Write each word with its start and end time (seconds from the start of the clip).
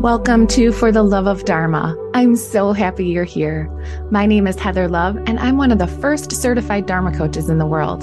Welcome 0.00 0.46
to 0.48 0.70
For 0.70 0.92
the 0.92 1.02
Love 1.02 1.26
of 1.26 1.44
Dharma. 1.44 1.96
I'm 2.14 2.36
so 2.36 2.72
happy 2.72 3.04
you're 3.04 3.24
here. 3.24 3.68
My 4.12 4.26
name 4.26 4.46
is 4.46 4.56
Heather 4.56 4.86
Love, 4.86 5.16
and 5.26 5.40
I'm 5.40 5.56
one 5.56 5.72
of 5.72 5.78
the 5.78 5.88
first 5.88 6.30
certified 6.30 6.86
Dharma 6.86 7.12
coaches 7.12 7.48
in 7.48 7.58
the 7.58 7.66
world. 7.66 8.02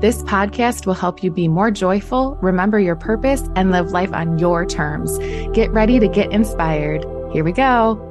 This 0.00 0.24
podcast 0.24 0.86
will 0.86 0.94
help 0.94 1.22
you 1.22 1.30
be 1.30 1.46
more 1.46 1.70
joyful, 1.70 2.36
remember 2.42 2.80
your 2.80 2.96
purpose, 2.96 3.44
and 3.54 3.70
live 3.70 3.92
life 3.92 4.12
on 4.12 4.40
your 4.40 4.66
terms. 4.66 5.18
Get 5.54 5.70
ready 5.70 6.00
to 6.00 6.08
get 6.08 6.32
inspired. 6.32 7.04
Here 7.32 7.44
we 7.44 7.52
go. 7.52 8.02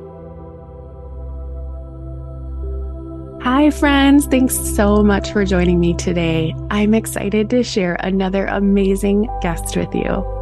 Hi, 3.41 3.70
friends. 3.70 4.27
Thanks 4.27 4.57
so 4.57 5.04
much 5.04 5.33
for 5.33 5.43
joining 5.43 5.81
me 5.81 5.93
today. 5.93 6.55
I'm 6.71 6.93
excited 6.93 7.49
to 7.49 7.63
share 7.63 7.95
another 7.99 8.45
amazing 8.45 9.27
guest 9.41 9.75
with 9.75 9.94
you. 9.94 10.34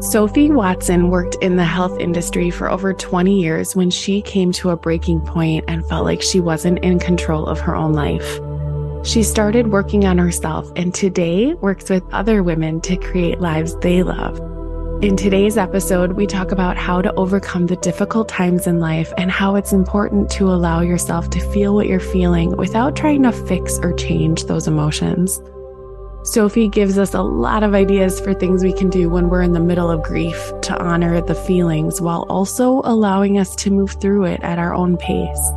Sophie 0.00 0.50
Watson 0.50 1.10
worked 1.10 1.34
in 1.42 1.56
the 1.56 1.64
health 1.64 2.00
industry 2.00 2.48
for 2.48 2.70
over 2.70 2.94
20 2.94 3.38
years 3.38 3.76
when 3.76 3.90
she 3.90 4.22
came 4.22 4.50
to 4.52 4.70
a 4.70 4.76
breaking 4.76 5.20
point 5.20 5.62
and 5.68 5.86
felt 5.86 6.06
like 6.06 6.22
she 6.22 6.40
wasn't 6.40 6.78
in 6.78 6.98
control 6.98 7.46
of 7.46 7.60
her 7.60 7.76
own 7.76 7.92
life. 7.92 8.40
She 9.06 9.22
started 9.22 9.72
working 9.72 10.06
on 10.06 10.16
herself 10.16 10.72
and 10.74 10.94
today 10.94 11.52
works 11.52 11.90
with 11.90 12.02
other 12.12 12.42
women 12.42 12.80
to 12.80 12.96
create 12.96 13.42
lives 13.42 13.76
they 13.80 14.02
love. 14.02 14.38
In 15.04 15.18
today's 15.18 15.58
episode, 15.58 16.12
we 16.12 16.26
talk 16.26 16.50
about 16.50 16.78
how 16.78 17.02
to 17.02 17.14
overcome 17.16 17.66
the 17.66 17.76
difficult 17.76 18.26
times 18.26 18.66
in 18.66 18.80
life 18.80 19.12
and 19.18 19.30
how 19.30 19.54
it's 19.54 19.74
important 19.74 20.30
to 20.30 20.48
allow 20.48 20.80
yourself 20.80 21.28
to 21.28 21.52
feel 21.52 21.74
what 21.74 21.88
you're 21.88 22.00
feeling 22.00 22.56
without 22.56 22.96
trying 22.96 23.22
to 23.24 23.32
fix 23.32 23.78
or 23.82 23.92
change 23.92 24.44
those 24.44 24.66
emotions. 24.66 25.42
Sophie 26.22 26.68
gives 26.68 26.98
us 26.98 27.14
a 27.14 27.22
lot 27.22 27.62
of 27.62 27.74
ideas 27.74 28.20
for 28.20 28.34
things 28.34 28.62
we 28.62 28.74
can 28.74 28.90
do 28.90 29.08
when 29.08 29.30
we're 29.30 29.40
in 29.40 29.54
the 29.54 29.60
middle 29.60 29.90
of 29.90 30.02
grief 30.02 30.52
to 30.60 30.78
honor 30.78 31.22
the 31.22 31.34
feelings 31.34 31.98
while 31.98 32.26
also 32.28 32.82
allowing 32.84 33.38
us 33.38 33.56
to 33.56 33.70
move 33.70 33.92
through 34.02 34.24
it 34.24 34.38
at 34.42 34.58
our 34.58 34.74
own 34.74 34.98
pace. 34.98 35.50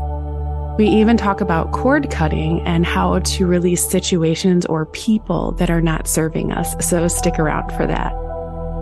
We 0.78 0.88
even 0.88 1.18
talk 1.18 1.42
about 1.42 1.74
cord 1.74 2.10
cutting 2.10 2.62
and 2.62 2.86
how 2.86 3.20
to 3.20 3.46
release 3.46 3.86
situations 3.86 4.66
or 4.68 4.86
people 4.86 5.52
that 5.54 5.70
are 5.70 5.82
not 5.82 6.08
serving 6.08 6.54
us, 6.54 6.74
so 6.80 7.10
stick 7.10 7.40
around 7.40 7.70
for 7.74 7.86
that. 7.86 8.14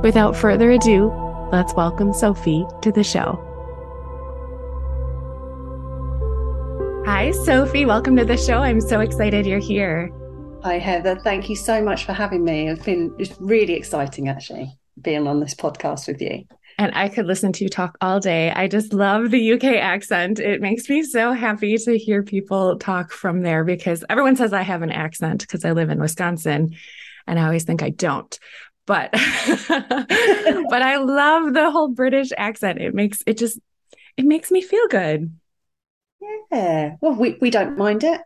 Without 0.03 0.35
further 0.35 0.69
ado, 0.69 1.11
let's 1.51 1.73
welcome 1.73 2.13
Sophie 2.13 2.63
to 2.83 2.91
the 2.91 3.03
show. 3.03 3.43
Hi, 7.07 7.31
Sophie. 7.31 7.85
Welcome 7.85 8.15
to 8.17 8.25
the 8.25 8.37
show. 8.37 8.59
I'm 8.59 8.81
so 8.81 8.99
excited 8.99 9.47
you're 9.47 9.57
here. 9.57 10.13
Hi, 10.63 10.77
Heather. 10.77 11.15
Thank 11.15 11.49
you 11.49 11.55
so 11.55 11.81
much 11.81 12.05
for 12.05 12.13
having 12.13 12.43
me. 12.43 12.69
It's 12.69 12.83
been 12.83 13.15
it's 13.17 13.33
really 13.39 13.73
exciting, 13.73 14.29
actually, 14.29 14.77
being 15.01 15.27
on 15.27 15.39
this 15.39 15.55
podcast 15.55 16.07
with 16.07 16.21
you. 16.21 16.45
And 16.77 16.91
I 16.93 17.09
could 17.09 17.25
listen 17.25 17.51
to 17.53 17.63
you 17.63 17.69
talk 17.69 17.97
all 17.99 18.19
day. 18.19 18.51
I 18.51 18.67
just 18.67 18.93
love 18.93 19.31
the 19.31 19.53
UK 19.53 19.63
accent. 19.63 20.39
It 20.39 20.61
makes 20.61 20.87
me 20.87 21.01
so 21.01 21.33
happy 21.33 21.77
to 21.77 21.97
hear 21.97 22.21
people 22.21 22.77
talk 22.77 23.11
from 23.11 23.41
there 23.41 23.63
because 23.63 24.03
everyone 24.07 24.35
says 24.35 24.53
I 24.53 24.61
have 24.61 24.83
an 24.83 24.91
accent 24.91 25.41
because 25.41 25.65
I 25.65 25.71
live 25.71 25.89
in 25.89 25.99
Wisconsin. 25.99 26.75
And 27.25 27.39
I 27.39 27.45
always 27.45 27.63
think 27.63 27.81
I 27.81 27.89
don't. 27.89 28.37
But 28.85 29.09
but 29.67 30.81
I 30.81 30.97
love 30.97 31.55
the 31.55 31.71
whole 31.71 31.87
British 31.87 32.29
accent. 32.37 32.79
It 32.79 32.93
makes 32.93 33.23
it 33.25 33.39
just 33.39 33.59
it 34.15 34.25
makes 34.25 34.51
me 34.51 34.61
feel 34.61 34.87
good. 34.89 35.33
Yeah. 36.51 36.97
Well, 37.01 37.13
we, 37.13 37.37
we 37.41 37.49
don't 37.49 37.79
mind 37.79 38.03
it. 38.03 38.21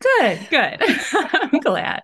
Good, 0.00 0.46
good. 0.50 0.78
I'm 1.12 1.60
glad. 1.60 2.02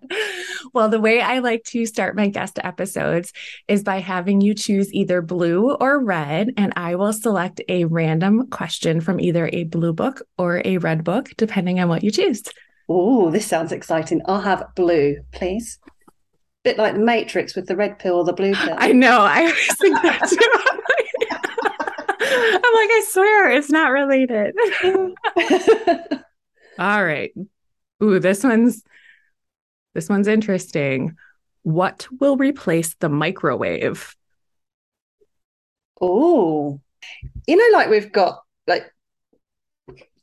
Well, 0.73 0.89
the 0.89 1.01
way 1.01 1.21
I 1.21 1.41
like 1.41 1.65
to 1.65 1.85
start 1.87 2.17
my 2.17 2.29
guest 2.29 2.59
episodes 2.63 3.33
is 3.69 3.83
by 3.83 3.99
having 3.99 4.41
you 4.41 4.55
choose 4.55 4.93
either 4.93 5.21
blue 5.21 5.75
or 5.75 6.03
red, 6.03 6.55
and 6.57 6.73
I 6.77 6.95
will 6.95 7.13
select 7.13 7.61
a 7.69 7.85
random 7.85 8.49
question 8.49 9.01
from 9.01 9.21
either 9.21 9.51
a 9.53 9.65
blue 9.65 9.93
book 9.93 10.23
or 10.39 10.63
a 10.65 10.79
red 10.79 11.05
book, 11.05 11.31
depending 11.37 11.81
on 11.81 11.89
what 11.89 12.03
you 12.03 12.11
choose. 12.11 12.43
Oh, 12.89 13.31
this 13.31 13.47
sounds 13.47 13.73
exciting. 13.73 14.23
I'll 14.27 14.41
have 14.41 14.75
blue, 14.75 15.23
please. 15.33 15.79
Bit 16.65 16.79
like 16.79 16.95
the 16.95 17.01
Matrix 17.01 17.57
with 17.57 17.67
the 17.67 17.77
red 17.77 17.99
pill 17.99 18.17
or 18.17 18.25
the 18.25 18.33
blue 18.33 18.55
pill. 18.55 18.77
I 18.79 18.93
know. 18.93 19.21
I 19.21 19.41
always 19.41 19.77
think 19.79 20.01
that 20.03 20.29
too. 20.29 20.39
I'm 22.25 22.75
like, 22.75 22.91
I 22.91 23.05
swear 23.11 23.51
it's 23.51 23.71
not 23.71 23.89
related. 23.89 24.55
All 26.79 27.05
right. 27.05 27.33
Ooh, 28.03 28.19
this 28.19 28.43
one's 28.43 28.83
this 29.95 30.09
one's 30.09 30.29
interesting. 30.29 31.17
What 31.63 32.07
will 32.19 32.37
replace 32.37 32.95
the 32.95 33.09
microwave? 33.09 34.17
Oh, 36.01 36.81
you 37.47 37.57
know, 37.57 37.79
like 37.79 37.89
we've 37.89 38.13
got 38.13 38.43
like 38.67 38.93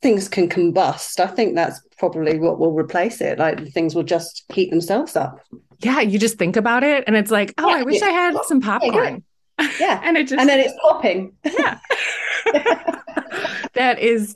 things 0.02 0.28
can 0.28 0.48
combust. 0.48 1.20
I 1.20 1.26
think 1.26 1.54
that's 1.54 1.80
probably 1.98 2.38
what 2.38 2.58
will 2.58 2.72
replace 2.72 3.20
it. 3.20 3.38
Like 3.38 3.72
things 3.72 3.94
will 3.94 4.02
just 4.02 4.44
heat 4.52 4.70
themselves 4.70 5.16
up. 5.16 5.40
Yeah, 5.80 6.00
you 6.00 6.18
just 6.18 6.38
think 6.38 6.56
about 6.56 6.82
it 6.82 7.04
and 7.06 7.16
it's 7.16 7.30
like, 7.30 7.54
oh, 7.56 7.68
yeah, 7.68 7.76
I 7.76 7.82
wish. 7.84 8.02
I 8.02 8.10
had 8.10 8.36
some 8.44 8.60
popcorn. 8.60 9.24
Yeah, 9.58 9.70
yeah. 9.78 10.00
and 10.04 10.16
it 10.16 10.28
just 10.28 10.40
and 10.40 10.48
then 10.48 10.60
it's 10.60 10.74
popping. 10.82 11.32
Yeah. 11.44 11.78
that 13.74 13.98
is 13.98 14.34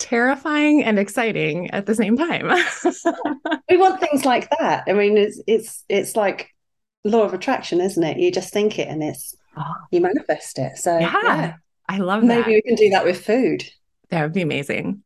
terrifying 0.00 0.82
and 0.82 0.98
exciting 0.98 1.70
at 1.70 1.86
the 1.86 1.94
same 1.94 2.16
time. 2.16 2.46
we 3.70 3.76
want 3.76 4.00
things 4.00 4.24
like 4.24 4.50
that. 4.58 4.84
I 4.88 4.92
mean, 4.92 5.16
it's 5.16 5.40
it's 5.46 5.84
it's 5.88 6.16
like 6.16 6.52
law 7.04 7.22
of 7.22 7.34
attraction, 7.34 7.80
isn't 7.80 8.02
it? 8.02 8.18
You 8.18 8.32
just 8.32 8.52
think 8.52 8.78
it 8.78 8.88
and 8.88 9.02
it's 9.02 9.36
oh. 9.56 9.74
you 9.92 10.00
manifest 10.00 10.58
it. 10.58 10.78
So 10.78 10.98
yeah, 10.98 11.14
yeah. 11.22 11.54
I 11.88 11.98
love 11.98 12.24
Maybe 12.24 12.42
that. 12.42 12.48
we 12.48 12.62
can 12.62 12.74
do 12.74 12.90
that 12.90 13.04
with 13.04 13.24
food. 13.24 13.64
That 14.08 14.22
would 14.22 14.32
be 14.32 14.42
amazing. 14.42 15.02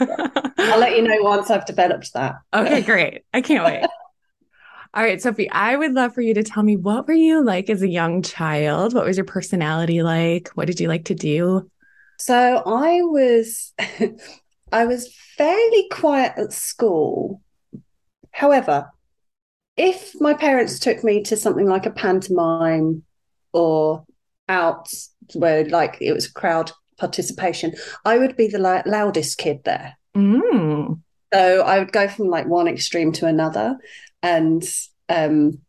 I'll 0.00 0.78
let 0.78 0.96
you 0.96 1.02
know 1.02 1.22
once 1.22 1.50
I've 1.50 1.66
developed 1.66 2.12
that. 2.14 2.36
Okay, 2.52 2.82
great. 2.82 3.22
I 3.32 3.40
can't 3.40 3.64
wait. 3.64 3.84
All 4.94 5.02
right, 5.02 5.22
Sophie, 5.22 5.50
I 5.50 5.74
would 5.74 5.94
love 5.94 6.14
for 6.14 6.20
you 6.20 6.34
to 6.34 6.42
tell 6.42 6.62
me 6.62 6.76
what 6.76 7.08
were 7.08 7.14
you 7.14 7.42
like 7.42 7.70
as 7.70 7.82
a 7.82 7.88
young 7.88 8.20
child? 8.20 8.92
What 8.92 9.06
was 9.06 9.16
your 9.16 9.24
personality 9.24 10.02
like? 10.02 10.48
What 10.50 10.66
did 10.66 10.80
you 10.80 10.88
like 10.88 11.06
to 11.06 11.14
do? 11.14 11.70
So 12.18 12.62
I 12.64 13.02
was 13.02 13.72
I 14.72 14.86
was 14.86 15.14
fairly 15.36 15.88
quiet 15.90 16.32
at 16.36 16.52
school. 16.52 17.42
However, 18.30 18.90
if 19.76 20.18
my 20.20 20.34
parents 20.34 20.78
took 20.78 21.04
me 21.04 21.22
to 21.24 21.36
something 21.36 21.66
like 21.66 21.86
a 21.86 21.90
pantomime 21.90 23.02
or 23.52 24.04
out 24.48 24.88
where 25.34 25.68
like 25.68 25.98
it 26.00 26.12
was 26.12 26.28
crowd 26.28 26.72
participation, 26.98 27.74
I 28.04 28.18
would 28.18 28.36
be 28.36 28.48
the 28.48 28.82
loudest 28.86 29.38
kid 29.38 29.60
there. 29.64 29.98
Mm. 30.16 31.00
So 31.32 31.62
I 31.62 31.78
would 31.78 31.92
go 31.92 32.08
from 32.08 32.28
like 32.28 32.46
one 32.46 32.68
extreme 32.68 33.12
to 33.12 33.26
another. 33.26 33.78
And 34.22 34.62
um, 35.08 35.60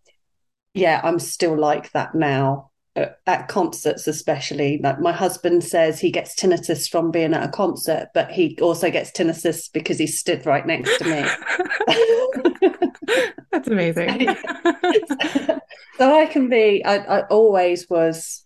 yeah, 0.74 1.00
I'm 1.04 1.20
still 1.20 1.58
like 1.58 1.92
that 1.92 2.16
now 2.16 2.72
at 2.96 3.48
concerts 3.48 4.08
especially. 4.08 4.80
Like 4.84 5.00
my 5.00 5.12
husband 5.12 5.64
says 5.64 6.00
he 6.00 6.12
gets 6.12 6.36
tinnitus 6.36 6.90
from 6.90 7.12
being 7.12 7.34
at 7.34 7.44
a 7.44 7.52
concert 7.52 8.10
but 8.14 8.32
he 8.32 8.58
also 8.62 8.92
gets 8.92 9.12
tinnitus 9.12 9.72
because 9.72 9.98
he 9.98 10.08
stood 10.08 10.46
right 10.46 10.66
next 10.66 10.98
to 11.00 11.06
me. 11.06 11.26
That's 13.52 13.68
amazing. 13.68 14.36
So 16.00 16.12
i 16.12 16.26
can 16.26 16.50
be 16.50 16.84
I, 16.84 16.96
I 16.98 17.22
always 17.28 17.88
was 17.88 18.46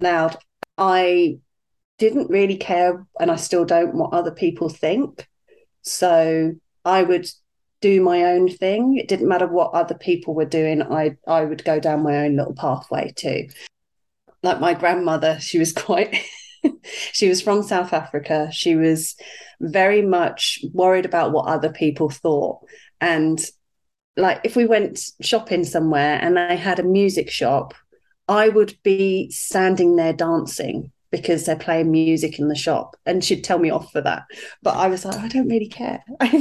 loud. 0.00 0.36
I 0.76 1.38
didn't 1.98 2.30
really 2.30 2.56
care 2.56 3.06
and 3.20 3.30
i 3.30 3.36
still 3.36 3.64
don't 3.64 3.94
what 3.94 4.12
other 4.12 4.32
people 4.32 4.68
think. 4.68 5.28
So 5.82 6.52
i 6.84 7.02
would 7.02 7.28
do 7.80 8.02
my 8.02 8.24
own 8.24 8.48
thing. 8.48 8.98
It 8.98 9.06
didn't 9.06 9.28
matter 9.28 9.46
what 9.46 9.72
other 9.72 9.94
people 9.94 10.34
were 10.34 10.44
doing. 10.44 10.82
I 10.82 11.16
i 11.28 11.44
would 11.44 11.64
go 11.64 11.78
down 11.78 12.02
my 12.02 12.24
own 12.24 12.36
little 12.36 12.54
pathway 12.54 13.12
too 13.14 13.46
like 14.42 14.60
my 14.60 14.74
grandmother, 14.74 15.38
she 15.40 15.58
was 15.58 15.72
quite 15.86 16.16
she 17.12 17.28
was 17.28 17.40
from 17.40 17.62
South 17.62 17.92
Africa. 17.92 18.50
She 18.52 18.76
was 18.76 19.16
very 19.60 20.02
much 20.02 20.60
worried 20.72 21.04
about 21.04 21.32
what 21.32 21.46
other 21.46 21.70
people 21.70 22.10
thought. 22.10 22.60
And 23.00 23.40
like 24.16 24.40
if 24.44 24.56
we 24.56 24.66
went 24.66 25.00
shopping 25.20 25.64
somewhere 25.64 26.18
and 26.20 26.36
they 26.36 26.56
had 26.56 26.78
a 26.78 26.84
music 26.84 27.30
shop, 27.30 27.74
I 28.28 28.48
would 28.48 28.76
be 28.82 29.30
standing 29.30 29.96
there 29.96 30.12
dancing 30.12 30.92
because 31.10 31.44
they're 31.44 31.56
playing 31.56 31.90
music 31.90 32.38
in 32.38 32.48
the 32.48 32.54
shop 32.54 32.96
and 33.04 33.24
she'd 33.24 33.42
tell 33.42 33.58
me 33.58 33.70
off 33.70 33.90
for 33.90 34.00
that. 34.00 34.24
But 34.62 34.76
I 34.76 34.86
was 34.86 35.04
like, 35.04 35.18
I 35.18 35.28
don't 35.28 35.48
really 35.48 35.68
care. 35.68 36.02
I'm 36.20 36.40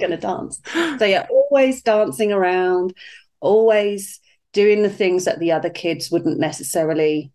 going 0.00 0.10
to 0.10 0.16
dance. 0.16 0.60
So, 0.98 1.04
yeah, 1.04 1.26
always 1.30 1.82
dancing 1.82 2.32
around, 2.32 2.94
always 3.40 4.20
doing 4.54 4.82
the 4.82 4.88
things 4.88 5.26
that 5.26 5.38
the 5.38 5.52
other 5.52 5.68
kids 5.68 6.10
wouldn't 6.10 6.38
necessarily 6.38 7.30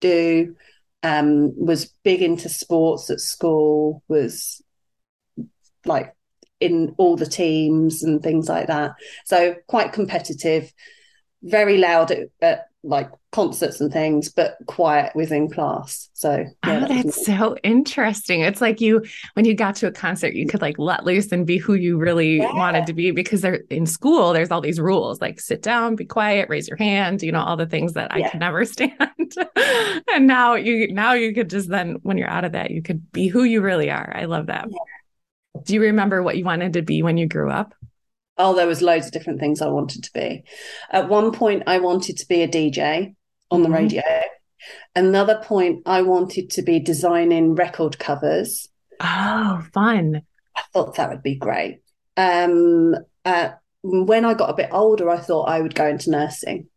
do 0.00 0.56
um, 1.04 1.52
was 1.56 1.92
big 2.02 2.22
into 2.22 2.48
sports 2.48 3.10
at 3.10 3.20
school 3.20 4.02
was 4.08 4.60
like 5.84 6.14
in 6.58 6.94
all 6.96 7.16
the 7.16 7.26
teams 7.26 8.02
and 8.02 8.22
things 8.22 8.48
like 8.48 8.68
that. 8.68 8.92
So 9.24 9.54
quite 9.66 9.92
competitive 9.92 10.72
very 11.42 11.76
loud 11.78 12.10
at, 12.10 12.28
at 12.40 12.66
like 12.84 13.10
concerts 13.30 13.80
and 13.80 13.92
things, 13.92 14.28
but 14.28 14.56
quiet 14.66 15.14
within 15.14 15.48
class. 15.48 16.10
So 16.14 16.44
yeah, 16.66 16.86
oh, 16.88 16.88
that's 16.88 17.24
so 17.24 17.56
interesting. 17.62 18.40
It's 18.40 18.60
like 18.60 18.80
you 18.80 19.04
when 19.34 19.44
you 19.44 19.54
got 19.54 19.76
to 19.76 19.86
a 19.86 19.92
concert, 19.92 20.34
you 20.34 20.46
could 20.46 20.60
like 20.60 20.78
let 20.78 21.04
loose 21.04 21.30
and 21.30 21.46
be 21.46 21.58
who 21.58 21.74
you 21.74 21.96
really 21.96 22.38
yeah. 22.38 22.52
wanted 22.54 22.86
to 22.86 22.92
be 22.92 23.10
because 23.10 23.40
they're 23.40 23.62
in 23.70 23.86
school, 23.86 24.32
there's 24.32 24.50
all 24.50 24.60
these 24.60 24.80
rules 24.80 25.20
like 25.20 25.40
sit 25.40 25.62
down, 25.62 25.96
be 25.96 26.04
quiet, 26.04 26.48
raise 26.48 26.68
your 26.68 26.76
hand, 26.76 27.22
you 27.22 27.32
know, 27.32 27.42
all 27.42 27.56
the 27.56 27.66
things 27.66 27.92
that 27.92 28.16
yeah. 28.16 28.26
I 28.26 28.30
could 28.30 28.40
never 28.40 28.64
stand. 28.66 28.92
and 30.12 30.26
now 30.26 30.54
you 30.54 30.92
now 30.92 31.12
you 31.12 31.32
could 31.32 31.50
just 31.50 31.68
then 31.68 31.98
when 32.02 32.18
you're 32.18 32.28
out 32.28 32.44
of 32.44 32.52
that, 32.52 32.70
you 32.70 32.82
could 32.82 33.12
be 33.12 33.28
who 33.28 33.44
you 33.44 33.60
really 33.60 33.90
are. 33.90 34.12
I 34.14 34.24
love 34.24 34.46
that. 34.46 34.68
Do 35.64 35.74
you 35.74 35.82
remember 35.82 36.22
what 36.22 36.36
you 36.36 36.44
wanted 36.44 36.72
to 36.74 36.82
be 36.82 37.02
when 37.02 37.16
you 37.16 37.28
grew 37.28 37.50
up? 37.50 37.74
Oh, 38.38 38.54
there 38.54 38.66
was 38.66 38.82
loads 38.82 39.06
of 39.06 39.12
different 39.12 39.40
things 39.40 39.60
I 39.60 39.68
wanted 39.68 40.04
to 40.04 40.12
be. 40.12 40.44
At 40.90 41.08
one 41.08 41.32
point, 41.32 41.64
I 41.66 41.78
wanted 41.78 42.16
to 42.18 42.28
be 42.28 42.42
a 42.42 42.48
DJ 42.48 43.14
on 43.50 43.62
the 43.62 43.68
mm-hmm. 43.68 43.76
radio. 43.76 44.02
Another 44.94 45.40
point, 45.42 45.82
I 45.86 46.02
wanted 46.02 46.50
to 46.50 46.62
be 46.62 46.80
designing 46.80 47.54
record 47.54 47.98
covers. 47.98 48.68
Oh, 49.00 49.64
fun. 49.74 50.22
I 50.56 50.62
thought 50.72 50.96
that 50.96 51.10
would 51.10 51.22
be 51.22 51.34
great. 51.34 51.80
Um, 52.16 52.94
uh, 53.24 53.50
when 53.82 54.24
I 54.24 54.34
got 54.34 54.50
a 54.50 54.54
bit 54.54 54.70
older, 54.72 55.10
I 55.10 55.18
thought 55.18 55.48
I 55.48 55.60
would 55.60 55.74
go 55.74 55.86
into 55.86 56.10
nursing. 56.10 56.68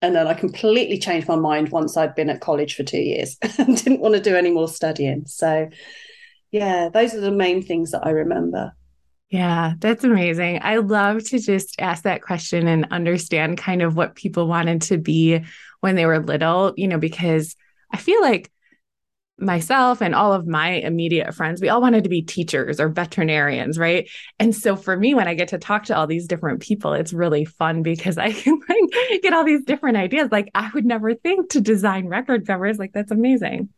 And 0.00 0.16
then 0.16 0.26
I 0.26 0.34
completely 0.34 0.98
changed 0.98 1.28
my 1.28 1.36
mind 1.36 1.68
once 1.68 1.96
I'd 1.96 2.16
been 2.16 2.30
at 2.30 2.40
college 2.40 2.74
for 2.74 2.82
two 2.82 3.00
years 3.00 3.38
and 3.58 3.76
didn't 3.76 4.00
want 4.00 4.14
to 4.14 4.20
do 4.20 4.34
any 4.34 4.50
more 4.50 4.68
studying. 4.68 5.26
So, 5.26 5.68
yeah, 6.50 6.88
those 6.88 7.14
are 7.14 7.20
the 7.20 7.30
main 7.30 7.62
things 7.62 7.92
that 7.92 8.04
I 8.04 8.10
remember. 8.10 8.72
Yeah, 9.32 9.72
that's 9.78 10.04
amazing. 10.04 10.58
I 10.62 10.76
love 10.76 11.24
to 11.30 11.38
just 11.38 11.80
ask 11.80 12.02
that 12.02 12.20
question 12.20 12.68
and 12.68 12.86
understand 12.90 13.56
kind 13.56 13.80
of 13.80 13.96
what 13.96 14.14
people 14.14 14.46
wanted 14.46 14.82
to 14.82 14.98
be 14.98 15.40
when 15.80 15.94
they 15.94 16.04
were 16.04 16.18
little, 16.18 16.74
you 16.76 16.86
know, 16.86 16.98
because 16.98 17.56
I 17.90 17.96
feel 17.96 18.20
like 18.20 18.50
myself 19.38 20.02
and 20.02 20.14
all 20.14 20.32
of 20.34 20.46
my 20.46 20.70
immediate 20.72 21.34
friends, 21.34 21.60
we 21.62 21.70
all 21.70 21.80
wanted 21.80 22.04
to 22.04 22.10
be 22.10 22.22
teachers 22.22 22.80
or 22.80 22.88
veterinarians, 22.88 23.78
right? 23.78 24.10
And 24.38 24.54
so 24.54 24.76
for 24.76 24.96
me, 24.96 25.14
when 25.14 25.28
I 25.28 25.34
get 25.34 25.48
to 25.48 25.58
talk 25.58 25.84
to 25.86 25.96
all 25.96 26.06
these 26.06 26.28
different 26.28 26.62
people, 26.62 26.94
it's 26.94 27.12
really 27.12 27.46
fun 27.46 27.82
because 27.82 28.18
I 28.20 28.32
can 28.32 28.60
like 28.68 29.22
get 29.22 29.32
all 29.34 29.44
these 29.44 29.64
different 29.64 29.98
ideas. 29.98 30.30
Like 30.32 30.50
I 30.54 30.70
would 30.74 30.86
never 30.86 31.14
think 31.14 31.50
to 31.50 31.60
design 31.62 32.06
record 32.08 32.46
covers. 32.46 32.78
Like 32.78 32.92
that's 32.92 33.12
amazing. 33.12 33.70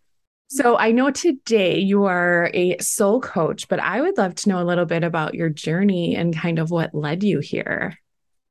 So 0.49 0.77
I 0.77 0.93
know 0.93 1.11
today 1.11 1.79
you 1.79 2.05
are 2.05 2.51
a 2.55 2.79
soul 2.79 3.21
coach, 3.21 3.67
but 3.69 3.81
I 3.81 4.01
would 4.01 4.17
love 4.17 4.35
to 4.37 4.49
know 4.49 4.63
a 4.63 4.65
little 4.65 4.85
bit 4.85 5.03
about 5.03 5.35
your 5.35 5.49
journey 5.49 6.15
and 6.15 6.37
kind 6.37 6.59
of 6.59 6.71
what 6.71 6.95
led 6.95 7.23
you 7.23 7.41
here. 7.41 7.99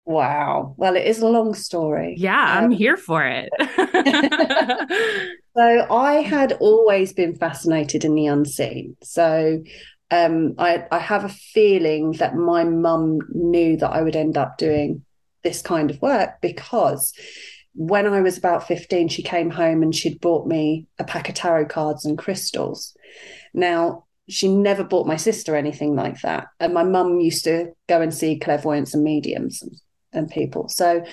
Wow. 0.06 0.76
Well, 0.78 0.98
it 0.98 1.06
is 1.06 1.22
a 1.22 1.28
long 1.30 1.54
story. 1.54 2.16
Yeah, 2.18 2.58
um, 2.58 2.66
I'm 2.66 2.72
here 2.72 2.98
for 2.98 3.24
it. 3.26 3.50
so 5.56 5.88
I 5.96 6.16
had 6.16 6.54
always 6.54 7.14
been 7.14 7.36
fascinated 7.36 8.04
in 8.04 8.16
the 8.16 8.28
unseen. 8.28 8.98
So 9.02 9.64
um, 10.12 10.56
I, 10.58 10.86
I 10.92 11.00
have 11.00 11.24
a 11.24 11.30
feeling 11.30 12.14
that 12.14 12.36
my 12.36 12.66
mum 12.66 13.20
knew 13.30 13.78
that 13.78 13.92
I 13.92 14.02
would 14.02 14.18
end 14.18 14.38
up 14.38 14.58
doing 14.58 15.06
this 15.44 15.62
kind 15.62 15.90
of 15.90 16.02
work 16.02 16.42
because 16.42 17.14
when 17.76 18.06
I 18.08 18.22
was 18.22 18.38
about 18.38 18.68
15, 18.68 19.10
she 19.10 19.24
came 19.24 19.50
home 19.50 19.82
and 19.82 19.96
she'd 19.96 20.22
bought 20.22 20.48
me 20.48 20.88
a 21.00 21.04
pack 21.04 21.30
of 21.30 21.36
tarot 21.36 21.66
cards 21.66 22.06
and 22.06 22.18
crystals. 22.18 22.96
Now, 23.54 24.06
she 24.30 24.48
never 24.48 24.84
bought 24.84 25.08
my 25.08 25.18
sister 25.18 25.56
anything 25.56 25.96
like 25.96 26.22
that. 26.22 26.48
And 26.60 26.74
my 26.74 26.84
mum 26.84 27.20
used 27.20 27.44
to 27.46 27.74
go 27.90 28.02
and 28.02 28.14
see 28.14 28.40
clairvoyants 28.40 28.94
and 28.94 29.04
mediums 29.04 29.62
and, 29.62 29.76
and 30.14 30.30
people. 30.30 30.70
So 30.70 31.04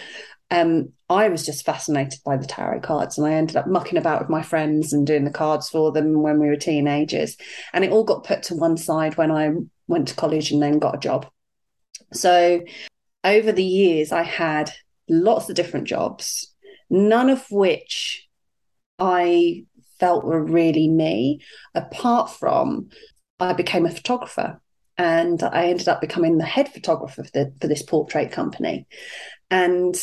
um, 0.51 0.93
I 1.09 1.29
was 1.29 1.47
just 1.47 1.65
fascinated 1.65 2.21
by 2.25 2.37
the 2.37 2.47
tarot 2.47 2.81
cards 2.81 3.19
and 3.19 3.27
I 3.27 3.33
ended 3.33 3.57
up 3.57 3.67
mucking 3.67 3.99
about 3.99 4.21
with 4.21 4.29
my 4.29 4.43
friends 4.43 4.93
and 4.93 5.07
doing 5.07 5.25
the 5.25 5.31
cards 5.31 5.69
for 5.69 5.93
them 5.93 6.23
when 6.23 6.39
we 6.39 6.49
were 6.49 6.57
teenagers. 6.57 7.37
And 7.73 7.85
it 7.85 7.91
all 7.91 8.05
got 8.05 8.25
put 8.25 8.43
to 8.45 8.55
one 8.55 8.77
side 8.77 9.17
when 9.17 9.31
I 9.31 9.51
went 9.89 10.09
to 10.09 10.15
college 10.15 10.51
and 10.51 10.63
then 10.63 10.79
got 10.79 10.97
a 10.97 10.99
job. 10.99 11.27
So 12.13 12.63
over 13.25 13.53
the 13.53 13.65
years, 13.65 14.13
I 14.13 14.23
had 14.23 14.73
lots 15.09 15.49
of 15.49 15.57
different 15.57 15.87
jobs, 15.87 16.50
none 16.91 17.31
of 17.31 17.45
which 17.51 18.29
I 18.99 19.65
felt 19.99 20.25
were 20.25 20.43
really 20.43 20.89
me, 20.89 21.41
apart 21.75 22.31
from 22.31 22.91
I 23.39 23.53
became 23.55 23.87
a 23.87 23.91
photographer 23.91 24.61
and 24.99 25.43
I 25.43 25.67
ended 25.67 25.89
up 25.89 26.01
becoming 26.01 26.37
the 26.37 26.45
head 26.45 26.69
photographer 26.69 27.25
for, 27.25 27.31
the, 27.31 27.55
for 27.61 27.69
this 27.69 27.83
portrait 27.83 28.33
company. 28.33 28.87
And 29.51 29.95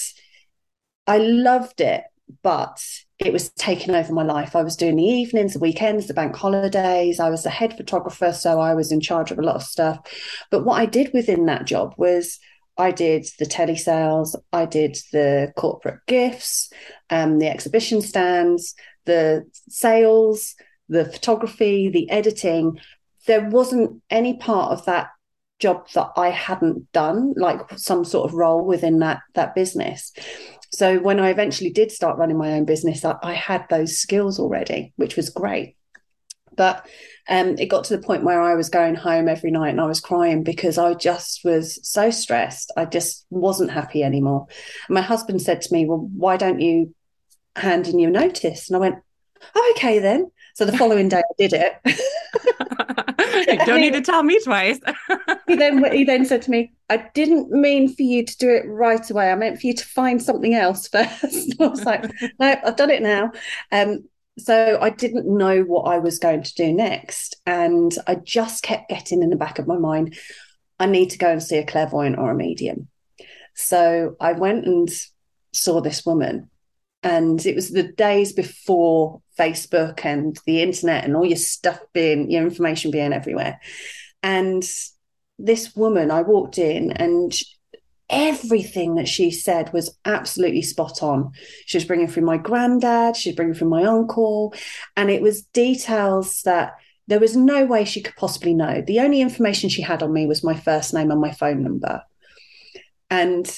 I 1.06 1.20
loved 1.20 1.82
it, 1.82 2.04
but 2.42 2.84
it 3.20 3.32
was 3.32 3.50
taking 3.52 3.94
over 3.94 4.12
my 4.12 4.24
life. 4.24 4.56
I 4.56 4.64
was 4.64 4.76
doing 4.76 4.96
the 4.96 5.04
evenings, 5.04 5.54
the 5.54 5.60
weekends, 5.60 6.08
the 6.08 6.14
bank 6.14 6.36
holidays. 6.36 7.20
I 7.20 7.30
was 7.30 7.44
the 7.44 7.50
head 7.50 7.78
photographer, 7.78 8.34
so 8.34 8.60
I 8.60 8.74
was 8.74 8.92
in 8.92 9.00
charge 9.00 9.30
of 9.30 9.38
a 9.38 9.44
lot 9.44 9.56
of 9.56 9.64
stuff. 9.64 10.00
But 10.50 10.66
what 10.66 10.80
I 10.82 10.86
did 10.86 11.12
within 11.14 11.46
that 11.46 11.66
job 11.66 11.94
was 11.98 12.40
I 12.78 12.92
did 12.92 13.28
the 13.40 13.46
telesales, 13.46 14.36
I 14.54 14.66
did 14.66 14.98
the 15.12 15.52
corporate 15.56 16.00
gifts, 16.08 16.72
um, 17.10 17.40
the 17.40 17.48
exhibition 17.48 18.02
stands, 18.02 18.76
the 19.06 19.46
sales, 19.70 20.56
the 20.90 21.06
photography, 21.06 21.90
the 21.90 22.10
editing. 22.10 22.80
There 23.26 23.50
wasn't 23.50 24.02
any 24.10 24.38
part 24.38 24.72
of 24.72 24.86
that 24.86 25.10
job 25.60 25.88
that 25.96 26.12
I 26.16 26.30
hadn't 26.30 26.92
done, 26.92 27.34
like 27.36 27.78
some 27.78 28.06
sort 28.06 28.30
of 28.30 28.36
role 28.36 28.66
within 28.66 29.00
that 29.00 29.22
that 29.34 29.56
business. 29.56 30.12
So 30.72 31.00
when 31.00 31.20
I 31.20 31.30
eventually 31.30 31.72
did 31.72 31.92
start 31.92 32.18
running 32.18 32.38
my 32.38 32.54
own 32.54 32.66
business, 32.66 33.04
I, 33.04 33.16
I 33.24 33.34
had 33.34 33.66
those 33.70 33.98
skills 33.98 34.40
already, 34.40 34.94
which 34.98 35.16
was 35.16 35.30
great. 35.30 35.76
But 36.58 36.86
um, 37.30 37.58
it 37.58 37.68
got 37.68 37.86
to 37.86 37.96
the 37.96 38.04
point 38.04 38.24
where 38.24 38.42
I 38.42 38.56
was 38.56 38.70
going 38.70 38.96
home 38.96 39.28
every 39.28 39.52
night 39.52 39.70
and 39.70 39.82
I 39.82 39.86
was 39.86 40.02
crying 40.02 40.44
because 40.44 40.78
I 40.78 40.94
just 40.94 41.46
was 41.46 41.80
so 41.88 42.10
stressed. 42.10 42.72
I 42.76 42.86
just 42.86 43.26
wasn't 43.30 43.72
happy 43.72 44.04
anymore. 44.04 44.48
And 44.88 44.96
my 44.96 45.02
husband 45.02 45.42
said 45.42 45.62
to 45.62 45.74
me, 45.74 45.86
Well, 45.86 46.10
why 46.14 46.38
don't 46.38 46.60
you 46.60 46.94
hand 47.56 47.88
in 47.88 48.00
your 48.00 48.12
notice? 48.12 48.70
And 48.70 48.78
I 48.78 48.80
went, 48.80 48.96
oh, 49.56 49.74
Okay, 49.78 50.00
then. 50.00 50.32
So 50.56 50.66
the 50.66 50.78
following 50.78 51.08
day 51.08 51.20
I 51.20 51.34
did 51.38 51.54
it. 51.54 51.74
you 53.48 53.66
don't 53.66 53.82
need 53.82 53.94
to 53.94 54.02
tell 54.02 54.24
me 54.24 54.40
twice. 54.44 54.80
he 55.48 55.56
then 55.56 55.84
he 55.92 56.04
then 56.04 56.26
said 56.26 56.42
to 56.44 56.52
me, 56.52 56.72
I 56.90 56.98
didn't 57.14 57.52
mean 57.52 57.94
for 57.94 58.02
you 58.02 58.26
to 58.26 58.38
do 58.38 58.50
it 58.50 58.64
right 58.68 59.08
away. 59.10 59.32
I 59.32 59.36
meant 59.36 59.60
for 59.60 59.68
you 59.68 59.74
to 59.74 59.86
find 59.86 60.22
something 60.22 60.54
else 60.54 60.88
first. 60.92 61.56
I 61.60 61.68
was 61.68 61.84
like, 61.84 62.10
no, 62.40 62.56
I've 62.66 62.76
done 62.76 62.90
it 62.90 63.02
now. 63.02 63.32
Um, 63.72 64.06
so 64.38 64.78
I 64.80 64.92
didn't 64.92 65.26
know 65.26 65.62
what 65.62 65.84
I 65.84 65.98
was 65.98 66.20
going 66.20 66.44
to 66.44 66.54
do 66.54 66.72
next. 66.72 67.36
And 67.46 67.94
I 68.06 68.16
just 68.16 68.64
kept 68.64 68.90
getting 68.90 69.24
in 69.24 69.30
the 69.30 69.36
back 69.36 69.60
of 69.60 69.68
my 69.68 69.78
mind, 69.78 70.18
I 70.80 70.86
need 70.86 71.10
to 71.12 71.18
go 71.18 71.32
and 71.32 71.42
see 71.42 71.58
a 71.58 71.66
clairvoyant 71.66 72.20
or 72.20 72.32
a 72.32 72.36
medium. 72.36 72.88
So 73.56 74.16
I 74.20 74.34
went 74.34 74.66
and 74.66 74.90
saw 75.54 75.82
this 75.82 76.06
woman. 76.06 76.50
And 77.04 77.44
it 77.46 77.56
was 77.56 77.70
the 77.70 77.84
days 77.84 78.34
before 78.34 79.22
Facebook 79.38 80.04
and 80.04 80.38
the 80.46 80.62
internet 80.62 81.06
and 81.06 81.16
all 81.16 81.26
your 81.26 81.38
stuff 81.38 81.80
being, 81.94 82.30
your 82.30 82.44
information 82.44 82.92
being 82.92 83.14
everywhere. 83.14 83.60
And 84.22 84.64
this 85.40 85.76
woman, 85.76 86.12
I 86.12 86.24
walked 86.24 86.58
in 86.58 86.92
and 86.92 87.32
everything 88.10 88.96
that 88.96 89.08
she 89.08 89.32
said 89.32 89.72
was 89.74 89.98
absolutely 90.06 90.62
spot 90.62 91.04
on. 91.04 91.32
She 91.66 91.78
was 91.78 91.86
bringing 91.86 92.08
through 92.08 92.26
my 92.26 92.38
granddad, 92.38 93.16
she 93.16 93.30
was 93.30 93.36
bringing 93.36 93.54
through 93.54 93.70
my 93.70 93.84
uncle, 93.84 94.54
and 94.96 95.10
it 95.10 95.22
was 95.22 95.44
details 95.44 96.42
that 96.44 96.76
there 97.08 97.20
was 97.20 97.36
no 97.36 97.66
way 97.66 97.86
she 97.86 98.02
could 98.02 98.16
possibly 98.16 98.54
know. 98.54 98.82
The 98.86 99.00
only 99.00 99.22
information 99.22 99.70
she 99.70 99.82
had 99.82 100.04
on 100.04 100.14
me 100.14 100.26
was 100.26 100.44
my 100.44 100.56
first 100.56 100.94
name 100.94 101.12
and 101.12 101.22
my 101.22 101.32
phone 101.32 101.64
number. 101.64 102.02
And 103.10 103.50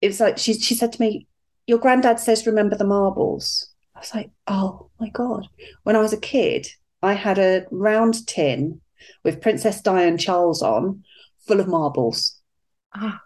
it's 0.00 0.20
like 0.20 0.38
she 0.38 0.54
she 0.54 0.74
said 0.74 0.92
to 0.92 1.00
me, 1.00 1.26
Your 1.66 1.78
granddad 1.78 2.20
says 2.20 2.46
remember 2.46 2.76
the 2.76 2.84
marbles. 2.84 3.68
I 3.94 4.00
was 4.00 4.14
like, 4.14 4.30
Oh 4.46 4.90
my 5.00 5.08
God. 5.10 5.48
When 5.82 5.96
I 5.96 6.00
was 6.00 6.12
a 6.12 6.20
kid, 6.20 6.68
I 7.02 7.14
had 7.14 7.38
a 7.38 7.66
round 7.70 8.26
tin 8.26 8.80
with 9.24 9.40
Princess 9.40 9.80
Diane 9.80 10.18
Charles 10.18 10.62
on, 10.62 11.02
full 11.46 11.58
of 11.58 11.66
marbles. 11.66 12.40
Ah 12.94 13.20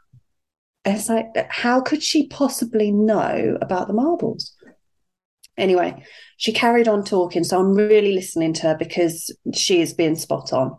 it's 0.95 1.09
like, 1.09 1.26
how 1.50 1.81
could 1.81 2.02
she 2.02 2.28
possibly 2.28 2.93
know 2.93 3.59
about 3.61 3.88
the 3.88 3.95
marbles? 3.95 4.55
Anyway, 5.59 6.05
she 6.37 6.52
carried 6.52 6.87
on 6.87 7.05
talking. 7.05 7.45
So 7.45 7.59
I'm 7.59 7.75
really 7.75 8.14
listening 8.14 8.52
to 8.55 8.62
her 8.69 8.76
because 8.76 9.35
she 9.55 9.81
is 9.81 9.95
being 9.95 10.16
spot 10.16 10.52
on. 10.52 10.78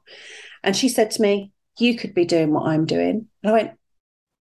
And 0.63 0.75
she 0.75 0.89
said 0.89 1.11
to 1.11 1.21
me, 1.21 1.51
You 1.79 1.97
could 1.97 2.13
be 2.13 2.25
doing 2.25 2.53
what 2.53 2.67
I'm 2.67 2.85
doing. 2.85 3.27
And 3.43 3.49
I 3.49 3.53
went, 3.53 3.71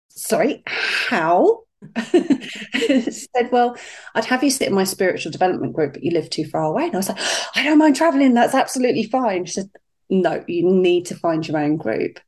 Sorry, 0.08 0.62
how? 0.66 1.60
said, 2.06 3.50
Well, 3.50 3.76
I'd 4.14 4.24
have 4.24 4.42
you 4.42 4.50
sit 4.50 4.68
in 4.68 4.74
my 4.74 4.84
spiritual 4.84 5.32
development 5.32 5.74
group, 5.74 5.94
but 5.94 6.02
you 6.02 6.12
live 6.12 6.30
too 6.30 6.46
far 6.46 6.64
away. 6.64 6.84
And 6.84 6.94
I 6.94 6.98
was 6.98 7.08
like, 7.08 7.20
I 7.54 7.62
don't 7.62 7.78
mind 7.78 7.96
traveling. 7.96 8.34
That's 8.34 8.54
absolutely 8.54 9.04
fine. 9.04 9.44
She 9.44 9.52
said, 9.52 9.70
no, 10.10 10.44
you 10.46 10.68
need 10.68 11.06
to 11.06 11.14
find 11.14 11.46
your 11.46 11.58
own 11.58 11.76
group. 11.76 12.20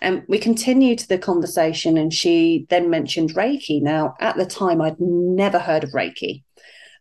And 0.00 0.24
we 0.28 0.38
continued 0.38 1.00
the 1.00 1.18
conversation, 1.18 1.96
and 1.96 2.12
she 2.12 2.66
then 2.68 2.90
mentioned 2.90 3.34
Reiki. 3.34 3.80
Now, 3.80 4.14
at 4.20 4.36
the 4.36 4.46
time, 4.46 4.80
I'd 4.80 4.98
never 4.98 5.58
heard 5.58 5.84
of 5.84 5.90
Reiki. 5.90 6.42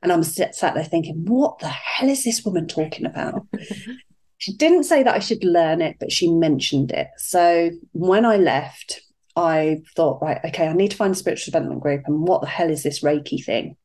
And 0.01 0.11
I'm 0.11 0.23
sat 0.23 0.55
there 0.61 0.83
thinking, 0.83 1.25
what 1.25 1.59
the 1.59 1.69
hell 1.69 2.09
is 2.09 2.23
this 2.23 2.43
woman 2.45 2.67
talking 2.67 3.05
about? 3.05 3.47
she 4.37 4.53
didn't 4.53 4.83
say 4.83 5.03
that 5.03 5.15
I 5.15 5.19
should 5.19 5.43
learn 5.43 5.81
it, 5.81 5.97
but 5.99 6.11
she 6.11 6.31
mentioned 6.31 6.91
it. 6.91 7.07
So 7.17 7.71
when 7.93 8.23
I 8.23 8.37
left, 8.37 9.01
I 9.35 9.81
thought, 9.95 10.21
right, 10.21 10.39
okay, 10.45 10.67
I 10.67 10.73
need 10.73 10.91
to 10.91 10.97
find 10.97 11.13
a 11.13 11.17
spiritual 11.17 11.51
development 11.51 11.81
group. 11.81 12.03
And 12.05 12.27
what 12.27 12.41
the 12.41 12.47
hell 12.47 12.69
is 12.69 12.83
this 12.83 13.03
Reiki 13.03 13.43
thing? 13.43 13.75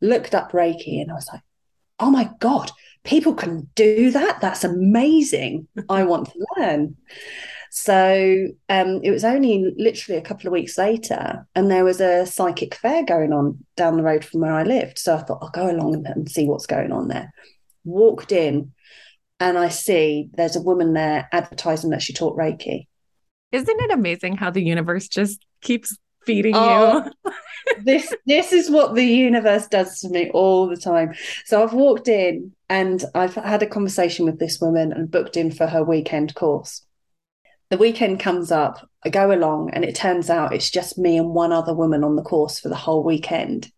Looked 0.00 0.34
up 0.34 0.52
Reiki 0.52 1.00
and 1.00 1.10
I 1.10 1.14
was 1.14 1.28
like, 1.32 1.42
oh 1.98 2.10
my 2.10 2.30
God, 2.40 2.70
people 3.06 3.34
can 3.34 3.68
do 3.74 4.10
that. 4.10 4.40
That's 4.40 4.64
amazing. 4.64 5.68
I 5.88 6.04
want 6.04 6.28
to 6.28 6.46
learn. 6.58 6.96
So 7.70 8.48
um, 8.68 9.00
it 9.02 9.10
was 9.10 9.24
only 9.24 9.72
literally 9.76 10.18
a 10.18 10.24
couple 10.24 10.46
of 10.46 10.52
weeks 10.52 10.78
later, 10.78 11.46
and 11.54 11.70
there 11.70 11.84
was 11.84 12.00
a 12.00 12.26
psychic 12.26 12.74
fair 12.74 13.04
going 13.04 13.32
on 13.32 13.64
down 13.76 13.96
the 13.96 14.02
road 14.02 14.24
from 14.24 14.40
where 14.40 14.54
I 14.54 14.62
lived. 14.62 14.98
So 14.98 15.14
I 15.14 15.22
thought 15.22 15.38
I'll 15.42 15.50
go 15.50 15.70
along 15.70 16.06
and 16.06 16.30
see 16.30 16.46
what's 16.46 16.66
going 16.66 16.92
on 16.92 17.08
there. 17.08 17.32
Walked 17.84 18.32
in, 18.32 18.72
and 19.40 19.58
I 19.58 19.68
see 19.68 20.30
there's 20.34 20.56
a 20.56 20.62
woman 20.62 20.94
there 20.94 21.28
advertising 21.32 21.90
that 21.90 22.02
she 22.02 22.12
taught 22.12 22.38
Reiki. 22.38 22.86
Isn't 23.52 23.80
it 23.80 23.90
amazing 23.92 24.36
how 24.36 24.50
the 24.50 24.64
universe 24.64 25.08
just 25.08 25.44
keeps 25.60 25.96
feeding 26.26 26.54
oh, 26.54 27.04
you? 27.24 27.32
this 27.84 28.12
this 28.26 28.52
is 28.52 28.70
what 28.70 28.94
the 28.94 29.04
universe 29.04 29.66
does 29.68 30.00
to 30.00 30.08
me 30.08 30.30
all 30.30 30.66
the 30.66 30.76
time. 30.76 31.14
So 31.44 31.62
I've 31.62 31.72
walked 31.72 32.08
in 32.08 32.52
and 32.68 33.04
I've 33.14 33.34
had 33.34 33.62
a 33.62 33.66
conversation 33.66 34.26
with 34.26 34.38
this 34.38 34.60
woman 34.60 34.92
and 34.92 35.10
booked 35.10 35.36
in 35.36 35.50
for 35.50 35.66
her 35.66 35.82
weekend 35.82 36.34
course. 36.34 36.82
The 37.70 37.78
weekend 37.78 38.20
comes 38.20 38.52
up, 38.52 38.88
I 39.04 39.08
go 39.08 39.32
along, 39.32 39.70
and 39.70 39.84
it 39.84 39.96
turns 39.96 40.30
out 40.30 40.54
it's 40.54 40.70
just 40.70 40.98
me 40.98 41.16
and 41.16 41.30
one 41.30 41.52
other 41.52 41.74
woman 41.74 42.04
on 42.04 42.14
the 42.14 42.22
course 42.22 42.60
for 42.60 42.68
the 42.68 42.76
whole 42.76 43.02
weekend. 43.02 43.72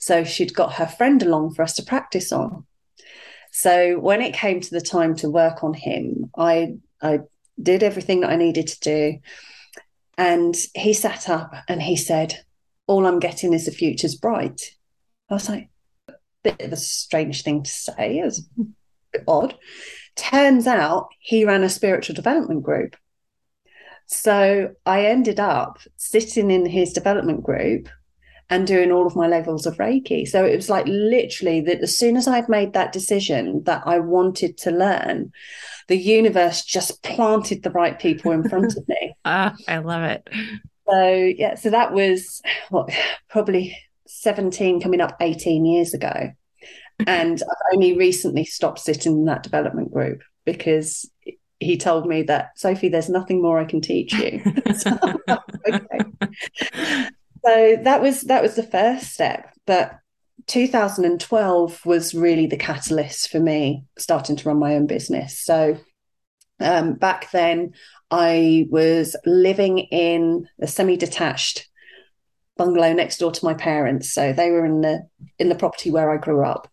So 0.00 0.24
she'd 0.24 0.54
got 0.54 0.74
her 0.74 0.86
friend 0.86 1.22
along 1.22 1.54
for 1.54 1.62
us 1.62 1.74
to 1.76 1.84
practice 1.84 2.32
on. 2.32 2.66
So 3.52 4.00
when 4.00 4.20
it 4.20 4.34
came 4.34 4.60
to 4.60 4.70
the 4.70 4.80
time 4.80 5.14
to 5.16 5.30
work 5.30 5.62
on 5.62 5.74
him, 5.74 6.30
I 6.36 6.74
I 7.00 7.20
did 7.62 7.84
everything 7.84 8.20
that 8.20 8.30
I 8.30 8.36
needed 8.36 8.66
to 8.66 8.80
do. 8.80 9.18
And 10.16 10.56
he 10.74 10.92
sat 10.92 11.28
up 11.28 11.52
and 11.68 11.82
he 11.82 11.96
said, 11.96 12.44
All 12.86 13.06
I'm 13.06 13.18
getting 13.18 13.52
is 13.52 13.66
the 13.66 13.72
future's 13.72 14.14
bright. 14.14 14.60
I 15.30 15.34
was 15.34 15.48
like, 15.48 15.68
a 16.08 16.12
bit 16.42 16.60
of 16.60 16.72
a 16.72 16.76
strange 16.76 17.42
thing 17.42 17.62
to 17.62 17.70
say. 17.70 18.18
It 18.18 18.24
was 18.24 18.48
a 18.58 18.64
bit 19.12 19.24
odd. 19.26 19.54
Turns 20.16 20.66
out 20.66 21.08
he 21.18 21.44
ran 21.44 21.64
a 21.64 21.68
spiritual 21.68 22.14
development 22.14 22.62
group. 22.62 22.96
So 24.06 24.74
I 24.84 25.06
ended 25.06 25.40
up 25.40 25.78
sitting 25.96 26.50
in 26.50 26.66
his 26.66 26.92
development 26.92 27.42
group 27.42 27.88
and 28.50 28.66
doing 28.66 28.92
all 28.92 29.06
of 29.06 29.16
my 29.16 29.26
levels 29.26 29.66
of 29.66 29.78
Reiki. 29.78 30.28
So 30.28 30.44
it 30.44 30.54
was 30.54 30.68
like 30.68 30.86
literally 30.86 31.60
that 31.62 31.80
as 31.80 31.96
soon 31.96 32.16
as 32.16 32.28
I'd 32.28 32.48
made 32.48 32.74
that 32.74 32.92
decision 32.92 33.64
that 33.64 33.82
I 33.86 33.98
wanted 33.98 34.58
to 34.58 34.70
learn, 34.70 35.32
the 35.88 35.96
universe 35.96 36.64
just 36.64 37.02
planted 37.02 37.62
the 37.62 37.70
right 37.70 37.98
people 37.98 38.32
in 38.32 38.48
front 38.48 38.76
of 38.76 38.88
me. 38.88 39.14
Ah, 39.26 39.54
I 39.66 39.78
love 39.78 40.02
it. 40.02 40.28
So 40.88 41.32
yeah, 41.36 41.54
so 41.54 41.70
that 41.70 41.92
was 41.94 42.42
what 42.68 42.90
probably 43.30 43.76
17 44.06 44.80
coming 44.80 45.00
up 45.00 45.16
18 45.20 45.64
years 45.64 45.94
ago. 45.94 46.32
And 47.08 47.42
I've 47.42 47.74
only 47.74 47.98
recently 47.98 48.44
stopped 48.44 48.78
sitting 48.78 49.12
in 49.12 49.24
that 49.24 49.42
development 49.42 49.92
group 49.92 50.22
because 50.44 51.10
he 51.58 51.76
told 51.76 52.06
me 52.06 52.22
that 52.22 52.56
Sophie, 52.56 52.88
there's 52.88 53.08
nothing 53.08 53.42
more 53.42 53.58
I 53.58 53.64
can 53.64 53.80
teach 53.80 54.12
you. 54.12 54.40
so, 54.76 54.96
okay 55.66 57.08
so 57.44 57.76
that 57.82 58.00
was 58.00 58.22
that 58.22 58.42
was 58.42 58.54
the 58.56 58.62
first 58.62 59.12
step 59.12 59.52
but 59.66 59.98
2012 60.46 61.86
was 61.86 62.14
really 62.14 62.46
the 62.46 62.56
catalyst 62.56 63.30
for 63.30 63.40
me 63.40 63.84
starting 63.98 64.36
to 64.36 64.48
run 64.48 64.58
my 64.58 64.74
own 64.74 64.86
business. 64.86 65.38
So 65.40 65.78
um, 66.60 66.94
back 66.94 67.30
then 67.32 67.72
i 68.10 68.66
was 68.70 69.16
living 69.26 69.78
in 69.78 70.46
a 70.60 70.68
semi-detached 70.68 71.68
bungalow 72.56 72.92
next 72.92 73.18
door 73.18 73.32
to 73.32 73.44
my 73.44 73.54
parents. 73.54 74.12
So 74.12 74.32
they 74.32 74.50
were 74.50 74.64
in 74.64 74.82
the 74.82 75.08
in 75.38 75.48
the 75.48 75.56
property 75.56 75.90
where 75.90 76.10
i 76.10 76.16
grew 76.16 76.44
up. 76.44 76.68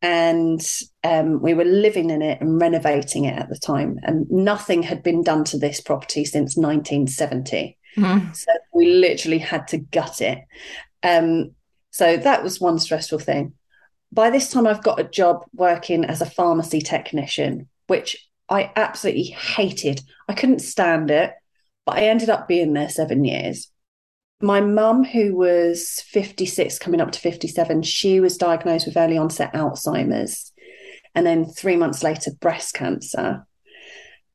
And 0.00 0.60
um, 1.02 1.42
we 1.42 1.54
were 1.54 1.64
living 1.64 2.10
in 2.10 2.22
it 2.22 2.40
and 2.40 2.60
renovating 2.60 3.24
it 3.24 3.36
at 3.36 3.48
the 3.48 3.58
time. 3.58 3.98
And 4.04 4.30
nothing 4.30 4.84
had 4.84 5.02
been 5.02 5.22
done 5.22 5.42
to 5.44 5.58
this 5.58 5.80
property 5.80 6.24
since 6.24 6.56
1970 6.56 7.78
Mm. 7.98 8.34
So 8.34 8.52
we 8.72 8.94
literally 8.94 9.38
had 9.38 9.68
to 9.68 9.78
gut 9.78 10.20
it. 10.20 10.38
Um, 11.02 11.52
so 11.90 12.16
that 12.16 12.42
was 12.42 12.60
one 12.60 12.78
stressful 12.78 13.18
thing. 13.18 13.54
By 14.12 14.30
this 14.30 14.50
time, 14.50 14.66
I've 14.66 14.82
got 14.82 15.00
a 15.00 15.04
job 15.04 15.44
working 15.52 16.04
as 16.04 16.20
a 16.20 16.26
pharmacy 16.26 16.80
technician, 16.80 17.68
which 17.86 18.28
I 18.48 18.72
absolutely 18.74 19.24
hated. 19.24 20.00
I 20.28 20.32
couldn't 20.32 20.60
stand 20.60 21.10
it, 21.10 21.32
but 21.84 21.96
I 21.96 22.04
ended 22.04 22.30
up 22.30 22.48
being 22.48 22.72
there 22.72 22.88
seven 22.88 23.24
years. 23.24 23.70
My 24.40 24.60
mum, 24.60 25.04
who 25.04 25.34
was 25.34 26.02
56, 26.06 26.78
coming 26.78 27.00
up 27.00 27.10
to 27.12 27.18
57, 27.18 27.82
she 27.82 28.20
was 28.20 28.38
diagnosed 28.38 28.86
with 28.86 28.96
early 28.96 29.18
onset 29.18 29.52
Alzheimer's. 29.52 30.52
And 31.14 31.26
then 31.26 31.44
three 31.44 31.76
months 31.76 32.02
later, 32.02 32.30
breast 32.40 32.74
cancer. 32.74 33.44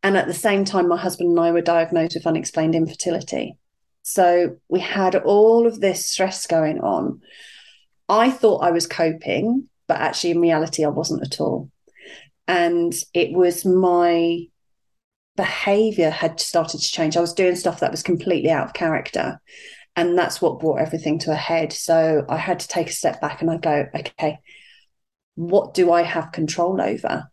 And 0.04 0.18
at 0.18 0.28
the 0.28 0.34
same 0.34 0.66
time, 0.66 0.90
my 0.90 0.98
husband 0.98 1.30
and 1.30 1.40
I 1.40 1.52
were 1.52 1.62
diagnosed 1.62 2.16
with 2.16 2.28
unexplained 2.28 2.76
infertility. 2.76 3.58
So 4.04 4.58
we 4.70 4.82
had 4.82 5.16
all 5.16 5.66
of 5.66 5.80
this 5.80 6.06
stress 6.06 6.46
going 6.46 6.80
on. 6.82 7.22
I 8.08 8.30
thought 8.30 8.64
I 8.64 8.72
was 8.72 8.86
coping, 8.86 9.70
but 9.88 10.00
actually, 10.00 10.32
in 10.32 10.42
reality, 10.42 10.86
I 10.86 10.90
wasn't 10.90 11.24
at 11.24 11.40
all. 11.42 11.72
And 12.48 12.94
it 13.14 13.32
was 13.34 13.66
my 13.66 14.48
behavior 15.36 16.10
had 16.10 16.40
started 16.40 16.80
to 16.80 16.92
change. 16.92 17.18
I 17.18 17.22
was 17.22 17.34
doing 17.34 17.56
stuff 17.56 17.80
that 17.80 17.92
was 17.92 18.04
completely 18.04 18.52
out 18.52 18.68
of 18.68 18.74
character. 18.74 19.40
And 19.96 20.18
that's 20.18 20.42
what 20.42 20.60
brought 20.60 20.82
everything 20.82 21.20
to 21.20 21.32
a 21.32 21.36
head. 21.36 21.72
So 21.72 22.26
I 22.28 22.38
had 22.38 22.60
to 22.60 22.68
take 22.68 22.90
a 22.90 22.94
step 22.94 23.22
back 23.22 23.42
and 23.42 23.50
I 23.50 23.58
go, 23.58 23.88
okay, 23.96 24.40
what 25.36 25.74
do 25.74 25.92
I 25.92 26.04
have 26.04 26.32
control 26.32 26.82
over? 26.82 27.30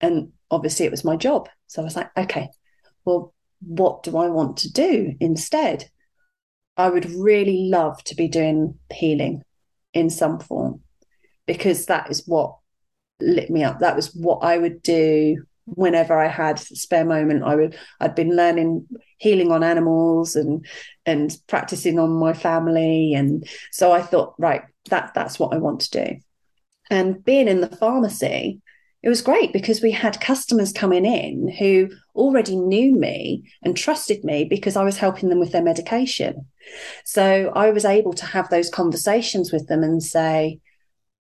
And 0.00 0.32
obviously, 0.50 0.86
it 0.86 0.90
was 0.90 1.04
my 1.04 1.16
job. 1.16 1.48
So 1.66 1.82
I 1.82 1.84
was 1.84 1.96
like, 1.96 2.10
okay, 2.16 2.48
well, 3.04 3.34
what 3.60 4.02
do 4.02 4.16
I 4.16 4.28
want 4.28 4.58
to 4.58 4.72
do 4.72 5.14
instead? 5.20 5.90
I 6.76 6.88
would 6.88 7.10
really 7.10 7.68
love 7.70 8.02
to 8.04 8.14
be 8.14 8.28
doing 8.28 8.78
healing 8.92 9.42
in 9.92 10.10
some 10.10 10.40
form 10.40 10.80
because 11.46 11.86
that 11.86 12.10
is 12.10 12.26
what 12.26 12.56
lit 13.20 13.50
me 13.50 13.62
up. 13.62 13.80
That 13.80 13.96
was 13.96 14.14
what 14.14 14.38
I 14.38 14.58
would 14.58 14.82
do 14.82 15.44
whenever 15.64 16.18
I 16.18 16.28
had 16.28 16.58
spare 16.58 17.04
moment. 17.04 17.44
I 17.44 17.54
would 17.54 17.76
I'd 18.00 18.14
been 18.14 18.34
learning 18.34 18.86
healing 19.18 19.52
on 19.52 19.62
animals 19.62 20.34
and 20.34 20.66
and 21.06 21.36
practicing 21.46 21.98
on 21.98 22.10
my 22.10 22.32
family. 22.32 23.14
And 23.14 23.46
so 23.70 23.92
I 23.92 24.02
thought, 24.02 24.34
right, 24.38 24.62
that 24.90 25.12
that's 25.14 25.38
what 25.38 25.54
I 25.54 25.58
want 25.58 25.80
to 25.82 26.04
do. 26.04 26.16
And 26.90 27.24
being 27.24 27.48
in 27.48 27.60
the 27.60 27.68
pharmacy, 27.76 28.60
it 29.02 29.08
was 29.08 29.20
great 29.20 29.52
because 29.52 29.82
we 29.82 29.90
had 29.90 30.20
customers 30.20 30.72
coming 30.72 31.04
in 31.04 31.48
who 31.58 31.90
already 32.14 32.56
knew 32.56 32.94
me 32.94 33.42
and 33.62 33.76
trusted 33.76 34.22
me 34.22 34.44
because 34.44 34.76
I 34.76 34.84
was 34.84 34.96
helping 34.96 35.28
them 35.28 35.40
with 35.40 35.50
their 35.50 35.62
medication. 35.62 36.46
So 37.04 37.50
I 37.54 37.70
was 37.70 37.84
able 37.84 38.12
to 38.14 38.26
have 38.26 38.48
those 38.48 38.70
conversations 38.70 39.52
with 39.52 39.66
them 39.66 39.82
and 39.82 40.00
say, 40.02 40.60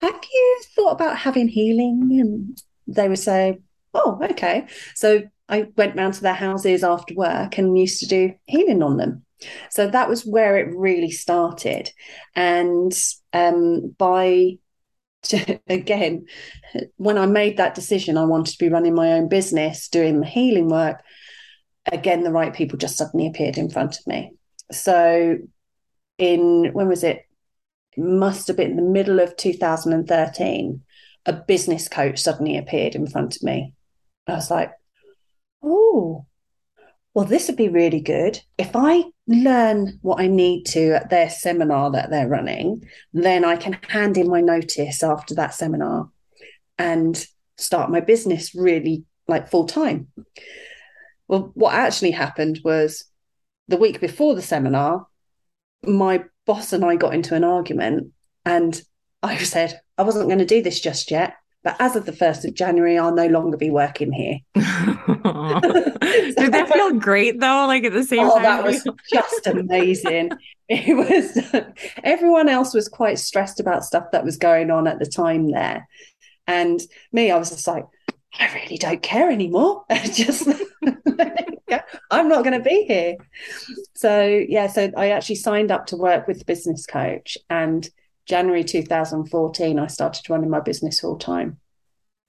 Have 0.00 0.20
you 0.32 0.60
thought 0.74 0.92
about 0.92 1.18
having 1.18 1.46
healing? 1.46 2.18
And 2.20 2.62
they 2.88 3.08
would 3.08 3.18
say, 3.18 3.58
Oh, 3.94 4.18
okay. 4.30 4.66
So 4.96 5.22
I 5.48 5.68
went 5.76 5.96
round 5.96 6.14
to 6.14 6.22
their 6.22 6.34
houses 6.34 6.82
after 6.82 7.14
work 7.14 7.58
and 7.58 7.78
used 7.78 8.00
to 8.00 8.06
do 8.06 8.34
healing 8.46 8.82
on 8.82 8.96
them. 8.96 9.24
So 9.70 9.88
that 9.88 10.08
was 10.08 10.26
where 10.26 10.56
it 10.58 10.74
really 10.76 11.12
started. 11.12 11.92
And 12.34 12.92
um, 13.32 13.94
by 13.96 14.58
to, 15.24 15.60
again, 15.68 16.26
when 16.96 17.18
I 17.18 17.26
made 17.26 17.56
that 17.56 17.74
decision, 17.74 18.16
I 18.16 18.24
wanted 18.24 18.52
to 18.52 18.64
be 18.64 18.68
running 18.68 18.94
my 18.94 19.12
own 19.12 19.28
business, 19.28 19.88
doing 19.88 20.20
the 20.20 20.26
healing 20.26 20.68
work. 20.68 21.02
Again, 21.90 22.22
the 22.22 22.32
right 22.32 22.52
people 22.52 22.78
just 22.78 22.96
suddenly 22.96 23.26
appeared 23.26 23.58
in 23.58 23.70
front 23.70 23.98
of 23.98 24.06
me. 24.06 24.32
So, 24.70 25.38
in 26.18 26.70
when 26.72 26.88
was 26.88 27.04
it? 27.04 27.24
it 27.92 28.00
must 28.02 28.46
have 28.48 28.56
been 28.56 28.76
the 28.76 28.82
middle 28.82 29.20
of 29.20 29.36
2013. 29.36 30.82
A 31.26 31.32
business 31.32 31.88
coach 31.88 32.18
suddenly 32.18 32.56
appeared 32.56 32.94
in 32.94 33.06
front 33.06 33.36
of 33.36 33.42
me. 33.42 33.74
I 34.26 34.34
was 34.34 34.50
like, 34.50 34.72
oh, 35.62 36.26
well, 37.18 37.26
this 37.26 37.48
would 37.48 37.56
be 37.56 37.68
really 37.68 37.98
good. 37.98 38.40
If 38.58 38.76
I 38.76 39.02
learn 39.26 39.98
what 40.02 40.20
I 40.20 40.28
need 40.28 40.66
to 40.66 40.92
at 40.92 41.10
their 41.10 41.28
seminar 41.28 41.90
that 41.90 42.10
they're 42.10 42.28
running, 42.28 42.88
then 43.12 43.44
I 43.44 43.56
can 43.56 43.72
hand 43.88 44.16
in 44.16 44.28
my 44.28 44.40
notice 44.40 45.02
after 45.02 45.34
that 45.34 45.52
seminar 45.52 46.10
and 46.78 47.26
start 47.56 47.90
my 47.90 47.98
business 47.98 48.54
really 48.54 49.04
like 49.26 49.50
full 49.50 49.66
time. 49.66 50.06
Well, 51.26 51.50
what 51.54 51.74
actually 51.74 52.12
happened 52.12 52.60
was 52.62 53.06
the 53.66 53.78
week 53.78 54.00
before 54.00 54.36
the 54.36 54.40
seminar, 54.40 55.08
my 55.84 56.22
boss 56.46 56.72
and 56.72 56.84
I 56.84 56.94
got 56.94 57.14
into 57.14 57.34
an 57.34 57.42
argument, 57.42 58.12
and 58.44 58.80
I 59.24 59.36
said 59.38 59.80
I 59.98 60.02
wasn't 60.02 60.28
going 60.28 60.38
to 60.38 60.44
do 60.44 60.62
this 60.62 60.78
just 60.78 61.10
yet. 61.10 61.34
But 61.64 61.76
as 61.80 61.96
of 61.96 62.06
the 62.06 62.12
1st 62.12 62.46
of 62.46 62.54
January, 62.54 62.96
I'll 62.98 63.14
no 63.14 63.26
longer 63.26 63.56
be 63.56 63.70
working 63.70 64.12
here. 64.12 64.38
Did 64.54 66.52
that 66.52 66.70
feel 66.72 66.92
great 66.92 67.40
though? 67.40 67.66
Like 67.66 67.84
at 67.84 67.92
the 67.92 68.04
same 68.04 68.26
oh, 68.26 68.34
time? 68.34 68.42
that 68.42 68.64
was 68.64 68.86
just 69.12 69.46
amazing. 69.46 70.30
it 70.68 70.96
was, 70.96 71.66
everyone 72.04 72.48
else 72.48 72.74
was 72.74 72.88
quite 72.88 73.18
stressed 73.18 73.58
about 73.58 73.84
stuff 73.84 74.04
that 74.12 74.24
was 74.24 74.36
going 74.36 74.70
on 74.70 74.86
at 74.86 74.98
the 74.98 75.06
time 75.06 75.50
there. 75.50 75.88
And 76.46 76.80
me, 77.12 77.30
I 77.30 77.38
was 77.38 77.50
just 77.50 77.66
like, 77.66 77.86
I 78.38 78.52
really 78.54 78.78
don't 78.78 79.02
care 79.02 79.30
anymore. 79.30 79.84
just, 80.12 80.48
I'm 82.10 82.28
not 82.28 82.44
going 82.44 82.58
to 82.58 82.60
be 82.60 82.84
here. 82.84 83.16
So, 83.94 84.44
yeah, 84.48 84.68
so 84.68 84.90
I 84.96 85.10
actually 85.10 85.36
signed 85.36 85.70
up 85.70 85.86
to 85.86 85.96
work 85.96 86.28
with 86.28 86.38
the 86.38 86.44
business 86.44 86.86
coach 86.86 87.36
and 87.50 87.88
January 88.28 88.64
2014, 88.64 89.78
I 89.78 89.86
started 89.86 90.28
running 90.30 90.50
my 90.50 90.60
business 90.60 91.00
full 91.00 91.16
time 91.16 91.58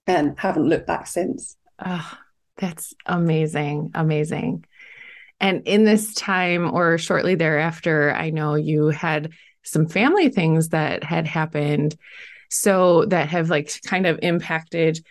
and 0.08 0.40
haven't 0.40 0.68
looked 0.68 0.88
back 0.88 1.08
since. 1.08 1.58
Oh, 1.84 2.18
that's 2.58 2.94
amazing. 3.06 3.92
Amazing. 3.94 4.66
And 5.40 5.68
in 5.68 5.84
this 5.84 6.14
time 6.14 6.74
or 6.74 6.98
shortly 6.98 7.36
thereafter, 7.36 8.14
I 8.14 8.30
know 8.30 8.56
you 8.56 8.88
had 8.88 9.32
some 9.64 9.88
family 9.88 10.30
things 10.30 10.70
that 10.70 11.04
had 11.04 11.28
happened. 11.28 11.96
So 12.50 13.06
that 13.06 13.30
have 13.30 13.50
like 13.50 13.72
kind 13.86 14.08
of 14.08 14.18
impacted 14.24 15.06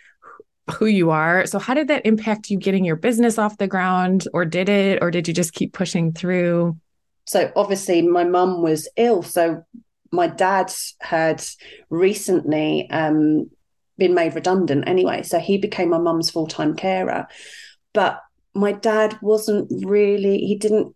who 0.71 0.85
you 0.85 1.11
are. 1.11 1.45
So, 1.45 1.59
how 1.59 1.73
did 1.73 1.87
that 1.87 2.05
impact 2.05 2.49
you 2.49 2.57
getting 2.57 2.85
your 2.85 2.95
business 2.95 3.37
off 3.37 3.57
the 3.57 3.67
ground, 3.67 4.27
or 4.33 4.45
did 4.45 4.69
it, 4.69 4.99
or 5.01 5.11
did 5.11 5.27
you 5.27 5.33
just 5.33 5.53
keep 5.53 5.73
pushing 5.73 6.13
through? 6.13 6.77
So, 7.25 7.51
obviously, 7.55 8.01
my 8.01 8.23
mum 8.23 8.61
was 8.61 8.87
ill. 8.97 9.23
So, 9.23 9.63
my 10.11 10.27
dad 10.27 10.73
had 10.99 11.43
recently 11.89 12.89
um, 12.89 13.49
been 13.97 14.13
made 14.13 14.35
redundant 14.35 14.87
anyway. 14.87 15.23
So 15.23 15.39
he 15.39 15.57
became 15.57 15.89
my 15.89 15.97
mum's 15.99 16.29
full 16.29 16.47
time 16.47 16.75
carer. 16.75 17.27
But 17.93 18.21
my 18.53 18.71
dad 18.71 19.17
wasn't 19.21 19.71
really, 19.85 20.39
he 20.39 20.55
didn't 20.55 20.95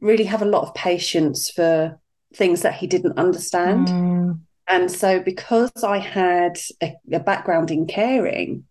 really 0.00 0.24
have 0.24 0.42
a 0.42 0.46
lot 0.46 0.62
of 0.62 0.74
patience 0.74 1.50
for 1.50 1.98
things 2.34 2.62
that 2.62 2.74
he 2.74 2.86
didn't 2.86 3.18
understand. 3.18 3.88
Mm. 3.88 4.40
And 4.66 4.90
so, 4.90 5.18
because 5.20 5.72
I 5.82 5.98
had 5.98 6.58
a, 6.80 6.94
a 7.12 7.18
background 7.18 7.72
in 7.72 7.86
caring, 7.86 8.64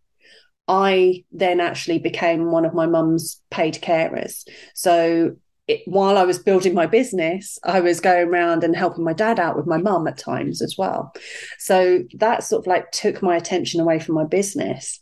I 0.67 1.25
then 1.31 1.59
actually 1.59 1.99
became 1.99 2.51
one 2.51 2.63
of 2.63 2.73
my 2.73 2.85
mum's 2.85 3.41
paid 3.49 3.75
carers. 3.81 4.47
So 4.73 5.35
it, 5.69 5.83
while 5.85 6.17
I 6.17 6.23
was 6.23 6.39
building 6.39 6.73
my 6.73 6.87
business, 6.87 7.59
I 7.63 7.79
was 7.79 7.99
going 7.99 8.27
around 8.27 8.63
and 8.63 8.75
helping 8.75 9.03
my 9.03 9.13
dad 9.13 9.39
out 9.39 9.55
with 9.55 9.67
my 9.67 9.77
mum 9.77 10.07
at 10.07 10.17
times 10.17 10.63
as 10.63 10.75
well. 10.79 11.13
So 11.59 12.03
that 12.15 12.43
sort 12.43 12.63
of 12.63 12.67
like 12.67 12.89
took 12.91 13.21
my 13.21 13.35
attention 13.35 13.79
away 13.79 13.99
from 13.99 14.15
my 14.15 14.25
business. 14.25 14.99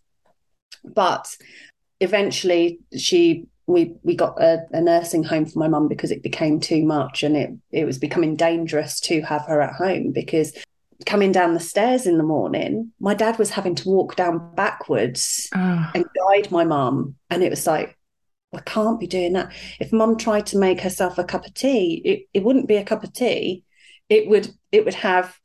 But 0.84 1.34
eventually, 2.02 2.80
she 2.96 3.46
we 3.66 3.96
we 4.04 4.14
got 4.14 4.42
a, 4.42 4.66
a 4.72 4.82
nursing 4.82 5.24
home 5.24 5.46
for 5.46 5.58
my 5.58 5.70
mum 5.70 5.88
because 5.88 6.12
it 6.12 6.22
became 6.22 6.60
too 6.60 6.84
much 6.84 7.24
and 7.24 7.38
it 7.38 7.52
it 7.72 7.86
was 7.86 7.98
becoming 7.98 8.36
dangerous 8.36 9.00
to 9.02 9.22
have 9.22 9.46
her 9.46 9.62
at 9.62 9.74
home 9.74 10.12
because 10.12 10.54
coming 11.06 11.32
down 11.32 11.54
the 11.54 11.60
stairs 11.60 12.08
in 12.08 12.18
the 12.18 12.24
morning, 12.24 12.92
my 13.00 13.14
dad 13.14 13.38
was 13.38 13.52
having 13.52 13.76
to 13.76 13.90
walk 13.90 14.16
down 14.16 14.54
backwards 14.56 15.48
oh. 15.56 15.92
and 15.96 16.06
guide 16.30 16.52
my 16.52 16.66
mum, 16.66 17.16
and 17.30 17.42
it 17.42 17.50
was 17.50 17.66
like 17.66 17.97
I 18.54 18.62
can't 18.62 19.00
be 19.00 19.08
doing 19.08 19.34
that. 19.34 19.51
If 19.80 19.92
mum 19.92 20.18
tried 20.18 20.46
to 20.48 20.58
make 20.58 20.82
herself 20.82 21.18
a 21.18 21.24
cup 21.24 21.46
of 21.46 21.54
tea, 21.54 22.01
it, 22.06 22.27
it 22.34 22.44
wouldn't 22.44 22.68
be 22.68 22.77
a 22.77 22.86
cup 22.86 23.04
of 23.04 23.13
tea. 23.13 23.63
It 24.10 24.30
would 24.30 24.50
it 24.72 24.86
would 24.86 24.94
have 24.94 25.38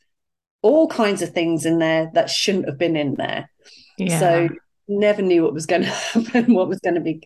all 0.62 0.86
kinds 0.88 1.22
of 1.22 1.30
things 1.30 1.66
in 1.66 1.78
there 1.78 2.10
that 2.14 2.30
shouldn't 2.30 2.66
have 2.66 2.78
been 2.78 2.96
in 2.96 3.14
there. 3.14 3.50
Yeah. 3.98 4.20
So 4.20 4.48
never 4.88 5.22
knew 5.22 5.42
what 5.42 5.54
was 5.54 5.66
going 5.66 5.82
to 5.82 5.88
happen, 5.88 6.54
what 6.54 6.68
was 6.68 6.78
going 6.78 6.94
to 6.94 7.00
be 7.00 7.22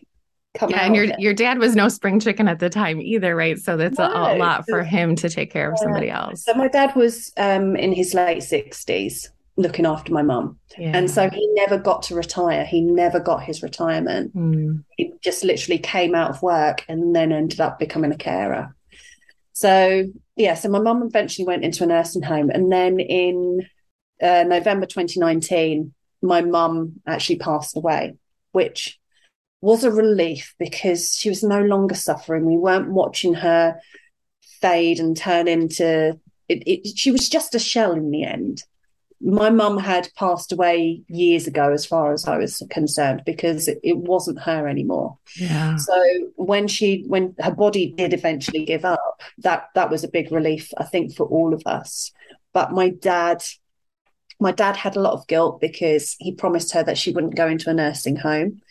coming. 0.55 0.75
yeah, 0.75 0.85
and 0.85 0.95
your 0.95 1.05
your 1.19 1.33
dad 1.33 1.59
was 1.59 1.75
no 1.75 1.89
spring 1.89 2.19
chicken 2.19 2.47
at 2.47 2.59
the 2.59 2.69
time 2.69 2.99
either, 2.99 3.35
right? 3.35 3.59
So 3.59 3.77
that's 3.77 3.99
no, 3.99 4.05
a, 4.05 4.35
a, 4.35 4.37
lot 4.37 4.65
for 4.67 4.83
him 4.83 5.15
to 5.17 5.29
take 5.29 5.51
care 5.51 5.71
of 5.71 5.77
somebody 5.77 6.09
else. 6.09 6.43
So 6.43 6.53
my 6.55 6.67
dad 6.67 6.95
was 6.95 7.31
um, 7.37 7.75
in 7.75 7.93
his 7.93 8.13
late 8.13 8.43
sixties, 8.43 9.31
looking 9.57 9.85
after 9.85 10.13
my 10.13 10.21
mum. 10.21 10.59
Yeah. 10.77 10.91
And 10.95 11.09
so 11.09 11.29
he 11.29 11.47
never 11.53 11.77
got 11.77 12.03
to 12.03 12.15
retire. 12.15 12.63
He 12.63 12.81
never 12.81 13.19
got 13.19 13.43
his 13.43 13.63
retirement. 13.63 14.35
Mm. 14.35 14.83
He 14.95 15.13
just 15.23 15.43
literally 15.43 15.79
came 15.79 16.13
out 16.13 16.29
of 16.29 16.43
work 16.43 16.85
and 16.87 17.15
then 17.15 17.31
ended 17.31 17.59
up 17.59 17.79
becoming 17.79 18.11
a 18.11 18.17
carer. 18.17 18.75
So, 19.53 20.05
yeah, 20.35 20.53
so 20.53 20.69
my 20.69 20.79
mum 20.79 21.01
eventually 21.01 21.45
went 21.45 21.63
into 21.63 21.83
a 21.83 21.87
nursing 21.87 22.21
home. 22.21 22.51
And 22.51 22.71
then 22.71 22.99
in 22.99 23.67
uh, 24.21 24.43
November 24.43 24.85
2019, 24.85 25.93
my 26.21 26.41
mum 26.41 27.01
actually 27.07 27.39
passed 27.39 27.75
away, 27.75 28.15
which 28.51 28.99
was 29.59 29.83
a 29.83 29.91
relief 29.91 30.53
because 30.59 31.15
she 31.15 31.29
was 31.29 31.41
no 31.43 31.61
longer 31.63 31.95
suffering. 31.95 32.45
We 32.45 32.57
weren't 32.57 32.91
watching 32.91 33.33
her 33.33 33.79
fade 34.61 34.99
and 34.99 35.17
turn 35.17 35.47
into 35.47 36.19
it, 36.47 36.63
it, 36.65 36.97
she 36.97 37.11
was 37.11 37.27
just 37.27 37.55
a 37.55 37.59
shell 37.59 37.93
in 37.93 38.11
the 38.11 38.23
end 38.23 38.63
my 39.19 39.49
mum 39.49 39.77
had 39.77 40.09
passed 40.15 40.51
away 40.51 41.01
years 41.07 41.47
ago 41.47 41.71
as 41.71 41.85
far 41.85 42.13
as 42.13 42.27
i 42.27 42.37
was 42.37 42.61
concerned 42.69 43.23
because 43.25 43.67
it, 43.67 43.79
it, 43.83 43.97
wasn't 43.97 44.39
her 44.39 44.67
anymore. 44.67 45.17
Yeah. 45.35 45.75
So 45.77 46.31
when 46.35 46.67
she 46.67 47.03
when 47.07 47.35
her 47.39 47.53
body 47.53 47.93
did 47.97 48.13
eventually 48.13 48.63
give 48.63 48.85
up 48.85 49.21
that 49.39 49.69
that 49.75 49.89
was 49.89 50.03
a 50.03 50.07
big 50.07 50.31
relief 50.31 50.71
i 50.77 50.83
think 50.83 51.15
for 51.15 51.25
all 51.25 51.53
of 51.53 51.63
us. 51.65 52.11
But 52.53 52.71
my 52.71 52.89
dad 52.89 53.43
my 54.39 54.51
dad 54.51 54.75
had 54.77 54.95
a 54.95 55.01
lot 55.01 55.13
of 55.13 55.27
guilt 55.27 55.59
because 55.59 56.15
he 56.19 56.31
promised 56.33 56.71
her 56.73 56.83
that 56.83 56.97
she 56.97 57.11
wouldn't 57.11 57.35
go 57.35 57.47
into 57.47 57.69
a 57.69 57.73
nursing 57.73 58.15
home. 58.15 58.61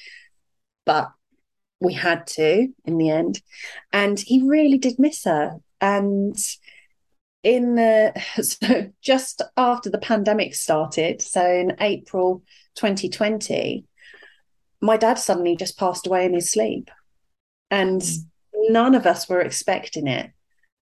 But 0.85 1.11
we 1.81 1.93
had 1.93 2.27
to 2.29 2.69
in 2.85 2.99
the 2.99 3.11
end. 3.11 3.43
And 3.93 4.19
he 4.19 4.43
really 4.47 4.79
did 4.79 4.99
miss 4.99 5.25
her. 5.25 5.57
And 5.81 6.39
in 7.42 7.75
the 7.77 8.12
so 8.42 8.90
just 9.01 9.42
after 9.57 9.90
the 9.90 9.99
pandemic 9.99 10.55
started, 10.55 11.22
so 11.22 11.44
in 11.44 11.77
April 11.81 12.42
2020, 12.77 13.85
my 14.81 14.96
dad 14.96 15.18
suddenly 15.18 15.57
just 15.57 15.79
passed 15.79 16.07
away 16.07 16.25
in 16.25 16.35
his 16.35 16.51
sleep, 16.51 16.90
and 17.70 18.01
mm. 18.01 18.25
none 18.55 18.94
of 18.94 19.07
us 19.07 19.29
were 19.29 19.40
expecting 19.40 20.07
it. 20.07 20.31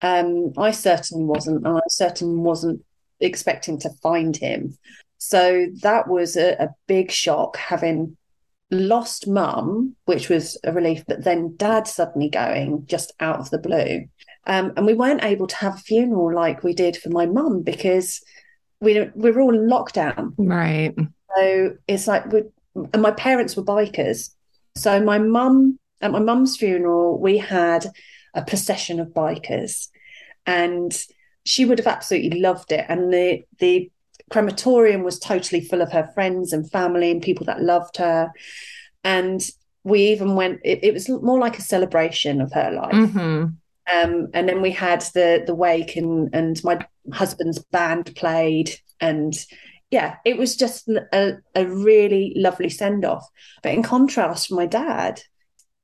Um, 0.03 0.53
I 0.59 0.71
certainly 0.73 1.25
wasn't, 1.25 1.67
and 1.67 1.77
I 1.77 1.89
certainly 1.89 2.39
wasn't 2.39 2.85
expecting 3.21 3.79
to 3.81 3.91
find 4.03 4.37
him. 4.37 4.77
So 5.19 5.67
that 5.83 6.09
was 6.09 6.37
a, 6.37 6.53
a 6.63 6.69
big 6.87 7.11
shock 7.11 7.57
having 7.57 8.17
lost 8.75 9.27
mum, 9.27 9.97
which 10.05 10.29
was 10.29 10.59
a 10.65 10.73
relief, 10.73 11.05
but 11.07 11.25
then 11.25 11.57
dad 11.57 11.87
suddenly 11.87 12.29
going 12.29 12.87
just 12.87 13.13
out 13.21 13.41
of 13.41 13.51
the 13.51 13.59
blue. 13.59 14.07
Um, 14.47 14.73
and 14.77 14.87
we 14.87 14.95
weren't 14.95 15.25
able 15.25 15.47
to 15.47 15.57
have 15.57 15.77
a 15.77 15.79
funeral 15.79 16.35
like 16.35 16.63
we 16.63 16.75
did 16.75 16.97
for 16.97 17.09
my 17.09 17.27
mum 17.27 17.63
because 17.63 18.23
we 18.81 19.11
we 19.15 19.31
were 19.31 19.41
all 19.41 19.55
in 19.55 19.69
lockdown. 19.69 20.35
Right. 20.37 20.95
So 21.37 21.77
it's 21.89 22.07
like 22.07 22.31
we 22.31 22.43
and 22.93 23.03
my 23.03 23.13
parents 23.13 23.57
were 23.57 23.65
bikers. 23.65 24.31
So 24.77 25.01
my 25.01 25.19
mum 25.19 25.79
at 26.01 26.11
my 26.11 26.19
mum's 26.19 26.57
funeral, 26.57 27.19
we 27.19 27.39
had 27.39 27.87
a 28.35 28.45
procession 28.45 29.01
of 29.01 29.09
bikers, 29.09 29.89
and 30.45 30.95
she 31.45 31.65
would 31.65 31.79
have 31.79 31.87
absolutely 31.87 32.41
loved 32.41 32.73
it. 32.73 32.85
And 32.89 33.13
the 33.13 33.45
the 33.59 33.91
crematorium 34.31 35.03
was 35.03 35.19
totally 35.19 35.61
full 35.61 35.83
of 35.83 35.93
her 35.93 36.11
friends 36.15 36.53
and 36.53 36.71
family 36.71 37.11
and 37.11 37.23
people 37.23 37.47
that 37.47 37.63
loved 37.63 37.97
her. 37.99 38.31
And 39.03 39.47
we 39.83 40.09
even 40.09 40.35
went. 40.35 40.61
It, 40.65 40.83
it 40.83 40.95
was 40.95 41.09
more 41.09 41.39
like 41.39 41.59
a 41.59 41.63
celebration 41.63 42.41
of 42.41 42.53
her 42.53 42.71
life. 42.71 42.95
Mm-hmm. 42.95 43.45
Um, 43.93 44.29
and 44.33 44.49
then 44.49 44.63
we 44.63 44.71
had 44.71 45.03
the 45.15 45.45
the 45.47 45.55
wake 45.55 45.97
and 45.97 46.35
and 46.35 46.63
my 46.65 46.87
husband's 47.13 47.59
band 47.59 48.17
played 48.17 48.71
and 48.99 49.35
yeah, 49.95 50.17
it 50.25 50.37
was 50.37 50.57
just 50.57 50.89
a, 50.89 51.35
a 51.55 51.67
really 51.67 52.33
lovely 52.35 52.69
send 52.69 53.05
off. 53.05 53.25
But 53.63 53.75
in 53.75 53.85
contrast, 53.85 54.51
my 54.51 54.67
dad, 54.67 55.23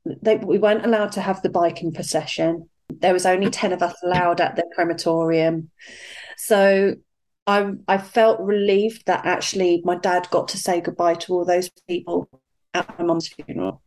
they, 0.05 0.37
we 0.37 0.59
weren't 0.59 0.85
allowed 0.85 1.13
to 1.13 1.21
have 1.21 1.43
the 1.43 1.49
biking 1.49 1.93
procession. 1.93 2.69
There 2.89 3.13
was 3.13 3.25
only 3.25 3.51
10 3.51 3.73
of 3.73 3.83
us 3.83 3.95
allowed 4.03 4.41
at 4.41 4.57
the 4.57 4.65
crematorium. 4.75 5.71
So 6.37 6.97
I, 7.51 7.73
I 7.89 7.99
felt 7.99 8.41
relieved 8.41 9.07
that 9.07 9.27
actually 9.27 9.83
my 9.85 9.97
dad 9.97 10.29
got 10.31 10.49
to 10.49 10.59
say 10.59 10.81
goodbye 10.81 11.15
to 11.15 11.35
all 11.35 11.45
those 11.45 11.71
people 11.89 12.29
at 12.75 12.99
my 12.99 13.05
mum's 13.05 13.29
funeral. 13.29 13.83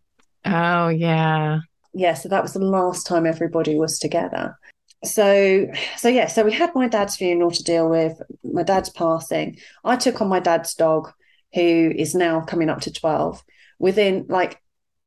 Oh, 0.46 0.90
yeah 0.90 1.60
yeah, 1.94 2.16
so 2.16 2.28
that 2.30 2.42
was 2.42 2.54
the 2.54 2.60
last 2.60 3.06
time 3.06 3.26
everybody 3.26 3.76
was 3.76 4.00
together. 4.00 4.58
So, 5.04 5.68
so 5.98 6.10
yeah, 6.10 6.28
so 6.28 6.44
we 6.44 6.52
had 6.52 6.74
my 6.74 6.88
dad's 6.88 7.16
funeral 7.16 7.52
to 7.52 7.64
deal 7.64 7.90
with, 7.90 8.20
my 8.44 8.64
dad's 8.64 8.90
passing. 8.90 9.58
I 9.84 9.96
took 9.96 10.22
on 10.22 10.28
my 10.28 10.40
dad's 10.40 10.74
dog, 10.74 11.12
who 11.54 11.94
is 11.96 12.16
now 12.16 12.42
coming 12.42 12.70
up 12.70 12.82
to 12.82 12.92
12. 12.92 13.44
within 13.80 14.26
like 14.30 14.60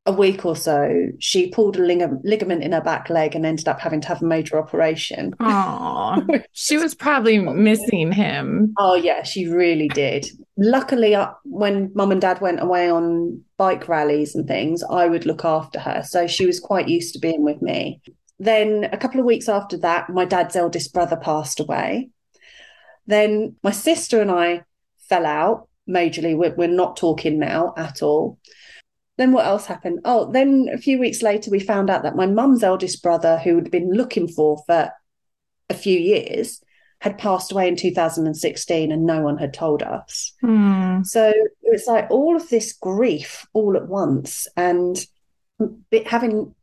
a 0.07 0.13
week 0.13 0.45
or 0.47 0.55
so, 0.55 1.09
she 1.19 1.51
pulled 1.51 1.77
a 1.77 1.83
lig- 1.83 2.21
ligament 2.23 2.63
in 2.63 2.73
her 2.73 2.81
back 2.81 3.11
leg 3.11 3.35
and 3.35 3.45
ended 3.45 3.67
up 3.67 3.81
having 3.81 4.01
to 4.01 4.09
have 4.09 4.23
a 4.23 4.27
major 4.27 4.57
operation. 4.57 5.35
Oh, 5.41 6.25
she 6.53 6.77
was 6.77 6.95
probably 6.95 7.39
missing 7.39 8.13
him. 8.13 8.73
Oh, 8.79 8.95
yeah, 8.95 9.25
she 9.25 9.47
really 9.49 9.89
did. 9.89 10.27
Luckily, 10.57 11.15
uh, 11.15 11.33
when 11.45 11.91
mum 11.95 12.13
and 12.13 12.21
dad 12.21 12.41
went 12.41 12.63
away 12.63 12.89
on 12.89 13.43
bike 13.57 13.89
rallies 13.89 14.35
and 14.35 14.47
things, 14.47 14.83
I 14.89 15.09
would 15.09 15.27
look 15.27 15.45
after 15.45 15.81
her. 15.81 16.03
So 16.07 16.29
she 16.29 16.47
was 16.47 16.61
quite 16.61 16.89
used 16.89 17.13
to 17.15 17.19
being 17.19 17.45
with 17.45 17.61
me. 17.61 18.01
Then, 18.39 18.89
a 18.93 18.99
couple 18.99 19.19
of 19.19 19.27
weeks 19.27 19.49
after 19.49 19.77
that, 19.79 20.09
my 20.09 20.25
dad's 20.25 20.55
eldest 20.55 20.93
brother 20.93 21.17
passed 21.17 21.59
away. 21.59 22.11
Then, 23.07 23.57
my 23.65 23.73
sister 23.73 24.21
and 24.21 24.31
I 24.31 24.63
fell 25.09 25.27
out 25.27 25.69
majorly. 25.89 26.37
We're, 26.37 26.55
we're 26.55 26.69
not 26.69 26.97
talking 26.97 27.41
now 27.41 27.75
at 27.77 28.03
all. 28.03 28.39
Then 29.17 29.33
what 29.33 29.47
else 29.47 29.67
happened? 29.67 30.01
Oh, 30.05 30.31
then 30.31 30.69
a 30.73 30.79
few 30.79 30.99
weeks 30.99 31.23
later, 31.23 31.51
we 31.51 31.59
found 31.59 31.89
out 31.89 32.03
that 32.03 32.17
my 32.17 32.27
mum's 32.27 32.63
eldest 32.63 33.03
brother, 33.03 33.39
who 33.39 33.57
had 33.57 33.71
been 33.71 33.91
looking 33.93 34.29
for 34.29 34.63
for 34.67 34.91
a 35.71 35.75
few 35.75 35.99
years, 35.99 36.63
had 37.01 37.19
passed 37.19 37.53
away 37.53 37.69
in 37.69 37.77
2016 37.77 38.93
and 38.93 39.07
no 39.07 39.23
one 39.23 39.39
had 39.39 39.55
told 39.55 39.83
us. 39.83 40.35
Hmm. 40.41 41.03
So 41.03 41.33
it's 41.63 41.87
like 41.87 42.11
all 42.11 42.37
of 42.37 42.49
this 42.49 42.73
grief 42.73 43.47
all 43.55 43.77
at 43.77 43.89
once. 43.89 44.47
And 44.57 44.99
having 46.07 46.55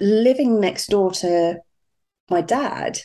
living 0.00 0.60
next 0.60 0.88
door 0.88 1.10
to 1.12 1.60
my 2.30 2.40
dad, 2.40 3.00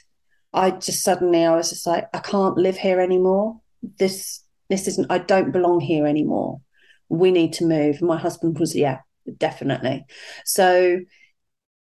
I 0.54 0.72
just 0.72 1.04
suddenly 1.04 1.46
I 1.46 1.56
was 1.56 1.70
just 1.70 1.88
like, 1.88 2.08
I 2.14 2.20
can't 2.20 2.58
live 2.58 2.78
here 2.78 3.02
anymore. 3.02 3.60
This 3.98 4.42
this 4.70 4.88
isn't 4.88 5.12
I 5.12 5.18
don't 5.18 5.52
belong 5.52 5.82
here 5.82 6.08
anymore 6.08 6.62
we 7.10 7.32
need 7.32 7.54
to 7.54 7.66
move. 7.66 8.02
My 8.02 8.18
husband 8.18 8.60
was, 8.60 8.76
yeah, 8.76 9.00
definitely. 9.38 10.06
So 10.46 11.00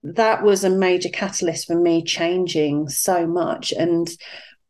that 0.03 0.43
was 0.43 0.65
a 0.65 0.71
major 0.71 1.11
catalyst 1.11 1.67
for 1.67 1.79
me 1.79 2.03
changing 2.03 2.89
so 2.89 3.27
much. 3.27 3.73
And 3.73 4.09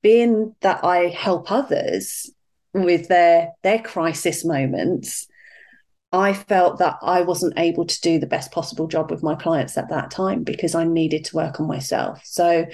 being 0.02 0.54
that 0.60 0.84
I 0.84 1.08
help 1.08 1.50
others 1.50 2.30
with 2.72 3.08
their 3.08 3.50
their 3.62 3.80
crisis 3.80 4.44
moments, 4.44 5.26
I 6.12 6.32
felt 6.32 6.78
that 6.78 6.96
I 7.02 7.20
wasn't 7.20 7.58
able 7.58 7.86
to 7.86 8.00
do 8.00 8.18
the 8.18 8.26
best 8.26 8.50
possible 8.50 8.88
job 8.88 9.10
with 9.10 9.22
my 9.22 9.36
clients 9.36 9.78
at 9.78 9.90
that 9.90 10.10
time 10.10 10.42
because 10.42 10.74
I 10.74 10.84
needed 10.84 11.24
to 11.26 11.36
work 11.36 11.60
on 11.60 11.68
myself. 11.68 12.20
So 12.24 12.66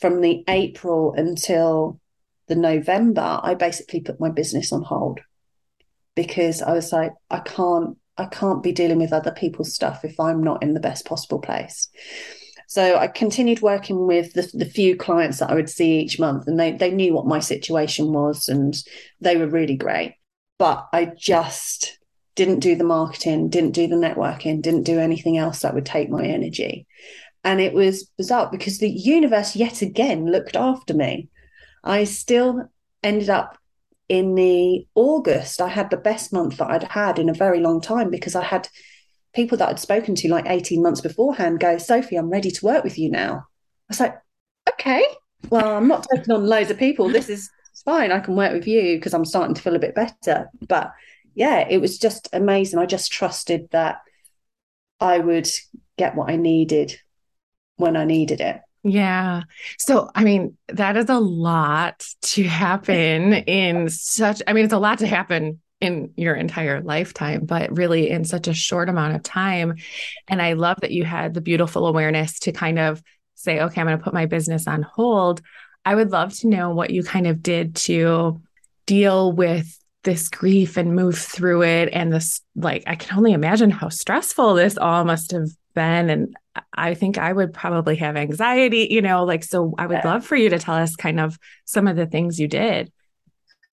from 0.00 0.20
the 0.20 0.42
April 0.48 1.14
until 1.16 2.00
the 2.48 2.56
November, 2.56 3.40
I 3.42 3.54
basically 3.54 4.00
put 4.00 4.20
my 4.20 4.30
business 4.30 4.72
on 4.72 4.82
hold 4.82 5.20
because 6.14 6.62
I 6.62 6.72
was 6.72 6.92
like, 6.92 7.12
I 7.30 7.40
can't, 7.40 7.96
I 8.18 8.26
can't 8.26 8.62
be 8.62 8.72
dealing 8.72 8.98
with 8.98 9.12
other 9.12 9.32
people's 9.32 9.74
stuff 9.74 10.04
if 10.04 10.18
I'm 10.20 10.42
not 10.42 10.62
in 10.62 10.74
the 10.74 10.80
best 10.80 11.06
possible 11.06 11.38
place. 11.38 11.88
So 12.68 12.96
I 12.96 13.06
continued 13.06 13.60
working 13.60 14.06
with 14.06 14.32
the, 14.32 14.50
the 14.54 14.64
few 14.64 14.96
clients 14.96 15.38
that 15.38 15.50
I 15.50 15.54
would 15.54 15.68
see 15.68 16.00
each 16.00 16.18
month, 16.18 16.46
and 16.46 16.58
they 16.58 16.72
they 16.72 16.90
knew 16.90 17.12
what 17.12 17.26
my 17.26 17.38
situation 17.38 18.12
was, 18.12 18.48
and 18.48 18.74
they 19.20 19.36
were 19.36 19.46
really 19.46 19.76
great. 19.76 20.14
But 20.58 20.86
I 20.92 21.12
just 21.16 21.98
didn't 22.34 22.60
do 22.60 22.74
the 22.74 22.84
marketing, 22.84 23.50
didn't 23.50 23.72
do 23.72 23.86
the 23.86 23.96
networking, 23.96 24.62
didn't 24.62 24.84
do 24.84 24.98
anything 24.98 25.36
else 25.36 25.60
that 25.60 25.74
would 25.74 25.84
take 25.84 26.08
my 26.08 26.24
energy. 26.24 26.86
And 27.44 27.60
it 27.60 27.74
was 27.74 28.04
bizarre 28.16 28.48
because 28.50 28.78
the 28.78 28.90
universe 28.90 29.56
yet 29.56 29.82
again 29.82 30.30
looked 30.30 30.56
after 30.56 30.94
me. 30.94 31.28
I 31.84 32.04
still 32.04 32.70
ended 33.02 33.28
up 33.28 33.58
in 34.12 34.34
the 34.34 34.86
August, 34.94 35.62
I 35.62 35.68
had 35.68 35.88
the 35.88 35.96
best 35.96 36.34
month 36.34 36.58
that 36.58 36.70
I'd 36.70 36.82
had 36.82 37.18
in 37.18 37.30
a 37.30 37.34
very 37.34 37.60
long 37.60 37.80
time 37.80 38.10
because 38.10 38.34
I 38.34 38.44
had 38.44 38.68
people 39.34 39.56
that 39.56 39.70
I'd 39.70 39.80
spoken 39.80 40.14
to 40.16 40.28
like 40.28 40.44
18 40.46 40.82
months 40.82 41.00
beforehand 41.00 41.60
go, 41.60 41.78
Sophie, 41.78 42.16
I'm 42.16 42.28
ready 42.28 42.50
to 42.50 42.66
work 42.66 42.84
with 42.84 42.98
you 42.98 43.10
now. 43.10 43.36
I 43.36 43.88
was 43.88 44.00
like, 44.00 44.20
okay, 44.68 45.02
well, 45.48 45.78
I'm 45.78 45.88
not 45.88 46.06
taking 46.14 46.30
on 46.30 46.46
loads 46.46 46.70
of 46.70 46.76
people. 46.76 47.08
This 47.08 47.30
is 47.30 47.48
fine. 47.86 48.12
I 48.12 48.20
can 48.20 48.36
work 48.36 48.52
with 48.52 48.68
you 48.68 48.98
because 48.98 49.14
I'm 49.14 49.24
starting 49.24 49.54
to 49.54 49.62
feel 49.62 49.76
a 49.76 49.78
bit 49.78 49.94
better. 49.94 50.50
But 50.68 50.92
yeah, 51.34 51.66
it 51.66 51.80
was 51.80 51.96
just 51.96 52.28
amazing. 52.34 52.78
I 52.78 52.84
just 52.84 53.12
trusted 53.12 53.70
that 53.70 54.02
I 55.00 55.20
would 55.20 55.48
get 55.96 56.16
what 56.16 56.28
I 56.28 56.36
needed 56.36 57.00
when 57.76 57.96
I 57.96 58.04
needed 58.04 58.42
it. 58.42 58.60
Yeah. 58.84 59.42
So, 59.78 60.10
I 60.14 60.24
mean, 60.24 60.56
that 60.68 60.96
is 60.96 61.08
a 61.08 61.18
lot 61.20 62.04
to 62.22 62.42
happen 62.42 63.32
in 63.32 63.88
such, 63.88 64.42
I 64.46 64.52
mean, 64.52 64.64
it's 64.64 64.72
a 64.72 64.78
lot 64.78 64.98
to 64.98 65.06
happen 65.06 65.60
in 65.80 66.12
your 66.16 66.34
entire 66.34 66.80
lifetime, 66.80 67.44
but 67.44 67.76
really 67.76 68.10
in 68.10 68.24
such 68.24 68.48
a 68.48 68.54
short 68.54 68.88
amount 68.88 69.14
of 69.14 69.22
time. 69.22 69.76
And 70.28 70.42
I 70.42 70.54
love 70.54 70.80
that 70.80 70.92
you 70.92 71.04
had 71.04 71.34
the 71.34 71.40
beautiful 71.40 71.86
awareness 71.86 72.38
to 72.40 72.52
kind 72.52 72.78
of 72.78 73.02
say, 73.34 73.60
okay, 73.60 73.80
I'm 73.80 73.86
going 73.86 73.98
to 73.98 74.04
put 74.04 74.14
my 74.14 74.26
business 74.26 74.66
on 74.66 74.82
hold. 74.82 75.42
I 75.84 75.94
would 75.94 76.10
love 76.10 76.32
to 76.38 76.48
know 76.48 76.70
what 76.70 76.90
you 76.90 77.02
kind 77.02 77.26
of 77.26 77.42
did 77.42 77.74
to 77.76 78.40
deal 78.86 79.32
with 79.32 79.78
this 80.04 80.28
grief 80.28 80.76
and 80.76 80.96
move 80.96 81.18
through 81.18 81.62
it. 81.62 81.88
And 81.92 82.12
this, 82.12 82.40
like, 82.56 82.84
I 82.86 82.96
can 82.96 83.16
only 83.16 83.32
imagine 83.32 83.70
how 83.70 83.88
stressful 83.88 84.54
this 84.54 84.76
all 84.78 85.04
must 85.04 85.30
have 85.32 85.48
been. 85.74 86.10
And 86.10 86.36
I 86.74 86.94
think 86.94 87.18
I 87.18 87.32
would 87.32 87.52
probably 87.52 87.96
have 87.96 88.16
anxiety, 88.16 88.88
you 88.90 89.02
know, 89.02 89.24
like, 89.24 89.44
so 89.44 89.74
I 89.78 89.86
would 89.86 90.04
love 90.04 90.24
for 90.24 90.36
you 90.36 90.50
to 90.50 90.58
tell 90.58 90.74
us 90.74 90.96
kind 90.96 91.20
of 91.20 91.38
some 91.64 91.86
of 91.86 91.96
the 91.96 92.06
things 92.06 92.38
you 92.38 92.48
did. 92.48 92.92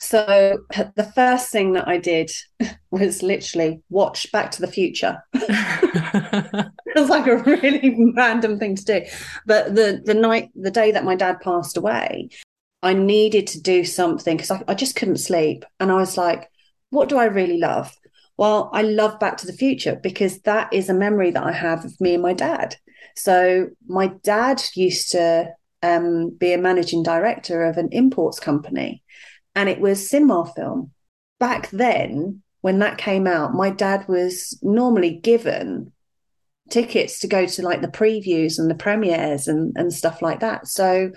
So 0.01 0.59
the 0.95 1.11
first 1.13 1.49
thing 1.51 1.73
that 1.73 1.87
I 1.87 1.97
did 1.97 2.31
was 2.91 3.21
literally 3.21 3.81
watch 3.89 4.31
Back 4.31 4.51
to 4.51 4.61
the 4.61 4.71
Future. 4.71 5.21
it 5.33 6.71
was 6.95 7.09
like 7.09 7.27
a 7.27 7.37
really 7.37 8.13
random 8.15 8.59
thing 8.59 8.75
to 8.75 8.85
do. 8.85 9.01
But 9.45 9.75
the 9.75 10.01
the 10.03 10.13
night 10.13 10.51
the 10.55 10.71
day 10.71 10.91
that 10.91 11.03
my 11.03 11.15
dad 11.15 11.41
passed 11.41 11.75
away, 11.75 12.29
I 12.81 12.93
needed 12.93 13.47
to 13.47 13.61
do 13.61 13.83
something 13.83 14.37
because 14.37 14.51
I, 14.51 14.63
I 14.69 14.73
just 14.73 14.95
couldn't 14.95 15.17
sleep. 15.17 15.65
And 15.79 15.91
I 15.91 15.95
was 15.95 16.17
like, 16.17 16.49
what 16.91 17.09
do 17.09 17.17
I 17.17 17.25
really 17.25 17.57
love? 17.57 17.93
Well, 18.39 18.69
I 18.71 18.83
love 18.83 19.19
Back 19.19 19.35
to 19.39 19.45
the 19.45 19.51
Future 19.51 19.99
because 20.01 20.39
that 20.43 20.71
is 20.71 20.87
a 20.87 20.93
memory 20.93 21.29
that 21.31 21.43
I 21.43 21.51
have 21.51 21.83
of 21.83 21.99
me 21.99 22.13
and 22.13 22.23
my 22.23 22.31
dad. 22.31 22.77
So 23.17 23.67
my 23.85 24.13
dad 24.23 24.63
used 24.75 25.11
to 25.11 25.51
um, 25.83 26.29
be 26.29 26.53
a 26.53 26.57
managing 26.57 27.03
director 27.03 27.65
of 27.65 27.75
an 27.75 27.89
imports 27.91 28.39
company, 28.39 29.03
and 29.55 29.67
it 29.67 29.81
was 29.81 30.09
cinema 30.09 30.49
film. 30.55 30.91
Back 31.37 31.69
then, 31.71 32.41
when 32.61 32.79
that 32.79 32.97
came 32.97 33.27
out, 33.27 33.55
my 33.55 33.71
dad 33.71 34.07
was 34.07 34.57
normally 34.61 35.17
given 35.17 35.91
tickets 36.69 37.19
to 37.19 37.27
go 37.27 37.45
to 37.45 37.61
like 37.61 37.81
the 37.81 37.89
previews 37.89 38.57
and 38.57 38.71
the 38.71 38.75
premieres 38.75 39.49
and, 39.49 39.73
and 39.75 39.93
stuff 39.93 40.21
like 40.21 40.39
that. 40.39 40.65
So 40.65 41.11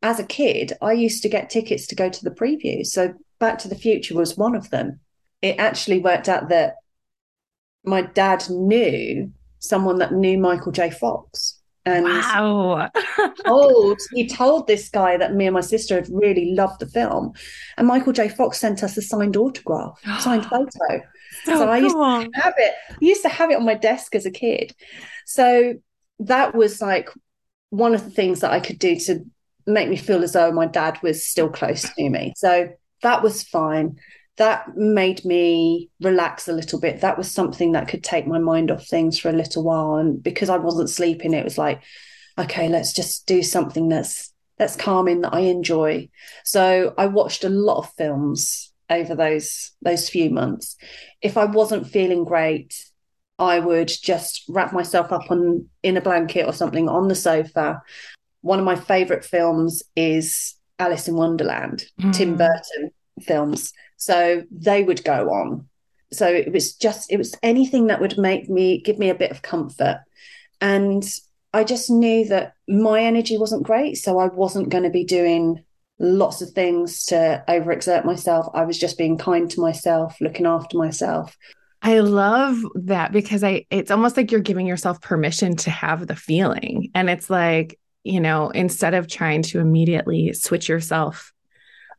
as 0.00 0.20
a 0.20 0.24
kid, 0.24 0.74
I 0.80 0.92
used 0.92 1.24
to 1.24 1.28
get 1.28 1.50
tickets 1.50 1.88
to 1.88 1.96
go 1.96 2.08
to 2.08 2.22
the 2.24 2.30
previews. 2.30 2.86
So 2.86 3.14
Back 3.40 3.58
to 3.58 3.68
the 3.68 3.74
Future 3.74 4.14
was 4.14 4.36
one 4.36 4.54
of 4.54 4.70
them 4.70 5.00
it 5.42 5.56
actually 5.58 6.00
worked 6.00 6.28
out 6.28 6.48
that 6.48 6.76
my 7.84 8.02
dad 8.02 8.48
knew 8.50 9.32
someone 9.58 9.98
that 9.98 10.12
knew 10.12 10.38
Michael 10.38 10.72
J. 10.72 10.90
Fox. 10.90 11.54
And 11.84 12.04
wow. 12.04 12.90
told, 13.46 13.98
he 14.12 14.28
told 14.28 14.66
this 14.66 14.90
guy 14.90 15.16
that 15.16 15.34
me 15.34 15.46
and 15.46 15.54
my 15.54 15.62
sister 15.62 15.94
had 15.94 16.08
really 16.10 16.52
loved 16.54 16.80
the 16.80 16.86
film. 16.86 17.32
And 17.76 17.86
Michael 17.86 18.12
J. 18.12 18.28
Fox 18.28 18.58
sent 18.58 18.82
us 18.82 18.96
a 18.96 19.02
signed 19.02 19.36
autograph, 19.36 19.98
signed 20.20 20.44
photo. 20.44 21.02
So, 21.44 21.56
so 21.56 21.68
I 21.68 21.78
used 21.78 21.96
to 21.96 22.28
have 22.34 22.54
it. 22.58 22.74
I 22.90 22.96
used 23.00 23.22
to 23.22 23.28
have 23.28 23.50
it 23.50 23.56
on 23.56 23.64
my 23.64 23.74
desk 23.74 24.14
as 24.14 24.26
a 24.26 24.30
kid. 24.30 24.74
So 25.24 25.74
that 26.20 26.54
was 26.54 26.82
like 26.82 27.08
one 27.70 27.94
of 27.94 28.04
the 28.04 28.10
things 28.10 28.40
that 28.40 28.50
I 28.50 28.60
could 28.60 28.78
do 28.78 28.96
to 29.00 29.24
make 29.66 29.88
me 29.88 29.96
feel 29.96 30.22
as 30.22 30.32
though 30.32 30.50
my 30.52 30.66
dad 30.66 30.98
was 31.02 31.24
still 31.24 31.48
close 31.48 31.82
to 31.82 32.08
me. 32.08 32.32
So 32.36 32.68
that 33.02 33.22
was 33.22 33.42
fine 33.42 33.96
that 34.38 34.76
made 34.76 35.24
me 35.24 35.90
relax 36.00 36.48
a 36.48 36.52
little 36.52 36.80
bit. 36.80 37.00
That 37.00 37.18
was 37.18 37.30
something 37.30 37.72
that 37.72 37.88
could 37.88 38.04
take 38.04 38.26
my 38.26 38.38
mind 38.38 38.70
off 38.70 38.86
things 38.86 39.18
for 39.18 39.28
a 39.28 39.32
little 39.32 39.64
while. 39.64 39.96
And 39.96 40.22
because 40.22 40.48
I 40.48 40.56
wasn't 40.56 40.90
sleeping, 40.90 41.34
it 41.34 41.44
was 41.44 41.58
like, 41.58 41.82
okay, 42.38 42.68
let's 42.68 42.92
just 42.92 43.26
do 43.26 43.42
something 43.42 43.88
that's 43.88 44.32
that's 44.56 44.76
calming 44.76 45.20
that 45.20 45.34
I 45.34 45.40
enjoy. 45.40 46.08
So 46.44 46.94
I 46.96 47.06
watched 47.06 47.44
a 47.44 47.48
lot 47.48 47.78
of 47.78 47.92
films 47.94 48.72
over 48.88 49.14
those 49.14 49.72
those 49.82 50.08
few 50.08 50.30
months. 50.30 50.76
If 51.20 51.36
I 51.36 51.44
wasn't 51.44 51.88
feeling 51.88 52.24
great, 52.24 52.74
I 53.40 53.58
would 53.58 53.88
just 53.88 54.44
wrap 54.48 54.72
myself 54.72 55.12
up 55.12 55.30
on 55.30 55.66
in 55.82 55.96
a 55.96 56.00
blanket 56.00 56.46
or 56.46 56.52
something 56.52 56.88
on 56.88 57.08
the 57.08 57.16
sofa. 57.16 57.82
One 58.42 58.60
of 58.60 58.64
my 58.64 58.76
favorite 58.76 59.24
films 59.24 59.82
is 59.96 60.54
Alice 60.78 61.08
in 61.08 61.16
Wonderland, 61.16 61.86
mm. 62.00 62.12
Tim 62.12 62.36
Burton 62.36 62.92
films 63.22 63.72
so 63.98 64.44
they 64.50 64.82
would 64.82 65.04
go 65.04 65.30
on. 65.30 65.68
So 66.10 66.26
it 66.26 66.50
was 66.50 66.74
just, 66.74 67.12
it 67.12 67.18
was 67.18 67.34
anything 67.42 67.88
that 67.88 68.00
would 68.00 68.16
make 68.16 68.48
me, 68.48 68.80
give 68.80 68.98
me 68.98 69.10
a 69.10 69.14
bit 69.14 69.30
of 69.30 69.42
comfort. 69.42 70.00
And 70.60 71.04
I 71.52 71.64
just 71.64 71.90
knew 71.90 72.24
that 72.28 72.54
my 72.66 73.02
energy 73.02 73.36
wasn't 73.36 73.64
great. 73.64 73.96
So 73.96 74.18
I 74.18 74.26
wasn't 74.28 74.70
going 74.70 74.84
to 74.84 74.90
be 74.90 75.04
doing 75.04 75.62
lots 75.98 76.40
of 76.40 76.50
things 76.50 77.04
to 77.06 77.44
overexert 77.48 78.04
myself. 78.04 78.46
I 78.54 78.64
was 78.64 78.78
just 78.78 78.96
being 78.96 79.18
kind 79.18 79.50
to 79.50 79.60
myself, 79.60 80.16
looking 80.20 80.46
after 80.46 80.78
myself. 80.78 81.36
I 81.82 82.00
love 82.00 82.58
that 82.74 83.12
because 83.12 83.44
I 83.44 83.66
it's 83.70 83.90
almost 83.90 84.16
like 84.16 84.32
you're 84.32 84.40
giving 84.40 84.66
yourself 84.66 85.00
permission 85.00 85.56
to 85.56 85.70
have 85.70 86.06
the 86.06 86.16
feeling. 86.16 86.90
And 86.94 87.08
it's 87.08 87.30
like, 87.30 87.78
you 88.02 88.20
know, 88.20 88.50
instead 88.50 88.94
of 88.94 89.08
trying 89.08 89.42
to 89.42 89.60
immediately 89.60 90.32
switch 90.32 90.68
yourself, 90.68 91.32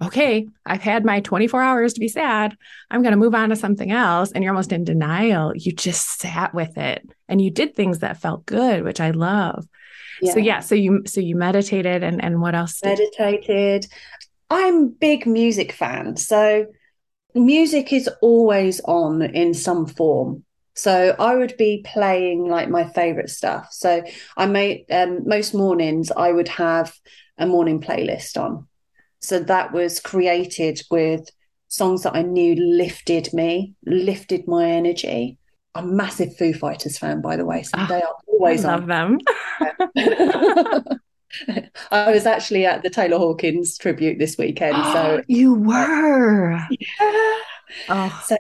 okay, 0.02 0.48
I've 0.66 0.82
had 0.82 1.04
my 1.04 1.20
24 1.20 1.62
hours 1.62 1.94
to 1.94 2.00
be 2.00 2.08
sad. 2.08 2.56
I'm 2.90 3.02
going 3.02 3.12
to 3.12 3.18
move 3.18 3.36
on 3.36 3.50
to 3.50 3.56
something 3.56 3.92
else. 3.92 4.32
And 4.32 4.44
you're 4.44 4.54
almost 4.54 4.72
in 4.72 4.84
denial. 4.84 5.56
You 5.56 5.72
just 5.72 6.20
sat 6.20 6.54
with 6.54 6.78
it 6.78 7.08
and 7.28 7.42
you 7.42 7.52
did 7.52 7.76
things 7.76 8.00
that 8.00 8.22
felt 8.22 8.46
good, 8.46 8.84
which 8.84 9.02
I 9.02 9.12
love. 9.12 9.68
Yeah. 10.22 10.34
So 10.34 10.40
yeah, 10.40 10.60
so 10.60 10.76
you 10.76 11.04
so 11.06 11.22
you 11.22 11.36
meditated 11.36 12.04
and 12.04 12.24
and 12.24 12.42
what 12.42 12.56
else? 12.56 12.84
Meditated. 12.84 13.88
I'm 14.50 14.90
big 14.90 15.26
music 15.26 15.72
fan. 15.72 16.18
So 16.18 16.66
music 17.34 17.94
is 17.94 18.10
always 18.22 18.82
on 18.82 19.22
in 19.22 19.54
some 19.54 19.86
form. 19.86 20.44
So 20.76 21.16
I 21.20 21.36
would 21.36 21.58
be 21.58 21.86
playing 21.86 22.48
like 22.48 22.70
my 22.70 22.86
favorite 22.86 23.30
stuff. 23.30 23.68
So 23.72 24.04
I 24.38 24.46
made 24.46 24.86
um, 24.90 25.28
most 25.28 25.54
mornings 25.54 26.10
I 26.12 26.32
would 26.32 26.48
have 26.48 26.96
a 27.38 27.46
morning 27.46 27.82
playlist 27.82 28.42
on. 28.42 28.68
So 29.20 29.40
that 29.40 29.72
was 29.72 30.00
created 30.00 30.82
with 30.90 31.30
songs 31.68 32.04
that 32.04 32.16
I 32.16 32.22
knew 32.22 32.56
lifted 32.56 33.34
me, 33.34 33.76
lifted 33.86 34.48
my 34.48 34.70
energy. 34.70 35.38
I'm 35.76 35.90
a 35.90 35.94
massive 35.94 36.36
Foo 36.36 36.54
Fighters 36.54 36.98
fan, 36.98 37.22
by 37.22 37.36
the 37.36 37.46
way. 37.46 37.64
So 37.64 37.72
oh, 37.78 37.86
they 37.88 38.02
are 38.02 38.16
always 38.28 38.66
I 38.66 38.76
love 38.76 38.90
on. 38.90 39.20
them. 39.96 40.90
I 41.92 42.12
was 42.12 42.26
actually 42.26 42.66
at 42.66 42.82
the 42.82 42.90
Taylor 42.90 43.18
Hawkins 43.18 43.78
tribute 43.78 44.18
this 44.20 44.38
weekend. 44.38 44.84
So 44.86 45.22
you 45.28 45.54
were. 45.54 46.60
Yeah. 46.70 47.38
Oh. 47.88 48.24
So 48.26 48.38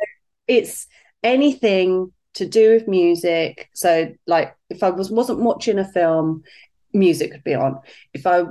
it's 0.47 0.87
anything 1.23 2.11
to 2.35 2.47
do 2.47 2.71
with 2.71 2.87
music. 2.87 3.69
So 3.73 4.13
like 4.25 4.55
if 4.69 4.81
I 4.81 4.89
was 4.89 5.11
wasn't 5.11 5.39
watching 5.39 5.77
a 5.77 5.87
film, 5.87 6.43
music 6.93 7.31
could 7.31 7.43
be 7.43 7.55
on. 7.55 7.79
If 8.13 8.25
I 8.25 8.43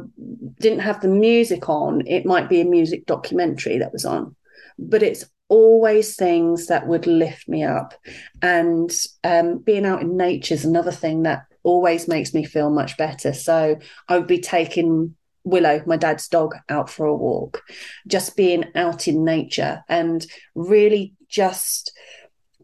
didn't 0.60 0.80
have 0.80 1.00
the 1.00 1.08
music 1.08 1.68
on, 1.68 2.06
it 2.06 2.24
might 2.24 2.48
be 2.48 2.60
a 2.60 2.64
music 2.64 3.06
documentary 3.06 3.78
that 3.78 3.92
was 3.92 4.04
on. 4.04 4.36
But 4.78 5.02
it's 5.02 5.24
always 5.48 6.14
things 6.14 6.66
that 6.66 6.86
would 6.86 7.06
lift 7.06 7.48
me 7.48 7.64
up. 7.64 7.94
And 8.42 8.90
um, 9.24 9.58
being 9.58 9.86
out 9.86 10.02
in 10.02 10.16
nature 10.16 10.54
is 10.54 10.64
another 10.64 10.92
thing 10.92 11.22
that 11.22 11.44
always 11.62 12.06
makes 12.08 12.34
me 12.34 12.44
feel 12.44 12.70
much 12.70 12.96
better. 12.96 13.32
So 13.32 13.78
I 14.08 14.18
would 14.18 14.26
be 14.26 14.40
taking 14.40 15.14
Willow, 15.44 15.82
my 15.86 15.96
dad's 15.96 16.28
dog, 16.28 16.54
out 16.68 16.90
for 16.90 17.06
a 17.06 17.14
walk, 17.14 17.62
just 18.06 18.36
being 18.36 18.66
out 18.74 19.08
in 19.08 19.24
nature 19.24 19.82
and 19.88 20.26
really 20.54 21.14
just 21.28 21.92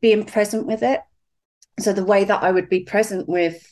being 0.01 0.25
present 0.25 0.67
with 0.67 0.83
it. 0.83 1.01
So 1.81 1.93
the 1.93 2.05
way 2.05 2.25
that 2.25 2.43
I 2.43 2.53
would 2.53 2.69
be 2.69 2.81
present 2.81 3.29
with 3.29 3.67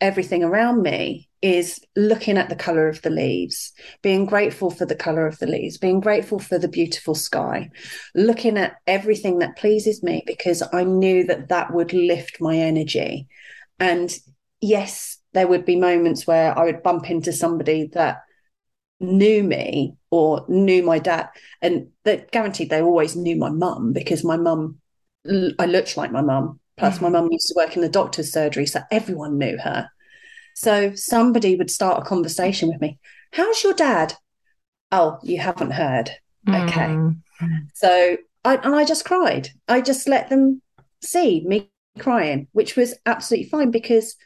everything 0.00 0.42
around 0.42 0.82
me 0.82 1.28
is 1.42 1.80
looking 1.96 2.38
at 2.38 2.48
the 2.48 2.56
color 2.56 2.88
of 2.88 3.02
the 3.02 3.10
leaves, 3.10 3.72
being 4.02 4.26
grateful 4.26 4.70
for 4.70 4.86
the 4.86 4.94
color 4.94 5.26
of 5.26 5.38
the 5.38 5.46
leaves, 5.46 5.76
being 5.76 6.00
grateful 6.00 6.38
for 6.38 6.58
the 6.58 6.68
beautiful 6.68 7.14
sky, 7.14 7.70
looking 8.14 8.56
at 8.56 8.76
everything 8.86 9.40
that 9.40 9.56
pleases 9.56 10.02
me 10.02 10.22
because 10.26 10.62
I 10.72 10.84
knew 10.84 11.24
that 11.24 11.48
that 11.48 11.74
would 11.74 11.92
lift 11.92 12.40
my 12.40 12.56
energy. 12.56 13.26
And 13.80 14.14
yes, 14.60 15.18
there 15.32 15.48
would 15.48 15.64
be 15.64 15.76
moments 15.76 16.26
where 16.26 16.56
I 16.56 16.64
would 16.64 16.82
bump 16.82 17.10
into 17.10 17.32
somebody 17.32 17.88
that 17.94 18.18
knew 19.00 19.42
me 19.42 19.96
or 20.10 20.44
knew 20.48 20.82
my 20.82 20.98
dad, 20.98 21.28
and 21.60 21.88
that 22.04 22.30
guaranteed 22.30 22.70
they 22.70 22.80
always 22.80 23.16
knew 23.16 23.36
my 23.36 23.50
mum 23.50 23.92
because 23.92 24.22
my 24.22 24.36
mum, 24.36 24.78
I 25.26 25.66
looked 25.66 25.96
like 25.96 26.12
my 26.12 26.22
mum. 26.22 26.60
Plus, 26.76 27.00
my 27.00 27.08
mum 27.08 27.28
used 27.30 27.48
to 27.48 27.54
work 27.56 27.76
in 27.76 27.82
the 27.82 27.88
doctor's 27.88 28.32
surgery, 28.32 28.66
so 28.66 28.80
everyone 28.90 29.38
knew 29.38 29.58
her. 29.58 29.88
So 30.54 30.94
somebody 30.94 31.56
would 31.56 31.70
start 31.70 32.02
a 32.02 32.06
conversation 32.06 32.68
with 32.68 32.80
me. 32.80 32.98
How's 33.32 33.62
your 33.62 33.74
dad? 33.74 34.14
Oh, 34.90 35.18
you 35.22 35.38
haven't 35.38 35.72
heard. 35.72 36.10
Mm. 36.46 36.64
Okay. 36.64 37.64
So 37.74 38.16
I 38.44 38.56
and 38.56 38.74
I 38.74 38.84
just 38.84 39.04
cried. 39.04 39.48
I 39.68 39.80
just 39.80 40.08
let 40.08 40.28
them 40.28 40.60
see 41.02 41.44
me 41.46 41.70
crying, 41.98 42.48
which 42.52 42.76
was 42.76 42.94
absolutely 43.06 43.48
fine 43.48 43.70
because 43.70 44.16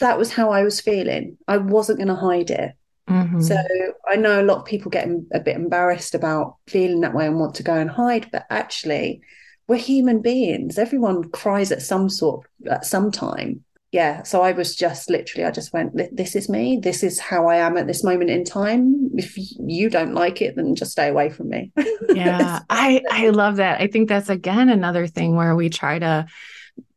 that 0.00 0.18
was 0.18 0.32
how 0.32 0.50
I 0.50 0.62
was 0.62 0.80
feeling. 0.80 1.38
I 1.46 1.58
wasn't 1.58 1.98
going 1.98 2.08
to 2.08 2.14
hide 2.14 2.50
it. 2.50 2.72
Mm-hmm. 3.08 3.40
So 3.40 3.56
I 4.08 4.16
know 4.16 4.40
a 4.40 4.44
lot 4.44 4.58
of 4.58 4.64
people 4.64 4.90
get 4.90 5.08
a 5.32 5.40
bit 5.40 5.56
embarrassed 5.56 6.14
about 6.14 6.56
feeling 6.66 7.00
that 7.00 7.14
way 7.14 7.26
and 7.26 7.38
want 7.38 7.56
to 7.56 7.62
go 7.62 7.74
and 7.74 7.90
hide, 7.90 8.28
but 8.30 8.46
actually, 8.50 9.22
we're 9.70 9.76
human 9.76 10.20
beings. 10.20 10.78
Everyone 10.78 11.30
cries 11.30 11.70
at 11.70 11.80
some 11.80 12.08
sort 12.08 12.44
at 12.68 12.84
some 12.84 13.12
time. 13.12 13.62
Yeah. 13.92 14.24
So 14.24 14.42
I 14.42 14.50
was 14.50 14.74
just 14.74 15.08
literally, 15.08 15.44
I 15.44 15.52
just 15.52 15.72
went, 15.72 15.96
this 16.16 16.34
is 16.34 16.48
me. 16.48 16.80
This 16.82 17.04
is 17.04 17.20
how 17.20 17.46
I 17.46 17.56
am 17.56 17.76
at 17.76 17.86
this 17.86 18.02
moment 18.02 18.30
in 18.30 18.44
time. 18.44 19.10
If 19.14 19.34
you 19.36 19.88
don't 19.88 20.12
like 20.12 20.42
it, 20.42 20.56
then 20.56 20.74
just 20.74 20.90
stay 20.90 21.06
away 21.06 21.30
from 21.30 21.50
me. 21.50 21.70
yeah. 22.08 22.60
I, 22.68 23.00
I 23.12 23.28
love 23.28 23.56
that. 23.56 23.80
I 23.80 23.86
think 23.86 24.08
that's 24.08 24.28
again 24.28 24.70
another 24.70 25.06
thing 25.06 25.36
where 25.36 25.54
we 25.54 25.68
try 25.70 26.00
to 26.00 26.26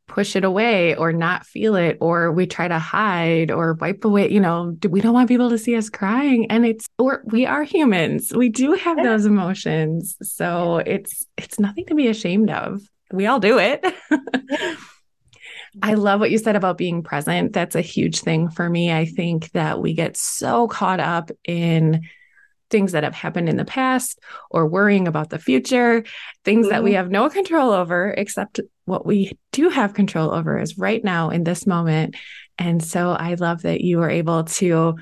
push 0.07 0.35
it 0.35 0.43
away 0.43 0.95
or 0.95 1.13
not 1.13 1.45
feel 1.45 1.75
it 1.75 1.97
or 2.01 2.31
we 2.31 2.45
try 2.45 2.67
to 2.67 2.77
hide 2.77 3.49
or 3.49 3.73
wipe 3.75 4.03
away 4.03 4.29
you 4.29 4.39
know 4.39 4.75
we 4.89 4.99
don't 4.99 5.13
want 5.13 5.29
people 5.29 5.49
to 5.49 5.57
see 5.57 5.75
us 5.75 5.89
crying 5.89 6.45
and 6.51 6.65
it's 6.65 6.87
or 6.99 7.23
we 7.27 7.45
are 7.45 7.63
humans 7.63 8.31
we 8.35 8.49
do 8.49 8.73
have 8.73 8.97
those 8.97 9.25
emotions 9.25 10.17
so 10.21 10.77
it's 10.77 11.25
it's 11.37 11.57
nothing 11.57 11.85
to 11.85 11.95
be 11.95 12.07
ashamed 12.07 12.49
of 12.49 12.81
we 13.11 13.27
all 13.27 13.39
do 13.39 13.57
it 13.59 13.83
I 15.81 15.95
love 15.95 16.19
what 16.19 16.29
you 16.29 16.37
said 16.37 16.55
about 16.55 16.77
being 16.77 17.01
present. 17.01 17.53
That's 17.53 17.75
a 17.75 17.81
huge 17.81 18.19
thing 18.19 18.49
for 18.49 18.69
me. 18.69 18.91
I 18.91 19.05
think 19.05 19.51
that 19.51 19.81
we 19.81 19.93
get 19.93 20.15
so 20.15 20.67
caught 20.67 20.99
up 20.99 21.31
in 21.45 22.01
things 22.69 22.91
that 22.91 23.03
have 23.03 23.15
happened 23.15 23.49
in 23.49 23.57
the 23.57 23.65
past 23.65 24.19
or 24.49 24.67
worrying 24.67 25.07
about 25.07 25.29
the 25.29 25.39
future, 25.39 26.03
things 26.43 26.65
mm-hmm. 26.65 26.73
that 26.73 26.83
we 26.83 26.91
mm-hmm. 26.91 26.97
have 26.97 27.11
no 27.11 27.29
control 27.29 27.71
over, 27.71 28.13
except 28.15 28.59
what 28.85 29.05
we 29.05 29.37
do 29.51 29.69
have 29.69 29.93
control 29.93 30.33
over 30.33 30.59
is 30.59 30.77
right 30.77 31.03
now 31.03 31.29
in 31.29 31.43
this 31.43 31.65
moment. 31.65 32.15
And 32.57 32.83
so 32.83 33.11
I 33.11 33.35
love 33.35 33.61
that 33.63 33.81
you 33.81 33.97
were 33.97 34.09
able 34.09 34.43
to 34.43 34.95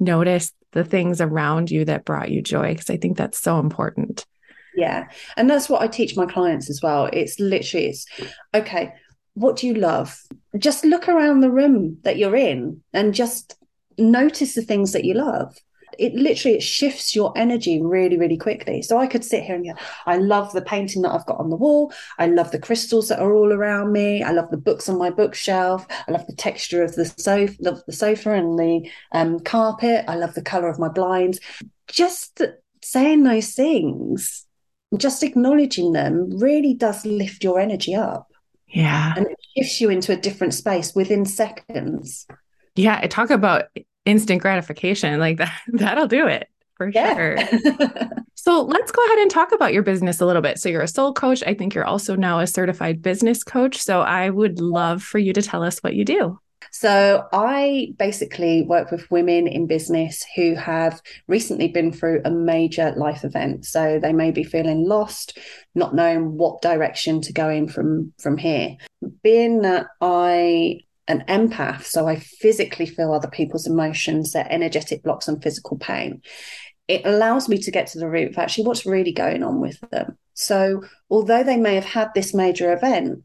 notice 0.00 0.52
the 0.72 0.84
things 0.84 1.20
around 1.20 1.70
you 1.70 1.84
that 1.86 2.04
brought 2.04 2.30
you 2.30 2.42
joy, 2.42 2.72
because 2.74 2.90
I 2.90 2.96
think 2.96 3.16
that's 3.16 3.38
so 3.40 3.58
important. 3.58 4.26
Yeah. 4.74 5.08
And 5.36 5.48
that's 5.48 5.68
what 5.68 5.82
I 5.82 5.88
teach 5.88 6.16
my 6.16 6.26
clients 6.26 6.70
as 6.70 6.80
well. 6.82 7.08
It's 7.12 7.40
literally, 7.40 7.86
it's 7.86 8.06
okay, 8.54 8.92
what 9.34 9.56
do 9.56 9.66
you 9.66 9.74
love? 9.74 10.20
Just 10.56 10.84
look 10.84 11.08
around 11.08 11.40
the 11.40 11.50
room 11.50 11.98
that 12.02 12.18
you're 12.18 12.36
in 12.36 12.82
and 12.92 13.14
just 13.14 13.56
notice 13.96 14.54
the 14.54 14.62
things 14.62 14.92
that 14.92 15.04
you 15.04 15.14
love 15.14 15.56
it 15.98 16.14
literally 16.14 16.56
it 16.56 16.62
shifts 16.62 17.14
your 17.14 17.32
energy 17.36 17.82
really 17.82 18.16
really 18.16 18.36
quickly. 18.36 18.82
So 18.82 18.98
i 18.98 19.06
could 19.06 19.24
sit 19.24 19.42
here 19.42 19.56
and 19.56 19.64
go 19.64 19.74
i 20.06 20.16
love 20.16 20.52
the 20.52 20.62
painting 20.62 21.02
that 21.02 21.12
i've 21.12 21.26
got 21.26 21.38
on 21.38 21.50
the 21.50 21.56
wall. 21.56 21.92
I 22.18 22.26
love 22.26 22.50
the 22.50 22.58
crystals 22.58 23.08
that 23.08 23.20
are 23.20 23.32
all 23.32 23.52
around 23.52 23.92
me. 23.92 24.22
I 24.22 24.32
love 24.32 24.50
the 24.50 24.56
books 24.56 24.88
on 24.88 24.98
my 24.98 25.10
bookshelf. 25.10 25.86
I 26.06 26.12
love 26.12 26.26
the 26.26 26.34
texture 26.34 26.82
of 26.82 26.94
the 26.94 27.04
sofa 27.04 27.54
love 27.60 27.82
the 27.86 27.92
sofa 27.92 28.32
and 28.32 28.58
the 28.58 28.90
um, 29.12 29.40
carpet. 29.40 30.04
I 30.08 30.16
love 30.16 30.34
the 30.34 30.42
color 30.42 30.68
of 30.68 30.78
my 30.78 30.88
blinds. 30.88 31.40
Just 31.88 32.40
saying 32.82 33.24
those 33.24 33.54
things 33.54 34.46
just 34.96 35.22
acknowledging 35.22 35.92
them 35.92 36.30
really 36.38 36.74
does 36.74 37.04
lift 37.04 37.44
your 37.44 37.60
energy 37.60 37.94
up. 37.94 38.28
Yeah. 38.68 39.14
And 39.16 39.26
it 39.26 39.36
shifts 39.56 39.80
you 39.80 39.90
into 39.90 40.12
a 40.12 40.16
different 40.16 40.54
space 40.54 40.94
within 40.94 41.24
seconds. 41.26 42.26
Yeah 42.74 42.98
I 43.02 43.06
talk 43.06 43.30
about 43.30 43.64
instant 44.08 44.40
gratification 44.40 45.18
like 45.18 45.36
that 45.36 45.60
that'll 45.68 46.08
do 46.08 46.26
it 46.26 46.48
for 46.76 46.88
yeah. 46.88 47.14
sure 47.14 47.38
so 48.34 48.62
let's 48.62 48.92
go 48.92 49.04
ahead 49.04 49.18
and 49.18 49.30
talk 49.30 49.52
about 49.52 49.72
your 49.72 49.82
business 49.82 50.20
a 50.20 50.26
little 50.26 50.42
bit 50.42 50.58
so 50.58 50.68
you're 50.68 50.82
a 50.82 50.88
soul 50.88 51.12
coach 51.12 51.42
i 51.46 51.54
think 51.54 51.74
you're 51.74 51.84
also 51.84 52.14
now 52.14 52.38
a 52.38 52.46
certified 52.46 53.02
business 53.02 53.42
coach 53.42 53.78
so 53.78 54.00
i 54.00 54.30
would 54.30 54.60
love 54.60 55.02
for 55.02 55.18
you 55.18 55.32
to 55.32 55.42
tell 55.42 55.62
us 55.62 55.78
what 55.80 55.94
you 55.94 56.04
do 56.04 56.38
so, 56.70 57.26
I 57.32 57.94
basically 57.98 58.62
work 58.62 58.90
with 58.90 59.10
women 59.10 59.46
in 59.46 59.66
business 59.66 60.24
who 60.36 60.54
have 60.54 61.00
recently 61.26 61.68
been 61.68 61.92
through 61.92 62.22
a 62.24 62.30
major 62.30 62.92
life 62.96 63.24
event. 63.24 63.64
So, 63.64 63.98
they 63.98 64.12
may 64.12 64.30
be 64.30 64.44
feeling 64.44 64.86
lost, 64.86 65.38
not 65.74 65.94
knowing 65.94 66.36
what 66.36 66.62
direction 66.62 67.20
to 67.22 67.32
go 67.32 67.48
in 67.48 67.68
from 67.68 68.12
from 68.18 68.36
here. 68.36 68.76
Being 69.22 69.62
that 69.62 69.86
I 70.00 70.80
an 71.08 71.24
empath, 71.28 71.84
so 71.84 72.06
I 72.06 72.16
physically 72.16 72.86
feel 72.86 73.12
other 73.12 73.28
people's 73.28 73.66
emotions, 73.66 74.32
their 74.32 74.46
energetic 74.50 75.02
blocks, 75.02 75.26
and 75.26 75.42
physical 75.42 75.78
pain. 75.78 76.22
It 76.86 77.04
allows 77.04 77.48
me 77.48 77.58
to 77.58 77.70
get 77.70 77.88
to 77.88 77.98
the 77.98 78.08
root 78.08 78.30
of 78.30 78.38
actually 78.38 78.64
what's 78.64 78.86
really 78.86 79.12
going 79.12 79.42
on 79.42 79.60
with 79.60 79.80
them. 79.90 80.18
So, 80.34 80.84
although 81.10 81.42
they 81.42 81.56
may 81.56 81.74
have 81.74 81.84
had 81.84 82.10
this 82.14 82.34
major 82.34 82.72
event, 82.72 83.24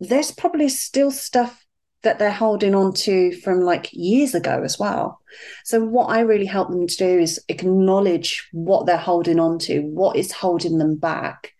there's 0.00 0.32
probably 0.32 0.68
still 0.68 1.10
stuff 1.10 1.64
that 2.02 2.18
they're 2.18 2.30
holding 2.30 2.74
on 2.74 2.92
to 2.94 3.32
from 3.40 3.60
like 3.60 3.90
years 3.92 4.34
ago 4.34 4.62
as 4.62 4.78
well. 4.78 5.20
So, 5.64 5.84
what 5.84 6.06
I 6.06 6.20
really 6.20 6.46
help 6.46 6.70
them 6.70 6.86
to 6.86 6.96
do 6.96 7.18
is 7.18 7.40
acknowledge 7.48 8.48
what 8.52 8.86
they're 8.86 8.96
holding 8.96 9.38
on 9.38 9.58
to, 9.60 9.80
what 9.80 10.16
is 10.16 10.32
holding 10.32 10.78
them 10.78 10.96
back, 10.96 11.52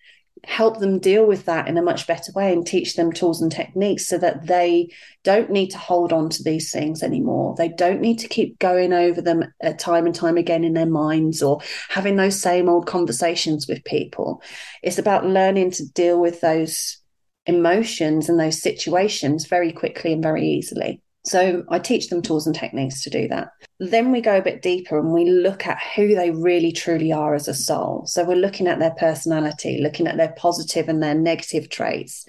help 0.44 0.78
them 0.78 0.98
deal 0.98 1.26
with 1.26 1.44
that 1.46 1.68
in 1.68 1.78
a 1.78 1.82
much 1.82 2.06
better 2.06 2.32
way 2.32 2.52
and 2.52 2.66
teach 2.66 2.96
them 2.96 3.12
tools 3.12 3.40
and 3.40 3.50
techniques 3.50 4.06
so 4.06 4.18
that 4.18 4.46
they 4.46 4.88
don't 5.24 5.50
need 5.50 5.70
to 5.70 5.78
hold 5.78 6.12
on 6.12 6.28
to 6.30 6.42
these 6.42 6.70
things 6.70 7.02
anymore. 7.02 7.54
They 7.56 7.68
don't 7.68 8.00
need 8.00 8.18
to 8.20 8.28
keep 8.28 8.58
going 8.58 8.92
over 8.92 9.20
them 9.20 9.44
uh, 9.62 9.72
time 9.74 10.06
and 10.06 10.14
time 10.14 10.36
again 10.36 10.64
in 10.64 10.74
their 10.74 10.86
minds 10.86 11.42
or 11.42 11.60
having 11.88 12.16
those 12.16 12.40
same 12.40 12.68
old 12.68 12.86
conversations 12.86 13.66
with 13.68 13.84
people. 13.84 14.42
It's 14.82 14.98
about 14.98 15.26
learning 15.26 15.72
to 15.72 15.88
deal 15.88 16.20
with 16.20 16.40
those 16.40 16.98
emotions 17.46 18.28
and 18.28 18.38
those 18.38 18.60
situations 18.60 19.46
very 19.46 19.72
quickly 19.72 20.12
and 20.12 20.22
very 20.22 20.46
easily. 20.46 21.02
So 21.28 21.62
I 21.68 21.78
teach 21.78 22.08
them 22.08 22.22
tools 22.22 22.46
and 22.46 22.56
techniques 22.56 23.02
to 23.02 23.10
do 23.10 23.28
that. 23.28 23.50
Then 23.78 24.10
we 24.10 24.22
go 24.22 24.38
a 24.38 24.42
bit 24.42 24.62
deeper 24.62 24.98
and 24.98 25.12
we 25.12 25.28
look 25.28 25.66
at 25.66 25.78
who 25.94 26.14
they 26.14 26.30
really 26.30 26.72
truly 26.72 27.12
are 27.12 27.34
as 27.34 27.48
a 27.48 27.54
soul. 27.54 28.04
So 28.06 28.24
we're 28.24 28.34
looking 28.34 28.66
at 28.66 28.78
their 28.78 28.94
personality, 28.94 29.80
looking 29.82 30.06
at 30.06 30.16
their 30.16 30.32
positive 30.38 30.88
and 30.88 31.02
their 31.02 31.14
negative 31.14 31.68
traits. 31.68 32.26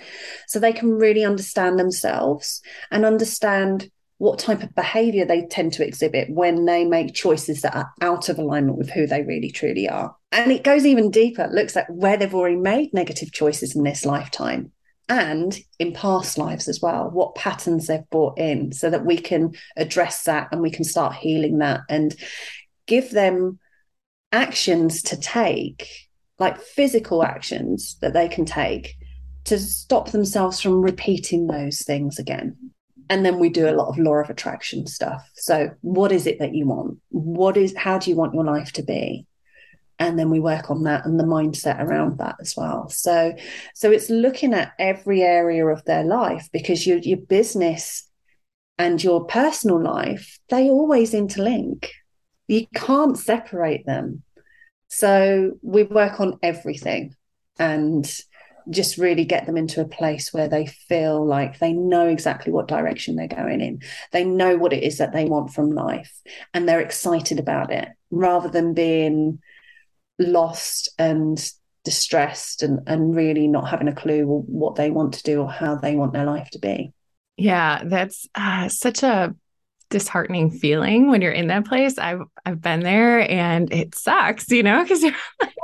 So 0.48 0.60
they 0.60 0.74
can 0.74 0.92
really 0.92 1.24
understand 1.24 1.80
themselves 1.80 2.62
and 2.92 3.06
understand 3.06 3.90
what 4.18 4.38
type 4.38 4.64
of 4.64 4.76
behavior 4.76 5.24
they 5.24 5.46
tend 5.46 5.72
to 5.74 5.88
exhibit 5.88 6.30
when 6.30 6.66
they 6.66 6.84
make 6.84 7.16
choices 7.16 7.62
that 7.62 7.76
are 7.76 7.90
out 8.02 8.28
of 8.28 8.38
alignment 8.38 8.78
with 8.78 8.90
who 8.90 9.08
they 9.08 9.24
really 9.24 9.50
truly 9.50 9.88
are. 9.88 10.14
And 10.34 10.52
it 10.52 10.66
goes 10.66 10.86
even 10.86 11.10
deeper, 11.10 11.48
looks 11.50 11.78
at 11.78 11.90
where 11.90 12.18
they've 12.18 12.36
already 12.36 12.58
made 12.58 12.94
negative 12.94 13.32
choices 13.32 13.78
in 13.78 13.84
this 13.84 14.06
lifetime 14.06 14.74
and 15.10 15.60
in 15.80 15.92
past 15.92 16.38
lives 16.38 16.68
as 16.68 16.82
well, 16.82 17.10
what 17.10 17.34
patterns 17.34 17.88
they've 17.88 18.10
brought 18.12 18.38
in 18.38 18.72
so 18.72 18.92
that 18.92 19.06
we 19.06 19.18
can 19.18 19.54
address 19.76 20.24
that 20.24 20.50
and 20.52 20.62
we 20.62 20.70
can 20.70 20.84
start 20.84 21.16
healing 21.16 21.58
that 21.58 21.82
and 21.90 22.16
give 22.86 23.10
them 23.10 23.60
actions 24.32 25.02
to 25.02 25.20
take, 25.20 25.88
like 26.38 26.62
physical 26.62 27.24
actions 27.24 27.98
that 28.02 28.14
they 28.14 28.28
can 28.28 28.46
take 28.46 28.96
to 29.46 29.58
stop 29.58 30.12
themselves 30.12 30.62
from 30.62 30.82
repeating 30.82 31.48
those 31.48 31.80
things 31.82 32.20
again. 32.20 32.56
And 33.10 33.26
then 33.26 33.40
we 33.40 33.50
do 33.50 33.68
a 33.68 33.74
lot 33.74 33.90
of 33.90 33.98
law 33.98 34.18
of 34.18 34.30
attraction 34.30 34.86
stuff. 34.86 35.28
So, 35.34 35.72
what 35.82 36.12
is 36.12 36.28
it 36.28 36.38
that 36.38 36.54
you 36.54 36.68
want? 36.68 37.00
What 37.10 37.58
is, 37.58 37.76
how 37.76 37.98
do 37.98 38.12
you 38.12 38.16
want 38.16 38.36
your 38.36 38.44
life 38.44 38.72
to 38.74 38.84
be? 38.84 39.26
And 40.00 40.18
then 40.18 40.30
we 40.30 40.40
work 40.40 40.72
on 40.72 40.84
that 40.84 41.06
and 41.06 41.20
the 41.20 41.26
mindset 41.26 41.80
around 41.80 42.18
that 42.18 42.38
as 42.40 42.56
well. 42.56 42.90
So 42.90 43.34
so 43.76 43.92
it's 43.92 44.10
looking 44.10 44.54
at 44.54 44.74
every 44.80 45.22
area 45.22 45.66
of 45.68 45.84
their 45.86 46.04
life 46.04 46.50
because 46.52 46.88
your 46.88 46.98
your 47.00 47.18
business 47.18 48.08
and 48.78 49.04
your 49.04 49.26
personal 49.26 49.82
life 49.82 50.40
they 50.50 50.70
always 50.70 51.14
interlink. 51.14 51.88
You 52.48 52.66
can't 52.74 53.18
separate 53.18 53.86
them. 53.86 54.24
So 54.88 55.52
we 55.62 55.84
work 55.84 56.20
on 56.20 56.40
everything 56.42 57.14
and 57.60 58.10
just 58.70 58.98
really 58.98 59.26
get 59.26 59.46
them 59.46 59.58
into 59.58 59.82
a 59.82 59.88
place 59.88 60.34
where 60.34 60.48
they 60.48 60.66
feel 60.66 61.26
like 61.26 61.60
they 61.60 61.74
know 61.74 62.08
exactly 62.08 62.52
what 62.52 62.68
direction 62.68 63.16
they're 63.16 63.28
going 63.28 63.62
in. 63.62 63.82
They 64.12 64.24
know 64.24 64.58
what 64.58 64.74
it 64.74 64.84
is 64.84 64.98
that 64.98 65.12
they 65.12 65.26
want 65.26 65.54
from 65.54 65.72
life 65.72 66.12
and 66.54 66.68
they're 66.68 66.80
excited 66.80 67.40
about 67.40 67.72
it 67.72 67.90
rather 68.12 68.50
than 68.50 68.74
being 68.74 69.40
lost 70.20 70.90
and 71.00 71.52
distressed 71.84 72.62
and, 72.62 72.80
and 72.88 73.16
really 73.16 73.48
not 73.48 73.70
having 73.70 73.88
a 73.88 73.96
clue 73.96 74.26
what 74.26 74.76
they 74.76 74.92
want 74.92 75.14
to 75.16 75.24
do 75.24 75.42
or 75.42 75.50
how 75.50 75.76
they 75.76 75.96
want 75.96 76.14
their 76.14 76.26
life 76.26 76.50
to 76.52 76.60
be. 76.60 76.94
Yeah, 77.38 77.84
that's 77.86 78.28
uh, 78.36 78.68
such 78.68 79.02
a 79.02 79.34
disheartening 79.90 80.52
feeling 80.52 81.10
when 81.10 81.22
you're 81.22 81.32
in 81.32 81.48
that 81.48 81.66
place. 81.66 81.98
I've 81.98 82.22
I've 82.46 82.62
been 82.62 82.82
there 82.82 83.30
and 83.30 83.72
it 83.74 83.96
sucks, 83.96 84.50
you 84.52 84.62
know, 84.62 84.84
because 84.84 85.04
like, 85.42 85.56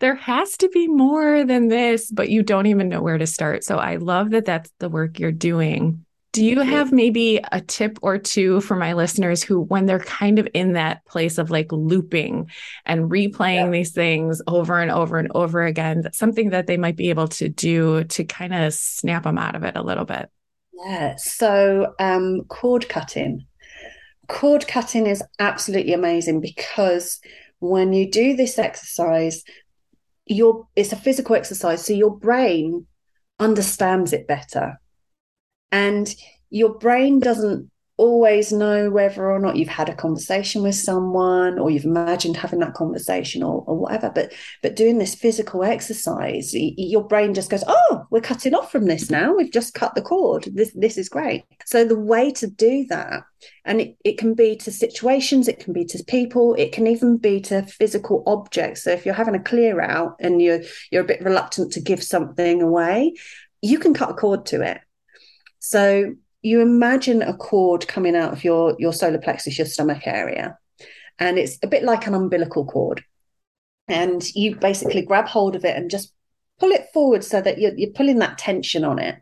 there 0.00 0.14
has 0.14 0.56
to 0.58 0.68
be 0.68 0.86
more 0.86 1.44
than 1.44 1.68
this, 1.68 2.10
but 2.10 2.28
you 2.28 2.42
don't 2.42 2.66
even 2.66 2.88
know 2.88 3.02
where 3.02 3.18
to 3.18 3.26
start. 3.26 3.64
So 3.64 3.78
I 3.78 3.96
love 3.96 4.30
that 4.30 4.44
that's 4.44 4.70
the 4.78 4.88
work 4.88 5.18
you're 5.18 5.32
doing. 5.32 6.03
Do 6.34 6.44
you 6.44 6.62
have 6.62 6.90
maybe 6.90 7.38
a 7.52 7.60
tip 7.60 7.96
or 8.02 8.18
two 8.18 8.60
for 8.60 8.74
my 8.74 8.94
listeners 8.94 9.44
who, 9.44 9.60
when 9.60 9.86
they're 9.86 10.00
kind 10.00 10.40
of 10.40 10.48
in 10.52 10.72
that 10.72 11.04
place 11.06 11.38
of 11.38 11.48
like 11.48 11.70
looping 11.70 12.50
and 12.84 13.08
replaying 13.08 13.66
yeah. 13.66 13.70
these 13.70 13.92
things 13.92 14.42
over 14.48 14.80
and 14.80 14.90
over 14.90 15.16
and 15.16 15.30
over 15.32 15.62
again, 15.62 16.02
something 16.12 16.50
that 16.50 16.66
they 16.66 16.76
might 16.76 16.96
be 16.96 17.10
able 17.10 17.28
to 17.28 17.48
do 17.48 18.02
to 18.02 18.24
kind 18.24 18.52
of 18.52 18.74
snap 18.74 19.22
them 19.22 19.38
out 19.38 19.54
of 19.54 19.62
it 19.62 19.76
a 19.76 19.82
little 19.84 20.04
bit? 20.04 20.28
Yeah. 20.84 21.14
So, 21.18 21.94
um, 22.00 22.42
cord 22.48 22.88
cutting. 22.88 23.46
Cord 24.26 24.66
cutting 24.66 25.06
is 25.06 25.22
absolutely 25.38 25.92
amazing 25.92 26.40
because 26.40 27.20
when 27.60 27.92
you 27.92 28.10
do 28.10 28.34
this 28.34 28.58
exercise, 28.58 29.44
your 30.26 30.66
it's 30.74 30.92
a 30.92 30.96
physical 30.96 31.36
exercise, 31.36 31.84
so 31.86 31.92
your 31.92 32.16
brain 32.16 32.88
understands 33.38 34.12
it 34.12 34.26
better 34.26 34.80
and 35.74 36.14
your 36.50 36.78
brain 36.78 37.18
doesn't 37.18 37.68
always 37.96 38.52
know 38.52 38.90
whether 38.90 39.28
or 39.28 39.38
not 39.40 39.56
you've 39.56 39.68
had 39.68 39.88
a 39.88 39.94
conversation 39.94 40.62
with 40.62 40.74
someone 40.74 41.58
or 41.58 41.70
you've 41.70 41.84
imagined 41.84 42.36
having 42.36 42.58
that 42.60 42.74
conversation 42.74 43.42
or, 43.42 43.64
or 43.66 43.76
whatever. 43.76 44.10
But 44.12 44.32
but 44.62 44.76
doing 44.76 44.98
this 44.98 45.14
physical 45.14 45.62
exercise 45.64 46.50
your 46.52 47.04
brain 47.04 47.34
just 47.34 47.50
goes 47.50 47.64
oh 47.66 48.06
we're 48.10 48.20
cutting 48.20 48.54
off 48.54 48.70
from 48.70 48.86
this 48.86 49.10
now. 49.10 49.34
We've 49.34 49.52
just 49.52 49.74
cut 49.74 49.94
the 49.94 50.02
cord. 50.02 50.48
This 50.52 50.72
this 50.74 50.96
is 50.96 51.08
great. 51.08 51.44
So 51.66 51.84
the 51.84 51.98
way 51.98 52.30
to 52.32 52.46
do 52.46 52.86
that 52.88 53.22
and 53.64 53.80
it, 53.80 53.96
it 54.04 54.18
can 54.18 54.34
be 54.34 54.56
to 54.58 54.70
situations 54.70 55.48
it 55.48 55.58
can 55.60 55.72
be 55.72 55.84
to 55.86 56.04
people 56.04 56.54
it 56.54 56.72
can 56.72 56.86
even 56.86 57.16
be 57.16 57.40
to 57.42 57.62
physical 57.62 58.22
objects. 58.26 58.84
So 58.84 58.90
if 58.90 59.04
you're 59.04 59.22
having 59.22 59.36
a 59.36 59.42
clear 59.50 59.80
out 59.80 60.16
and 60.20 60.40
you're 60.40 60.62
you're 60.90 61.04
a 61.04 61.12
bit 61.12 61.22
reluctant 61.22 61.72
to 61.72 61.80
give 61.80 62.02
something 62.02 62.62
away 62.62 63.14
you 63.62 63.78
can 63.78 63.94
cut 63.94 64.10
a 64.10 64.14
cord 64.14 64.44
to 64.44 64.60
it 64.60 64.78
so 65.66 66.14
you 66.42 66.60
imagine 66.60 67.22
a 67.22 67.34
cord 67.34 67.88
coming 67.88 68.14
out 68.14 68.34
of 68.34 68.44
your, 68.44 68.76
your 68.78 68.92
solar 68.92 69.16
plexus, 69.16 69.56
your 69.56 69.66
stomach 69.66 70.06
area, 70.06 70.58
and 71.18 71.38
it's 71.38 71.58
a 71.62 71.66
bit 71.66 71.84
like 71.84 72.06
an 72.06 72.12
umbilical 72.12 72.66
cord. 72.66 73.02
And 73.88 74.22
you 74.34 74.56
basically 74.56 75.00
grab 75.00 75.26
hold 75.26 75.56
of 75.56 75.64
it 75.64 75.74
and 75.74 75.90
just 75.90 76.12
pull 76.60 76.70
it 76.70 76.88
forward 76.92 77.24
so 77.24 77.40
that 77.40 77.58
you're, 77.58 77.72
you're 77.78 77.92
pulling 77.92 78.18
that 78.18 78.36
tension 78.36 78.84
on 78.84 78.98
it. 78.98 79.16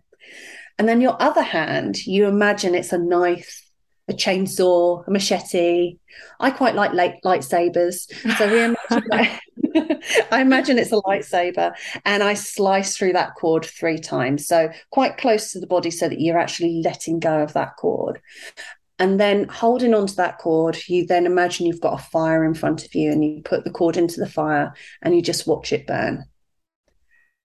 And 0.81 0.89
then 0.89 1.01
your 1.01 1.17
other 1.23 1.43
hand, 1.43 2.05
you 2.07 2.27
imagine 2.27 2.75
it's 2.75 2.93
a 2.93 2.99
knife, 2.99 3.62
a 4.09 4.13
chainsaw, 4.13 5.07
a 5.07 5.11
machete. 5.11 5.99
I 6.41 6.51
quite 6.51 6.75
like 6.75 6.93
light, 6.93 7.17
lightsabers. 7.25 8.11
So 8.37 8.75
I 10.33 10.41
imagine 10.41 10.79
it's 10.79 10.93
a 10.93 11.01
lightsaber, 11.03 11.75
and 12.05 12.23
I 12.23 12.35
slice 12.35 12.97
through 12.97 13.13
that 13.15 13.35
cord 13.37 13.65
three 13.65 13.99
times. 13.99 14.47
So 14.47 14.71
quite 14.91 15.19
close 15.19 15.53
to 15.53 15.61
the 15.61 15.67
body 15.67 15.91
so 15.91 16.09
that 16.09 16.21
you're 16.21 16.39
actually 16.39 16.83
letting 16.85 17.21
go 17.21 17.41
of 17.43 17.53
that 17.53 17.77
cord. 17.79 18.21
And 18.99 19.19
then 19.19 19.49
holding 19.49 19.95
onto 19.95 20.15
that 20.15 20.39
cord, 20.39 20.79
you 20.89 21.07
then 21.07 21.27
imagine 21.27 21.67
you've 21.67 21.81
got 21.81 21.99
a 21.99 22.05
fire 22.05 22.45
in 22.45 22.55
front 22.55 22.85
of 22.85 22.95
you 22.95 23.11
and 23.11 23.25
you 23.25 23.43
put 23.43 23.65
the 23.65 23.71
cord 23.71 23.97
into 23.97 24.21
the 24.21 24.29
fire 24.29 24.75
and 25.01 25.15
you 25.15 25.23
just 25.23 25.47
watch 25.47 25.73
it 25.73 25.87
burn. 25.87 26.25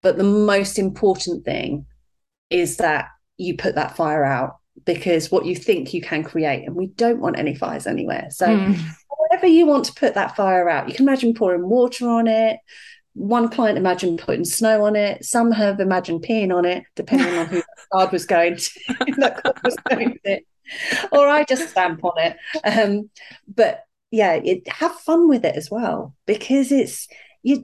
But 0.03 0.17
the 0.17 0.23
most 0.23 0.77
important 0.77 1.45
thing 1.45 1.87
is 2.49 2.77
that 2.77 3.07
you 3.37 3.57
put 3.57 3.75
that 3.75 3.95
fire 3.95 4.23
out 4.23 4.57
because 4.87 5.31
what 5.31 5.45
you 5.45 5.55
think 5.55 5.93
you 5.93 6.01
can 6.01 6.23
create, 6.23 6.65
and 6.65 6.75
we 6.75 6.87
don't 6.87 7.19
want 7.19 7.37
any 7.37 7.53
fires 7.53 7.85
anywhere. 7.85 8.29
So 8.31 8.47
mm 8.47 8.79
whatever 9.29 9.47
you 9.47 9.65
want 9.65 9.85
to 9.85 9.93
put 9.93 10.13
that 10.13 10.35
fire 10.35 10.69
out. 10.69 10.87
You 10.87 10.95
can 10.95 11.05
imagine 11.07 11.33
pouring 11.33 11.67
water 11.67 12.07
on 12.07 12.27
it. 12.27 12.59
One 13.13 13.49
client 13.49 13.77
imagined 13.77 14.19
putting 14.19 14.45
snow 14.45 14.85
on 14.85 14.95
it. 14.95 15.25
Some 15.25 15.51
have 15.51 15.79
imagined 15.79 16.23
peeing 16.23 16.55
on 16.55 16.65
it, 16.65 16.83
depending 16.95 17.35
on 17.37 17.47
who 17.47 17.57
that 17.57 17.87
card 17.91 18.11
was 18.11 18.25
going 18.25 18.57
to. 18.57 18.79
that 19.17 19.43
card 19.43 19.59
was 19.63 19.75
going 19.89 20.19
to. 20.25 20.39
Or 21.11 21.27
I 21.27 21.43
just 21.43 21.69
stamp 21.69 22.03
on 22.03 22.13
it. 22.17 22.37
Um, 22.63 23.09
but 23.47 23.83
yeah, 24.11 24.33
it, 24.33 24.67
have 24.67 24.93
fun 24.93 25.27
with 25.27 25.43
it 25.45 25.55
as 25.55 25.69
well 25.71 26.13
because 26.25 26.71
it's 26.71 27.07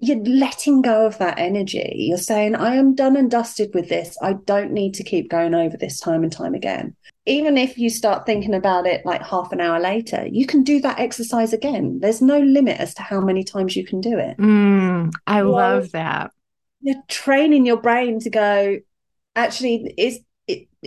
you're 0.01 0.23
letting 0.23 0.81
go 0.81 1.05
of 1.05 1.17
that 1.17 1.39
energy. 1.39 2.07
You're 2.09 2.17
saying, 2.17 2.55
I 2.55 2.75
am 2.75 2.95
done 2.95 3.17
and 3.17 3.29
dusted 3.29 3.71
with 3.73 3.89
this. 3.89 4.17
I 4.21 4.33
don't 4.33 4.71
need 4.71 4.93
to 4.95 5.03
keep 5.03 5.29
going 5.29 5.53
over 5.53 5.75
this 5.75 5.99
time 5.99 6.23
and 6.23 6.31
time 6.31 6.53
again 6.53 6.95
even 7.25 7.57
if 7.57 7.77
you 7.77 7.89
start 7.89 8.25
thinking 8.25 8.53
about 8.53 8.85
it 8.85 9.05
like 9.05 9.21
half 9.21 9.51
an 9.51 9.61
hour 9.61 9.79
later, 9.79 10.27
you 10.27 10.45
can 10.45 10.63
do 10.63 10.81
that 10.81 10.99
exercise 10.99 11.53
again. 11.53 11.99
There's 12.01 12.21
no 12.21 12.39
limit 12.39 12.79
as 12.79 12.93
to 12.95 13.01
how 13.01 13.21
many 13.21 13.43
times 13.43 13.75
you 13.75 13.85
can 13.85 14.01
do 14.01 14.17
it. 14.17 14.37
Mm, 14.37 15.11
I 15.25 15.41
love 15.41 15.91
that. 15.91 16.31
You're 16.81 17.01
training 17.07 17.65
your 17.65 17.77
brain 17.77 18.19
to 18.21 18.29
go, 18.29 18.79
actually, 19.35 19.93
is 19.97 20.19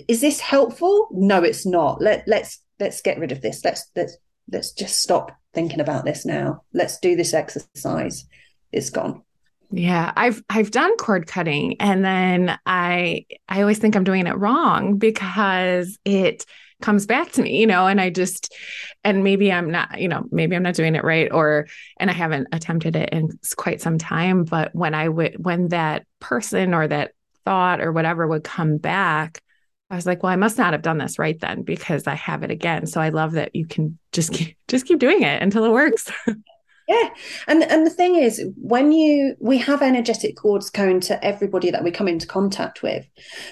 is 0.09 0.21
this 0.21 0.41
helpful? 0.41 1.09
No, 1.11 1.43
it's 1.43 1.65
not. 1.65 2.03
Let 2.03 2.29
let's 2.29 2.61
let's 2.79 3.01
get 3.01 3.19
rid 3.19 3.33
of 3.33 3.41
this. 3.41 3.65
Let's 3.65 3.91
let's 3.97 4.19
let's 4.53 4.73
just 4.73 5.03
stop 5.03 5.33
thinking 5.55 5.81
about 5.81 6.05
this 6.05 6.27
now. 6.27 6.65
Let's 6.75 6.99
do 6.99 7.17
this 7.17 7.33
exercise. 7.33 8.27
It's 8.73 8.91
gone. 8.91 9.23
Yeah, 9.71 10.13
I've 10.17 10.43
I've 10.49 10.71
done 10.71 10.97
cord 10.97 11.27
cutting 11.27 11.77
and 11.81 12.05
then 12.05 12.57
I 12.67 13.27
I 13.49 13.61
always 13.63 13.79
think 13.79 13.97
I'm 13.97 14.05
doing 14.05 14.27
it 14.27 14.37
wrong 14.37 14.99
because 14.99 15.99
it 16.05 16.47
comes 16.83 17.07
back 17.07 17.33
to 17.33 17.43
me, 17.43 17.59
you 17.59 17.67
know, 17.67 17.87
and 17.87 18.01
I 18.01 18.11
just, 18.11 18.55
and 19.03 19.25
maybe 19.25 19.51
I'm 19.51 19.71
not, 19.71 20.01
you 20.01 20.09
know, 20.09 20.25
maybe 20.31 20.57
I'm 20.57 20.63
not 20.63 20.75
doing 20.75 20.95
it 20.95 21.05
right 21.05 21.31
or, 21.33 21.67
and 21.99 22.11
I 22.11 22.13
haven't 22.13 22.49
attempted 22.53 22.97
it 22.97 23.11
in 23.11 23.31
quite 23.57 23.81
some 23.81 23.99
time. 23.99 24.45
But 24.45 24.75
when 24.75 24.95
I 24.95 25.09
would, 25.09 25.43
when 25.43 25.69
that 25.69 26.07
person 26.21 26.75
or 26.75 26.87
that 26.87 27.13
thought 27.45 27.81
or 27.81 27.93
whatever 27.93 28.27
would 28.27 28.45
come 28.45 28.77
back, 28.77 29.41
I 29.91 29.95
was 29.95 30.07
like, 30.07 30.23
well, 30.23 30.33
I 30.33 30.37
must 30.37 30.59
not 30.59 30.73
have 30.73 30.83
done 30.83 30.99
this 30.99 31.19
right 31.19 31.39
then 31.39 31.63
because 31.63 32.07
I 32.07 32.15
have 32.15 32.43
it 32.43 32.51
again. 32.51 32.87
So 32.87 33.01
I 33.01 33.11
love 33.11 33.33
that 33.33 33.55
you 33.55 33.67
can 33.67 33.99
just 34.13 34.33
keep, 34.33 34.57
just 34.69 34.87
keep 34.87 34.99
doing 34.99 35.23
it 35.23 35.43
until 35.43 35.65
it 35.65 35.71
works. 35.71 36.11
Yeah. 36.87 37.09
And 37.49 37.65
and 37.65 37.87
the 37.87 37.91
thing 37.91 38.15
is, 38.15 38.43
when 38.57 38.93
you 38.93 39.37
we 39.41 39.59
have 39.59 39.83
energetic 39.83 40.37
cords 40.37 40.71
going 40.71 41.01
to 41.01 41.25
everybody 41.25 41.71
that 41.71 41.83
we 41.83 41.91
come 41.91 42.09
into 42.09 42.27
contact 42.27 42.83
with. 42.83 43.07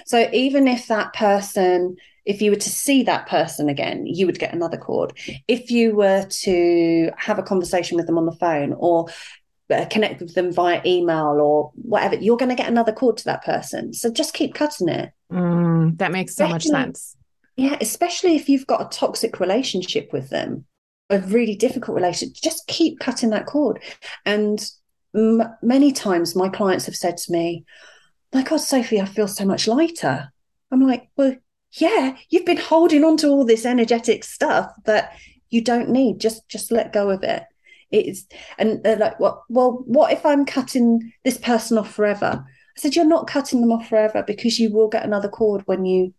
So 0.05 0.29
even 0.31 0.67
if 0.67 0.87
that 0.87 1.13
person, 1.13 1.97
if 2.25 2.41
you 2.41 2.51
were 2.51 2.57
to 2.57 2.69
see 2.69 3.03
that 3.03 3.27
person 3.27 3.67
again, 3.67 4.05
you 4.05 4.25
would 4.25 4.39
get 4.39 4.53
another 4.53 4.77
cord. 4.77 5.17
If 5.47 5.69
you 5.69 5.95
were 5.95 6.25
to 6.25 7.11
have 7.17 7.37
a 7.37 7.43
conversation 7.43 7.97
with 7.97 8.07
them 8.07 8.17
on 8.17 8.25
the 8.25 8.31
phone 8.31 8.73
or 8.77 9.07
uh, 9.69 9.85
connect 9.89 10.21
with 10.21 10.33
them 10.35 10.53
via 10.53 10.81
email 10.85 11.39
or 11.41 11.71
whatever, 11.75 12.15
you're 12.15 12.37
going 12.37 12.49
to 12.49 12.55
get 12.55 12.69
another 12.69 12.93
cord 12.93 13.17
to 13.17 13.25
that 13.25 13.43
person. 13.43 13.93
So 13.93 14.11
just 14.11 14.33
keep 14.33 14.53
cutting 14.53 14.87
it. 14.87 15.11
Mm, 15.31 15.97
that 15.97 16.11
makes 16.11 16.35
so 16.35 16.47
much 16.47 16.63
sense. 16.63 17.17
Yeah, 17.57 17.77
especially 17.81 18.35
if 18.35 18.47
you've 18.47 18.67
got 18.67 18.81
a 18.81 18.97
toxic 18.97 19.39
relationship 19.39 20.11
with 20.13 20.29
them 20.29 20.65
a 21.09 21.19
really 21.19 21.55
difficult 21.55 21.95
relationship, 21.95 22.35
just 22.41 22.67
keep 22.67 22.99
cutting 22.99 23.29
that 23.29 23.45
cord. 23.45 23.81
And 24.25 24.63
m- 25.15 25.43
many 25.61 25.91
times 25.91 26.35
my 26.35 26.49
clients 26.49 26.85
have 26.85 26.95
said 26.95 27.17
to 27.17 27.31
me, 27.31 27.65
my 28.33 28.43
God, 28.43 28.57
Sophie, 28.57 28.99
I 28.99 29.05
feel 29.05 29.27
so 29.27 29.45
much 29.45 29.67
lighter. 29.67 30.31
I'm 30.71 30.81
like, 30.81 31.09
well, 31.15 31.35
yeah, 31.73 32.15
you've 32.29 32.45
been 32.45 32.57
holding 32.57 33.03
on 33.03 33.17
to 33.17 33.27
all 33.27 33.45
this 33.45 33.65
energetic 33.65 34.23
stuff 34.23 34.71
that 34.85 35.13
you 35.49 35.61
don't 35.61 35.89
need. 35.89 36.19
Just 36.19 36.47
just 36.49 36.71
let 36.71 36.93
go 36.93 37.09
of 37.09 37.23
it. 37.23 37.43
It's 37.91 38.25
and 38.57 38.83
they're 38.83 38.97
like, 38.97 39.19
well, 39.19 39.45
well, 39.49 39.83
what 39.85 40.11
if 40.11 40.25
I'm 40.25 40.45
cutting 40.45 41.13
this 41.23 41.37
person 41.37 41.77
off 41.77 41.93
forever? 41.93 42.43
I 42.45 42.79
said, 42.79 42.95
you're 42.95 43.05
not 43.05 43.27
cutting 43.27 43.61
them 43.61 43.71
off 43.71 43.87
forever 43.87 44.23
because 44.25 44.59
you 44.59 44.71
will 44.71 44.89
get 44.89 45.05
another 45.05 45.29
cord 45.29 45.61
when 45.65 45.85
you 45.85 46.13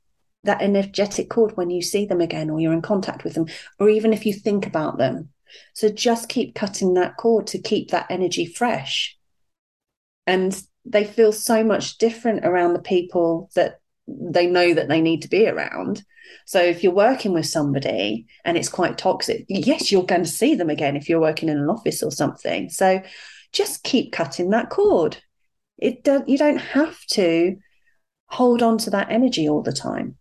that 0.47 0.63
energetic 0.63 1.29
cord 1.31 1.57
when 1.57 1.71
you 1.71 1.83
see 1.83 2.07
them 2.07 2.21
again 2.21 2.51
or 2.51 2.61
you're 2.61 2.73
in 2.73 2.83
contact 2.83 3.25
with 3.25 3.35
them 3.35 3.47
or 3.79 3.89
even 3.89 4.13
if 4.13 4.27
you 4.27 4.33
think 4.33 4.67
about 4.67 4.99
them. 4.99 5.29
So 5.75 5.89
just 5.89 6.29
keep 6.29 6.55
cutting 6.55 6.95
that 6.95 7.17
cord 7.17 7.47
to 7.49 7.59
keep 7.59 7.91
that 7.91 8.07
energy 8.11 8.47
fresh. 8.47 9.17
And 10.27 10.61
they 10.85 11.05
feel 11.05 11.33
so 11.33 11.63
much 11.63 11.99
different 11.99 12.45
around 12.45 12.73
the 12.73 12.81
people 12.81 13.51
that 13.55 13.81
they 14.09 14.47
know 14.47 14.73
that 14.75 14.89
they 14.89 15.01
need 15.01 15.23
to 15.23 15.29
be 15.29 15.47
around. 15.49 16.05
So 16.47 16.61
if 16.61 16.83
you're 16.83 16.93
working 16.93 17.33
with 17.33 17.47
somebody 17.47 18.27
and 18.45 18.57
it's 18.57 18.69
quite 18.69 18.99
toxic 18.99 19.45
yes 19.49 19.91
you're 19.91 20.05
going 20.05 20.25
to 20.25 20.31
see 20.31 20.55
them 20.55 20.71
again 20.71 20.97
if 20.97 21.09
you're 21.09 21.21
working 21.21 21.49
in 21.49 21.59
an 21.59 21.69
office 21.69 22.03
or 22.03 22.11
something. 22.11 22.69
So 22.71 23.03
just 23.53 23.83
keep 23.83 24.13
cutting 24.13 24.51
that 24.51 24.71
cord. 24.71 25.19
It 25.79 26.05
don't 26.05 26.29
you 26.29 26.39
don't 26.39 26.59
have 26.59 26.99
to 27.13 27.57
hold 28.29 28.63
on 28.63 28.79
to 28.79 28.91
that 28.91 29.11
energy 29.11 29.49
all 29.49 29.63
the 29.63 29.73
time 29.73 30.17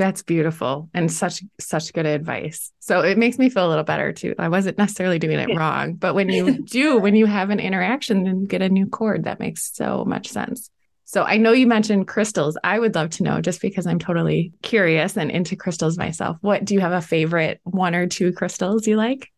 that's 0.00 0.22
beautiful 0.22 0.88
and 0.94 1.12
such 1.12 1.42
such 1.60 1.92
good 1.92 2.06
advice. 2.06 2.72
So 2.80 3.02
it 3.02 3.18
makes 3.18 3.36
me 3.36 3.50
feel 3.50 3.66
a 3.66 3.68
little 3.68 3.84
better 3.84 4.14
too. 4.14 4.34
I 4.38 4.48
wasn't 4.48 4.78
necessarily 4.78 5.18
doing 5.18 5.38
it 5.38 5.54
wrong, 5.54 5.92
but 5.92 6.14
when 6.14 6.30
you 6.30 6.62
do, 6.64 6.98
when 6.98 7.14
you 7.14 7.26
have 7.26 7.50
an 7.50 7.60
interaction 7.60 8.26
and 8.26 8.48
get 8.48 8.62
a 8.62 8.70
new 8.70 8.86
cord, 8.86 9.24
that 9.24 9.38
makes 9.38 9.70
so 9.74 10.06
much 10.06 10.28
sense. 10.28 10.70
So 11.04 11.22
I 11.22 11.36
know 11.36 11.52
you 11.52 11.66
mentioned 11.66 12.08
crystals. 12.08 12.56
I 12.64 12.78
would 12.78 12.94
love 12.94 13.10
to 13.10 13.22
know 13.22 13.42
just 13.42 13.60
because 13.60 13.86
I'm 13.86 13.98
totally 13.98 14.54
curious 14.62 15.18
and 15.18 15.30
into 15.30 15.54
crystals 15.54 15.98
myself. 15.98 16.38
What 16.40 16.64
do 16.64 16.72
you 16.72 16.80
have 16.80 16.92
a 16.92 17.02
favorite 17.02 17.60
one 17.64 17.94
or 17.94 18.06
two 18.06 18.32
crystals 18.32 18.86
you 18.86 18.96
like? 18.96 19.28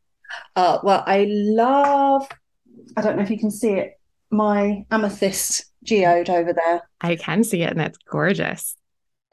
Uh, 0.55 0.79
well, 0.85 1.03
I 1.05 1.27
love, 1.29 2.29
I 2.97 3.03
don't 3.03 3.17
know 3.17 3.23
if 3.23 3.31
you 3.31 3.39
can 3.39 3.51
see 3.51 3.73
it, 3.73 3.99
my 4.31 4.85
amethyst 4.93 5.65
geode 5.85 6.31
over 6.31 6.53
there. 6.53 6.83
I 7.01 7.17
can 7.17 7.43
see 7.43 7.63
it 7.63 7.71
and 7.71 7.81
that's 7.81 7.99
gorgeous 7.99 8.77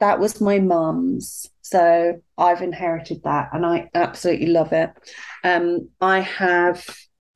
that 0.00 0.18
was 0.18 0.40
my 0.40 0.58
mum's. 0.58 1.48
So 1.62 2.20
I've 2.36 2.62
inherited 2.62 3.22
that 3.22 3.50
and 3.52 3.64
I 3.64 3.88
absolutely 3.94 4.48
love 4.48 4.72
it. 4.72 4.90
Um, 5.44 5.90
I 6.00 6.18
have 6.20 6.84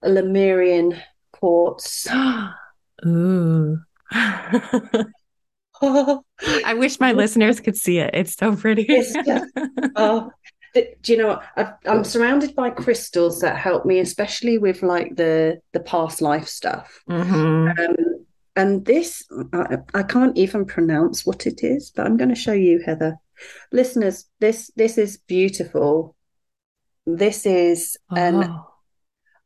a 0.02 0.08
Lemurian 0.08 1.00
quartz. 1.32 2.08
Ooh. 3.06 3.78
I 4.10 5.06
wish 6.74 6.98
my 6.98 7.12
listeners 7.12 7.60
could 7.60 7.76
see 7.76 7.98
it. 7.98 8.10
It's 8.14 8.34
so 8.34 8.56
pretty. 8.56 8.86
it's 8.88 9.12
just, 9.26 9.52
oh, 9.96 10.30
do 10.74 11.12
you 11.12 11.16
know 11.16 11.40
i 11.56 11.72
am 11.84 12.02
surrounded 12.02 12.52
by 12.56 12.68
crystals 12.68 13.38
that 13.40 13.56
help 13.56 13.86
me, 13.86 14.00
especially 14.00 14.58
with 14.58 14.82
like 14.82 15.14
the 15.16 15.60
the 15.72 15.80
past 15.80 16.20
life 16.20 16.48
stuff. 16.48 17.00
Mm-hmm. 17.08 17.68
Um, 17.78 18.13
and 18.56 18.84
this, 18.84 19.22
I, 19.52 19.78
I 19.94 20.02
can't 20.02 20.36
even 20.36 20.64
pronounce 20.64 21.26
what 21.26 21.46
it 21.46 21.62
is, 21.62 21.90
but 21.94 22.06
I'm 22.06 22.16
going 22.16 22.28
to 22.28 22.34
show 22.34 22.52
you, 22.52 22.82
Heather. 22.84 23.16
Listeners, 23.72 24.26
this 24.38 24.70
this 24.76 24.96
is 24.96 25.18
beautiful. 25.18 26.14
This 27.04 27.46
is 27.46 27.96
oh. 28.10 28.16
an, 28.16 28.60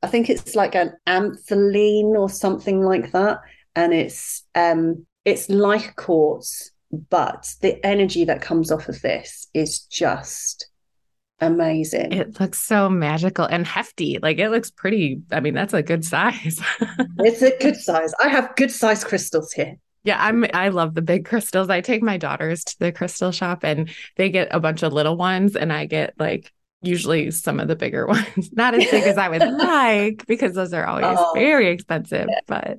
I 0.02 0.06
think 0.08 0.28
it's 0.28 0.54
like 0.54 0.74
an 0.74 0.92
antheline 1.06 2.14
or 2.16 2.28
something 2.28 2.82
like 2.82 3.12
that, 3.12 3.40
and 3.74 3.94
it's 3.94 4.44
um 4.54 5.06
it's 5.24 5.48
like 5.48 5.96
quartz, 5.96 6.70
but 7.08 7.48
the 7.62 7.84
energy 7.84 8.24
that 8.26 8.42
comes 8.42 8.70
off 8.70 8.88
of 8.88 9.00
this 9.00 9.48
is 9.54 9.80
just 9.80 10.68
amazing. 11.40 12.12
It 12.12 12.40
looks 12.40 12.60
so 12.60 12.88
magical 12.88 13.44
and 13.44 13.66
hefty. 13.66 14.18
Like 14.20 14.38
it 14.38 14.50
looks 14.50 14.70
pretty. 14.70 15.22
I 15.30 15.40
mean, 15.40 15.54
that's 15.54 15.74
a 15.74 15.82
good 15.82 16.04
size. 16.04 16.60
it's 17.18 17.42
a 17.42 17.56
good 17.58 17.76
size. 17.76 18.12
I 18.22 18.28
have 18.28 18.54
good 18.56 18.70
size 18.70 19.04
crystals 19.04 19.52
here. 19.52 19.76
Yeah, 20.04 20.16
I'm 20.20 20.46
I 20.54 20.68
love 20.68 20.94
the 20.94 21.02
big 21.02 21.26
crystals. 21.26 21.68
I 21.68 21.80
take 21.80 22.02
my 22.02 22.16
daughters 22.16 22.64
to 22.64 22.78
the 22.78 22.92
crystal 22.92 23.32
shop 23.32 23.64
and 23.64 23.90
they 24.16 24.30
get 24.30 24.48
a 24.50 24.60
bunch 24.60 24.82
of 24.82 24.92
little 24.92 25.16
ones 25.16 25.56
and 25.56 25.72
I 25.72 25.86
get 25.86 26.14
like 26.18 26.52
usually 26.82 27.30
some 27.30 27.60
of 27.60 27.68
the 27.68 27.76
bigger 27.76 28.06
ones. 28.08 28.50
Not 28.52 28.74
as 28.74 28.84
big 28.90 29.04
as 29.04 29.18
I 29.18 29.28
would 29.28 29.42
like 29.58 30.26
because 30.26 30.54
those 30.54 30.72
are 30.72 30.86
always 30.86 31.06
oh, 31.06 31.32
very 31.34 31.68
expensive. 31.68 32.28
Yeah. 32.28 32.40
But 32.46 32.78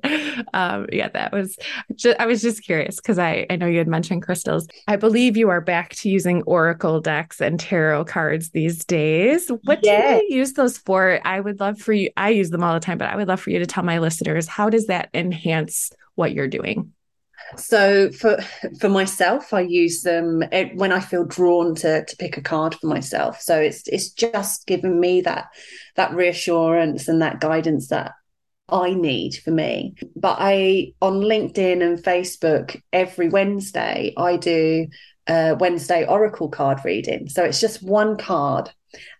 um, 0.53 0.87
yeah, 0.91 1.09
that 1.09 1.31
was 1.31 1.57
just, 1.95 2.19
I 2.19 2.25
was 2.25 2.41
just 2.41 2.63
curious 2.63 2.97
because 2.97 3.19
I, 3.19 3.45
I 3.49 3.55
know 3.55 3.67
you 3.67 3.77
had 3.77 3.87
mentioned 3.87 4.23
crystals. 4.23 4.67
I 4.87 4.95
believe 4.95 5.37
you 5.37 5.49
are 5.49 5.61
back 5.61 5.95
to 5.95 6.09
using 6.09 6.41
Oracle 6.43 7.01
decks 7.01 7.41
and 7.41 7.59
tarot 7.59 8.05
cards 8.05 8.51
these 8.51 8.85
days. 8.85 9.49
What 9.63 9.79
yeah. 9.83 10.19
do 10.19 10.25
you 10.25 10.37
use 10.37 10.53
those 10.53 10.77
for? 10.77 11.19
I 11.25 11.39
would 11.39 11.59
love 11.59 11.79
for 11.79 11.93
you, 11.93 12.09
I 12.17 12.29
use 12.29 12.49
them 12.49 12.63
all 12.63 12.73
the 12.73 12.79
time, 12.79 12.97
but 12.97 13.09
I 13.09 13.15
would 13.15 13.27
love 13.27 13.41
for 13.41 13.49
you 13.49 13.59
to 13.59 13.65
tell 13.65 13.83
my 13.83 13.99
listeners 13.99 14.47
how 14.47 14.69
does 14.69 14.87
that 14.87 15.09
enhance 15.13 15.91
what 16.15 16.33
you're 16.33 16.47
doing? 16.47 16.93
So 17.57 18.11
for 18.11 18.37
for 18.79 18.89
myself, 18.89 19.53
I 19.53 19.61
use 19.61 20.01
them 20.01 20.43
eh, 20.51 20.69
when 20.75 20.91
I 20.91 20.99
feel 20.99 21.25
drawn 21.25 21.75
to 21.75 22.05
to 22.05 22.17
pick 22.17 22.37
a 22.37 22.41
card 22.41 22.75
for 22.75 22.87
myself. 22.87 23.41
So 23.41 23.59
it's 23.59 23.87
it's 23.87 24.11
just 24.11 24.67
given 24.67 24.99
me 24.99 25.21
that 25.21 25.47
that 25.95 26.13
reassurance 26.13 27.07
and 27.07 27.21
that 27.21 27.39
guidance 27.39 27.89
that 27.89 28.13
I 28.69 28.93
need 28.93 29.35
for 29.35 29.51
me. 29.51 29.95
But 30.15 30.37
I 30.39 30.93
on 31.01 31.21
LinkedIn 31.21 31.83
and 31.83 31.99
Facebook 31.99 32.81
every 32.93 33.29
Wednesday 33.29 34.13
I 34.17 34.37
do 34.37 34.87
a 35.27 35.55
Wednesday 35.59 36.05
oracle 36.05 36.49
card 36.49 36.79
reading. 36.83 37.29
So 37.29 37.43
it's 37.43 37.59
just 37.59 37.83
one 37.83 38.17
card 38.17 38.71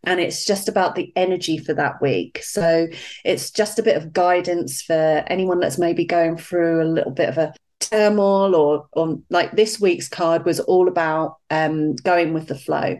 and 0.04 0.20
it's 0.20 0.46
just 0.46 0.68
about 0.68 0.96
the 0.96 1.12
energy 1.16 1.58
for 1.58 1.74
that 1.76 2.02
week. 2.02 2.42
So 2.44 2.88
it's 3.24 3.52
just 3.52 3.80
a 3.80 3.84
bit 3.84 3.98
of 3.98 4.14
guidance 4.14 4.82
for 4.82 5.24
anyone 5.28 5.60
that's 5.60 5.78
maybe 5.78 6.06
going 6.06 6.38
through 6.38 6.82
a 6.82 6.92
little 6.92 7.12
bit 7.12 7.30
of 7.30 7.38
a 7.38 7.54
turmoil 7.80 8.56
or 8.56 8.88
or 8.92 9.20
like 9.30 9.52
this 9.52 9.80
week's 9.80 10.10
card 10.10 10.46
was 10.46 10.60
all 10.60 10.88
about 10.88 11.38
um, 11.50 11.96
going 11.96 12.34
with 12.34 12.48
the 12.48 12.56
flow. 12.56 12.98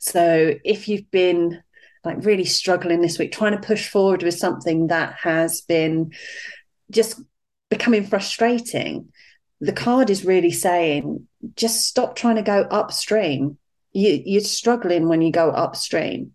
So 0.00 0.54
if 0.64 0.88
you've 0.88 1.10
been 1.10 1.62
like 2.04 2.24
really 2.24 2.44
struggling 2.44 3.00
this 3.00 3.18
week, 3.18 3.32
trying 3.32 3.52
to 3.52 3.66
push 3.66 3.88
forward 3.88 4.22
with 4.22 4.34
something 4.34 4.88
that 4.88 5.14
has 5.14 5.60
been 5.62 6.12
just 6.90 7.20
becoming 7.68 8.06
frustrating, 8.06 9.12
the 9.60 9.72
card 9.72 10.08
is 10.10 10.24
really 10.24 10.52
saying 10.52 11.26
just 11.56 11.86
stop 11.86 12.16
trying 12.16 12.36
to 12.36 12.42
go 12.42 12.62
upstream. 12.62 13.58
You, 13.92 14.22
you're 14.24 14.40
struggling 14.42 15.08
when 15.08 15.22
you 15.22 15.32
go 15.32 15.50
upstream, 15.50 16.32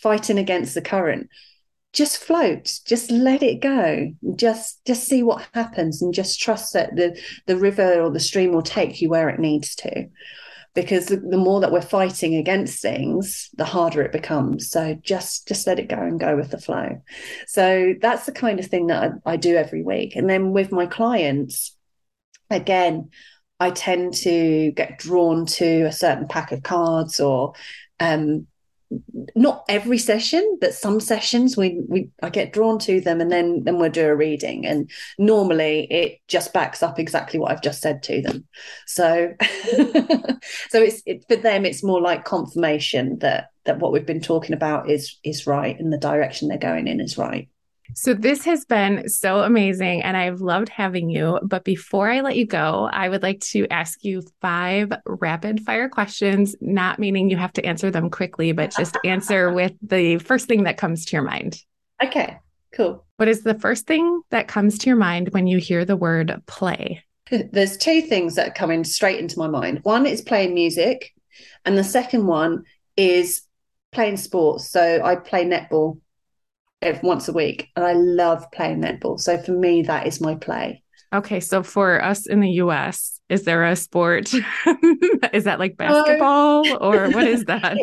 fighting 0.00 0.38
against 0.38 0.74
the 0.74 0.82
current 0.82 1.30
just 1.92 2.18
float 2.18 2.80
just 2.86 3.10
let 3.10 3.42
it 3.42 3.60
go 3.60 4.12
just 4.36 4.84
just 4.84 5.04
see 5.04 5.22
what 5.22 5.46
happens 5.54 6.02
and 6.02 6.12
just 6.12 6.40
trust 6.40 6.74
that 6.74 6.94
the 6.96 7.18
the 7.46 7.56
river 7.56 8.00
or 8.00 8.10
the 8.10 8.20
stream 8.20 8.52
will 8.52 8.62
take 8.62 9.00
you 9.00 9.08
where 9.08 9.28
it 9.28 9.40
needs 9.40 9.74
to. 9.74 10.06
Because 10.74 11.06
the, 11.06 11.16
the 11.16 11.38
more 11.38 11.60
that 11.60 11.72
we're 11.72 11.80
fighting 11.80 12.36
against 12.36 12.80
things 12.82 13.48
the 13.56 13.64
harder 13.64 14.02
it 14.02 14.12
becomes. 14.12 14.70
So 14.70 14.98
just 15.02 15.48
just 15.48 15.66
let 15.66 15.78
it 15.78 15.88
go 15.88 15.96
and 15.96 16.20
go 16.20 16.36
with 16.36 16.50
the 16.50 16.60
flow. 16.60 17.02
So 17.46 17.94
that's 18.00 18.26
the 18.26 18.32
kind 18.32 18.60
of 18.60 18.66
thing 18.66 18.88
that 18.88 19.12
I, 19.24 19.32
I 19.32 19.36
do 19.36 19.56
every 19.56 19.82
week. 19.82 20.14
And 20.14 20.28
then 20.28 20.52
with 20.52 20.70
my 20.70 20.86
clients 20.86 21.74
again 22.50 23.10
I 23.58 23.70
tend 23.70 24.14
to 24.14 24.70
get 24.72 24.98
drawn 24.98 25.46
to 25.46 25.82
a 25.84 25.92
certain 25.92 26.28
pack 26.28 26.52
of 26.52 26.62
cards 26.62 27.18
or 27.18 27.54
um, 27.98 28.46
not 29.34 29.64
every 29.68 29.98
session, 29.98 30.58
but 30.60 30.74
some 30.74 31.00
sessions 31.00 31.56
we 31.56 31.80
we 31.88 32.10
I 32.22 32.30
get 32.30 32.52
drawn 32.52 32.78
to 32.80 33.00
them, 33.00 33.20
and 33.20 33.30
then 33.30 33.64
then 33.64 33.78
we'll 33.78 33.90
do 33.90 34.06
a 34.06 34.16
reading. 34.16 34.66
And 34.66 34.90
normally 35.18 35.86
it 35.90 36.18
just 36.28 36.52
backs 36.52 36.82
up 36.82 36.98
exactly 36.98 37.38
what 37.38 37.52
I've 37.52 37.62
just 37.62 37.82
said 37.82 38.02
to 38.04 38.22
them. 38.22 38.46
So 38.86 39.34
so 39.40 40.82
it's 40.82 41.02
it, 41.06 41.24
for 41.28 41.36
them 41.36 41.66
it's 41.66 41.84
more 41.84 42.00
like 42.00 42.24
confirmation 42.24 43.18
that 43.18 43.50
that 43.64 43.78
what 43.78 43.92
we've 43.92 44.06
been 44.06 44.20
talking 44.20 44.54
about 44.54 44.88
is 44.88 45.18
is 45.22 45.46
right 45.46 45.78
and 45.78 45.92
the 45.92 45.98
direction 45.98 46.48
they're 46.48 46.58
going 46.58 46.86
in 46.86 47.00
is 47.00 47.18
right. 47.18 47.48
So, 47.94 48.14
this 48.14 48.44
has 48.44 48.64
been 48.64 49.08
so 49.08 49.40
amazing, 49.40 50.02
and 50.02 50.16
I've 50.16 50.40
loved 50.40 50.68
having 50.68 51.10
you. 51.10 51.38
But 51.42 51.64
before 51.64 52.10
I 52.10 52.20
let 52.20 52.36
you 52.36 52.46
go, 52.46 52.88
I 52.92 53.08
would 53.08 53.22
like 53.22 53.40
to 53.40 53.66
ask 53.68 54.04
you 54.04 54.22
five 54.40 54.92
rapid 55.06 55.60
fire 55.64 55.88
questions, 55.88 56.54
not 56.60 56.98
meaning 56.98 57.30
you 57.30 57.36
have 57.36 57.52
to 57.54 57.64
answer 57.64 57.90
them 57.90 58.10
quickly, 58.10 58.52
but 58.52 58.74
just 58.76 58.96
answer 59.04 59.52
with 59.54 59.72
the 59.82 60.18
first 60.18 60.46
thing 60.46 60.64
that 60.64 60.76
comes 60.76 61.04
to 61.06 61.16
your 61.16 61.24
mind. 61.24 61.58
Okay, 62.02 62.38
cool. 62.72 63.04
What 63.16 63.28
is 63.28 63.42
the 63.42 63.58
first 63.58 63.86
thing 63.86 64.22
that 64.30 64.48
comes 64.48 64.78
to 64.78 64.86
your 64.86 64.96
mind 64.96 65.30
when 65.30 65.46
you 65.46 65.58
hear 65.58 65.84
the 65.84 65.96
word 65.96 66.42
play? 66.46 67.04
There's 67.30 67.76
two 67.76 68.02
things 68.02 68.36
that 68.36 68.48
are 68.48 68.54
coming 68.54 68.84
straight 68.84 69.18
into 69.18 69.38
my 69.38 69.48
mind. 69.48 69.80
One 69.82 70.06
is 70.06 70.22
playing 70.22 70.54
music, 70.54 71.12
and 71.64 71.76
the 71.76 71.84
second 71.84 72.26
one 72.26 72.64
is 72.96 73.42
playing 73.92 74.18
sports. 74.18 74.68
So, 74.68 75.00
I 75.02 75.16
play 75.16 75.44
netball 75.44 76.00
once 77.02 77.28
a 77.28 77.32
week 77.32 77.68
and 77.76 77.84
I 77.84 77.92
love 77.92 78.44
playing 78.52 78.80
netball. 78.82 79.18
So 79.18 79.38
for 79.38 79.52
me, 79.52 79.82
that 79.82 80.06
is 80.06 80.20
my 80.20 80.34
play. 80.34 80.82
Okay. 81.12 81.40
So 81.40 81.62
for 81.62 82.02
us 82.02 82.26
in 82.26 82.40
the 82.40 82.50
US, 82.62 83.20
is 83.28 83.44
there 83.44 83.64
a 83.64 83.76
sport? 83.76 84.32
is 85.32 85.44
that 85.44 85.58
like 85.58 85.76
basketball 85.76 86.64
or 86.82 87.10
what 87.10 87.26
is 87.26 87.44
that? 87.46 87.76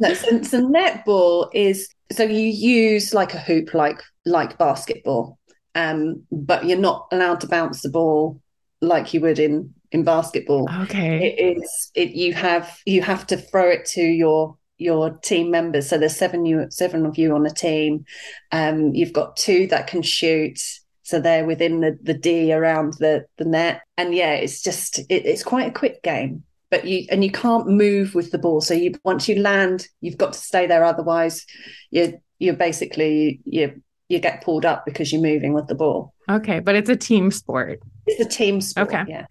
no, 0.00 0.14
so, 0.14 0.42
so 0.42 0.66
netball 0.66 1.48
is 1.54 1.88
so 2.10 2.24
you 2.24 2.46
use 2.46 3.14
like 3.14 3.34
a 3.34 3.38
hoop 3.38 3.74
like 3.74 4.00
like 4.24 4.58
basketball. 4.58 5.38
Um, 5.74 6.24
but 6.30 6.66
you're 6.66 6.78
not 6.78 7.08
allowed 7.12 7.40
to 7.40 7.46
bounce 7.46 7.80
the 7.80 7.88
ball 7.88 8.40
like 8.82 9.14
you 9.14 9.20
would 9.20 9.38
in 9.38 9.72
in 9.92 10.04
basketball. 10.04 10.68
Okay. 10.82 11.28
It 11.28 11.58
is 11.58 11.90
it 11.94 12.10
you 12.10 12.34
have 12.34 12.78
you 12.84 13.02
have 13.02 13.26
to 13.28 13.36
throw 13.36 13.70
it 13.70 13.84
to 13.86 14.02
your 14.02 14.56
your 14.82 15.10
team 15.10 15.50
members. 15.50 15.88
So 15.88 15.98
there's 15.98 16.16
seven 16.16 16.44
you 16.44 16.66
seven 16.70 17.06
of 17.06 17.18
you 17.18 17.34
on 17.34 17.42
the 17.42 17.50
team. 17.50 18.04
Um, 18.50 18.94
you've 18.94 19.12
got 19.12 19.36
two 19.36 19.66
that 19.68 19.86
can 19.86 20.02
shoot. 20.02 20.58
So 21.04 21.20
they're 21.20 21.44
within 21.44 21.80
the, 21.80 21.98
the 22.02 22.14
D 22.14 22.52
around 22.52 22.94
the, 22.94 23.26
the 23.36 23.44
net. 23.44 23.82
And 23.96 24.14
yeah, 24.14 24.34
it's 24.34 24.62
just 24.62 24.98
it, 24.98 25.26
it's 25.26 25.42
quite 25.42 25.68
a 25.68 25.72
quick 25.72 26.02
game. 26.02 26.44
But 26.70 26.86
you 26.86 27.06
and 27.10 27.22
you 27.22 27.30
can't 27.30 27.66
move 27.66 28.14
with 28.14 28.30
the 28.30 28.38
ball. 28.38 28.60
So 28.60 28.74
you 28.74 28.94
once 29.04 29.28
you 29.28 29.40
land, 29.40 29.88
you've 30.00 30.18
got 30.18 30.32
to 30.32 30.38
stay 30.38 30.66
there. 30.66 30.84
Otherwise, 30.84 31.44
you're 31.90 32.12
you're 32.38 32.54
basically 32.54 33.40
you 33.44 33.82
you 34.08 34.18
get 34.18 34.42
pulled 34.42 34.64
up 34.64 34.84
because 34.86 35.12
you're 35.12 35.22
moving 35.22 35.52
with 35.52 35.66
the 35.66 35.74
ball. 35.74 36.14
Okay, 36.30 36.60
but 36.60 36.74
it's 36.74 36.88
a 36.88 36.96
team 36.96 37.30
sport. 37.30 37.80
It's 38.06 38.20
a 38.20 38.28
team 38.28 38.60
sport. 38.60 38.88
Okay. 38.88 39.04
Yeah. 39.06 39.26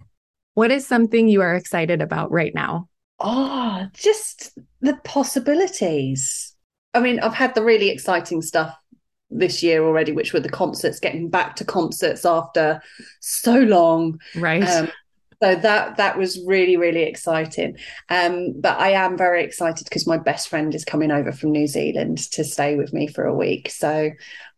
What 0.54 0.70
is 0.70 0.86
something 0.86 1.28
you 1.28 1.41
are 1.41 1.56
excited 1.56 2.02
about 2.02 2.32
right 2.32 2.54
now? 2.54 2.89
oh, 3.22 3.88
just 3.93 4.58
the 4.82 4.97
possibilities. 5.03 6.55
I 6.93 6.99
mean, 6.99 7.19
I've 7.19 7.34
had 7.34 7.55
the 7.55 7.63
really 7.63 7.89
exciting 7.89 8.41
stuff 8.41 8.75
this 9.29 9.63
year 9.63 9.84
already, 9.84 10.11
which 10.11 10.34
were 10.34 10.39
the 10.39 10.49
concerts, 10.49 10.99
getting 10.99 11.29
back 11.29 11.55
to 11.57 11.65
concerts 11.65 12.25
after 12.25 12.82
so 13.19 13.55
long. 13.59 14.19
Right. 14.36 14.63
Um, 14.63 14.91
so 15.41 15.55
that 15.55 15.97
that 15.97 16.17
was 16.17 16.39
really 16.45 16.77
really 16.77 17.01
exciting 17.01 17.75
um, 18.09 18.53
but 18.59 18.79
i 18.79 18.91
am 18.91 19.17
very 19.17 19.43
excited 19.43 19.86
because 19.86 20.05
my 20.05 20.17
best 20.17 20.47
friend 20.47 20.75
is 20.75 20.86
coming 20.86 21.09
over 21.11 21.32
from 21.32 21.51
new 21.51 21.67
zealand 21.67 22.19
to 22.32 22.43
stay 22.43 22.75
with 22.75 22.93
me 22.93 23.07
for 23.07 23.25
a 23.25 23.36
week 23.36 23.69
so 23.69 24.11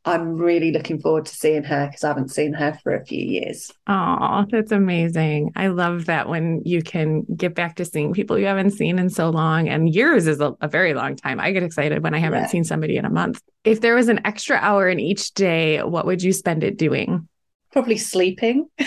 I'm 0.05 0.35
really 0.35 0.71
looking 0.71 0.99
forward 0.99 1.25
to 1.27 1.35
seeing 1.35 1.63
her 1.63 1.87
because 1.87 2.03
I 2.03 2.09
haven't 2.09 2.29
seen 2.31 2.51
her 2.53 2.77
for 2.83 2.93
a 2.93 3.05
few 3.05 3.23
years. 3.25 3.71
Oh, 3.87 4.45
that's 4.51 4.71
amazing. 4.71 5.53
I 5.55 5.67
love 5.67 6.05
that 6.05 6.27
when 6.27 6.61
you 6.65 6.81
can 6.81 7.23
get 7.35 7.55
back 7.55 7.75
to 7.77 7.85
seeing 7.85 8.11
people 8.11 8.37
you 8.37 8.45
haven't 8.45 8.71
seen 8.71 8.99
in 8.99 9.09
so 9.09 9.29
long. 9.29 9.69
And 9.69 9.93
years 9.93 10.27
is 10.27 10.41
a, 10.41 10.55
a 10.59 10.67
very 10.67 10.93
long 10.93 11.15
time. 11.15 11.39
I 11.39 11.51
get 11.51 11.63
excited 11.63 12.03
when 12.03 12.13
I 12.13 12.19
haven't 12.19 12.41
yeah. 12.41 12.47
seen 12.47 12.65
somebody 12.65 12.97
in 12.97 13.05
a 13.05 13.09
month. 13.09 13.41
If 13.63 13.79
there 13.79 13.95
was 13.95 14.09
an 14.09 14.19
extra 14.25 14.57
hour 14.57 14.89
in 14.89 14.99
each 14.99 15.33
day, 15.35 15.81
what 15.81 16.05
would 16.05 16.21
you 16.21 16.33
spend 16.33 16.65
it 16.65 16.77
doing? 16.77 17.29
Probably 17.71 17.97
sleeping. 17.97 18.67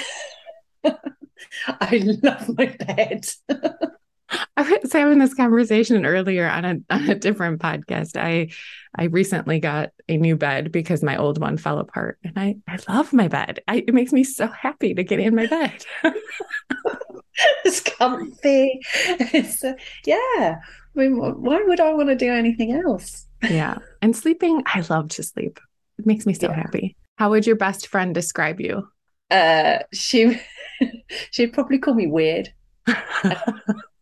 I 0.84 2.18
love 2.22 2.58
my 2.58 2.66
bed. 2.66 3.26
I 4.56 4.78
was 4.82 4.92
having 4.92 5.18
this 5.18 5.34
conversation 5.34 6.04
earlier 6.04 6.48
on 6.48 6.64
a 6.64 6.76
on 6.90 7.08
a 7.08 7.14
different 7.14 7.60
podcast. 7.60 8.16
I 8.16 8.48
I 8.94 9.04
recently 9.04 9.60
got 9.60 9.90
a 10.08 10.16
new 10.16 10.36
bed 10.36 10.72
because 10.72 11.02
my 11.02 11.16
old 11.16 11.40
one 11.40 11.56
fell 11.56 11.78
apart, 11.78 12.18
and 12.24 12.32
I 12.36 12.56
I 12.66 12.78
love 12.88 13.12
my 13.12 13.28
bed. 13.28 13.60
I, 13.68 13.84
it 13.86 13.94
makes 13.94 14.12
me 14.12 14.24
so 14.24 14.48
happy 14.48 14.94
to 14.94 15.04
get 15.04 15.20
in 15.20 15.34
my 15.34 15.46
bed. 15.46 15.84
it's 17.64 17.80
comfy. 17.80 18.80
It's 19.04 19.62
uh, 19.62 19.74
yeah. 20.04 20.16
I 20.18 20.98
mean, 20.98 21.18
why 21.18 21.62
would 21.62 21.80
I 21.80 21.92
want 21.92 22.08
to 22.08 22.16
do 22.16 22.32
anything 22.32 22.72
else? 22.72 23.26
yeah, 23.42 23.76
and 24.02 24.16
sleeping. 24.16 24.62
I 24.66 24.84
love 24.88 25.10
to 25.10 25.22
sleep. 25.22 25.60
It 25.98 26.06
makes 26.06 26.26
me 26.26 26.34
so 26.34 26.48
yeah. 26.48 26.56
happy. 26.56 26.96
How 27.16 27.30
would 27.30 27.46
your 27.46 27.56
best 27.56 27.88
friend 27.88 28.14
describe 28.14 28.60
you? 28.60 28.88
Uh, 29.30 29.78
she 29.92 30.40
she'd 31.30 31.52
probably 31.52 31.78
call 31.78 31.94
me 31.94 32.06
weird. 32.06 32.52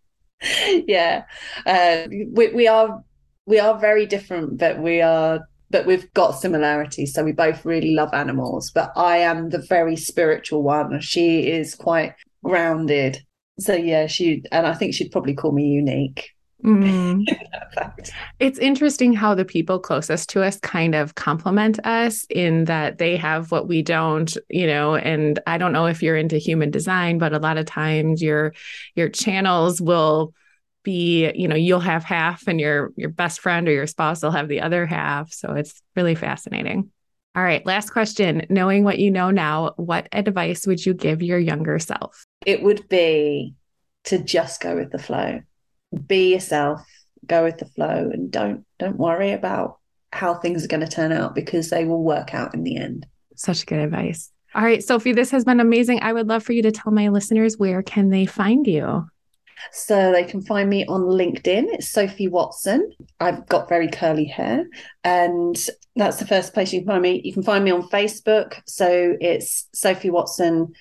yeah, 0.87 1.25
uh, 1.67 2.07
we 2.11 2.49
we 2.49 2.69
are 2.69 3.03
we 3.47 3.59
are 3.59 3.79
very 3.79 4.07
different, 4.07 4.59
but 4.59 4.79
we 4.81 5.01
are 5.01 5.41
but 5.71 5.87
we've 5.87 6.13
got 6.15 6.39
similarities. 6.39 7.13
So 7.13 7.25
we 7.25 7.33
both 7.33 7.65
really 7.65 7.95
love 7.95 8.13
animals. 8.13 8.71
But 8.73 8.93
I 8.97 9.19
am 9.19 9.51
the 9.51 9.59
very 9.59 9.97
spiritual 9.97 10.63
one. 10.63 11.01
She 11.01 11.51
is 11.51 11.75
quite 11.75 12.15
grounded. 12.45 13.25
So 13.59 13.75
yeah, 13.75 14.07
she 14.07 14.43
and 14.53 14.67
I 14.67 14.75
think 14.75 14.95
she'd 14.95 15.13
probably 15.13 15.35
call 15.35 15.53
me 15.53 15.67
unique. 15.67 16.34
Mm. 16.63 17.25
it's 18.39 18.59
interesting 18.59 19.13
how 19.13 19.35
the 19.35 19.45
people 19.45 19.79
closest 19.79 20.31
to 20.31 20.43
us 20.43 20.59
kind 20.61 20.95
of 20.95 21.15
complement 21.15 21.85
us 21.87 22.25
in 22.31 22.65
that 22.65 22.99
they 22.99 23.17
have 23.17 23.51
what 23.51 23.69
we 23.69 23.83
don't, 23.83 24.37
you 24.49 24.67
know, 24.67 24.95
and 24.95 25.39
I 25.47 25.59
don't 25.59 25.73
know 25.73 25.87
if 25.87 26.03
you're 26.03 26.17
into 26.17 26.39
human 26.39 26.71
design, 26.71 27.19
but 27.19 27.33
a 27.33 27.39
lot 27.39 27.59
of 27.59 27.67
times 27.67 28.23
your 28.23 28.55
your 28.95 29.09
channels 29.09 29.81
will 29.81 30.33
be, 30.83 31.33
you 31.35 31.49
know, 31.49 31.57
you'll 31.57 31.81
have 31.81 32.05
half 32.05 32.47
and 32.47 32.61
your 32.61 32.93
your 32.97 33.11
best 33.11 33.41
friend 33.41 33.69
or 33.69 33.73
your 33.73 33.87
spouse 33.87 34.23
will 34.23 34.31
have 34.31 34.49
the 34.49 34.61
other 34.61 34.87
half. 34.87 35.33
So 35.33 35.55
it's 35.55 35.81
really 35.97 36.15
fascinating. 36.15 36.91
All 37.37 37.43
right, 37.43 37.67
last 37.67 37.91
question. 37.91 38.47
Knowing 38.49 38.85
what 38.85 39.01
you 39.01 39.11
know 39.11 39.33
now, 39.33 39.73
what 39.77 40.09
advice 40.13 40.69
would 40.69 40.85
you 40.85 40.95
give 40.95 41.21
your 41.21 41.39
younger 41.39 41.81
self? 41.81 42.25
It 42.47 42.63
would 42.63 42.89
be 42.89 43.55
to 44.05 44.19
just 44.19 44.61
go 44.61 44.77
with 44.77 44.93
the 44.93 44.99
flow 44.99 45.41
be 45.95 46.33
yourself, 46.33 46.81
go 47.27 47.45
with 47.45 47.59
the 47.59 47.67
flow, 47.67 48.11
and 48.13 48.31
don't 48.31 48.65
don't 48.79 48.97
worry 48.97 49.33
about 49.33 49.79
how 50.13 50.35
things 50.35 50.65
are 50.65 50.69
going 50.69 50.81
to 50.81 50.89
turn 50.89 51.13
out 51.13 51.35
because 51.35 51.71
they 51.71 51.85
will 51.85 52.03
work 52.03 52.35
out 52.35 52.55
in 52.55 52.63
the 52.63 52.77
end. 52.77 53.07
Such 53.37 53.67
good 53.67 53.81
advice. 53.81 54.31
All 54.55 54.63
right, 54.63 54.83
Sophie, 54.83 55.13
this 55.13 55.33
has 55.33 55.45
been 55.45 55.59
amazing. 55.59 56.01
I 56.03 56.13
would 56.13 56.29
love 56.29 56.45
for 56.45 56.53
you 56.53 56.63
to 56.63 56.71
tell 56.71 56.93
my 56.93 57.09
listeners 57.09 57.59
where 57.59 57.83
can 57.83 58.11
they 58.11 58.25
find 58.25 58.67
you? 58.67 59.07
So 59.73 60.13
they 60.13 60.25
can 60.25 60.43
find 60.43 60.69
me 60.69 60.87
on 60.87 61.01
LinkedIn. 61.03 61.65
It's 61.73 61.89
Sophie 61.89 62.29
Watson. 62.29 62.93
I've 63.19 63.47
got 63.47 63.69
very 63.69 63.89
curly 63.89 64.25
hair, 64.25 64.67
and 65.03 65.57
that's 65.97 66.19
the 66.19 66.27
first 66.27 66.55
place 66.55 66.73
you 66.73 66.81
can 66.81 66.89
find 66.89 67.03
me. 67.03 67.21
You 67.25 67.33
can 67.33 67.43
find 67.43 67.65
me 67.65 67.71
on 67.73 67.89
Facebook. 67.89 68.61
So 68.67 69.17
it's 69.21 69.69
Sophie 69.73 70.11
Watson. 70.11 70.73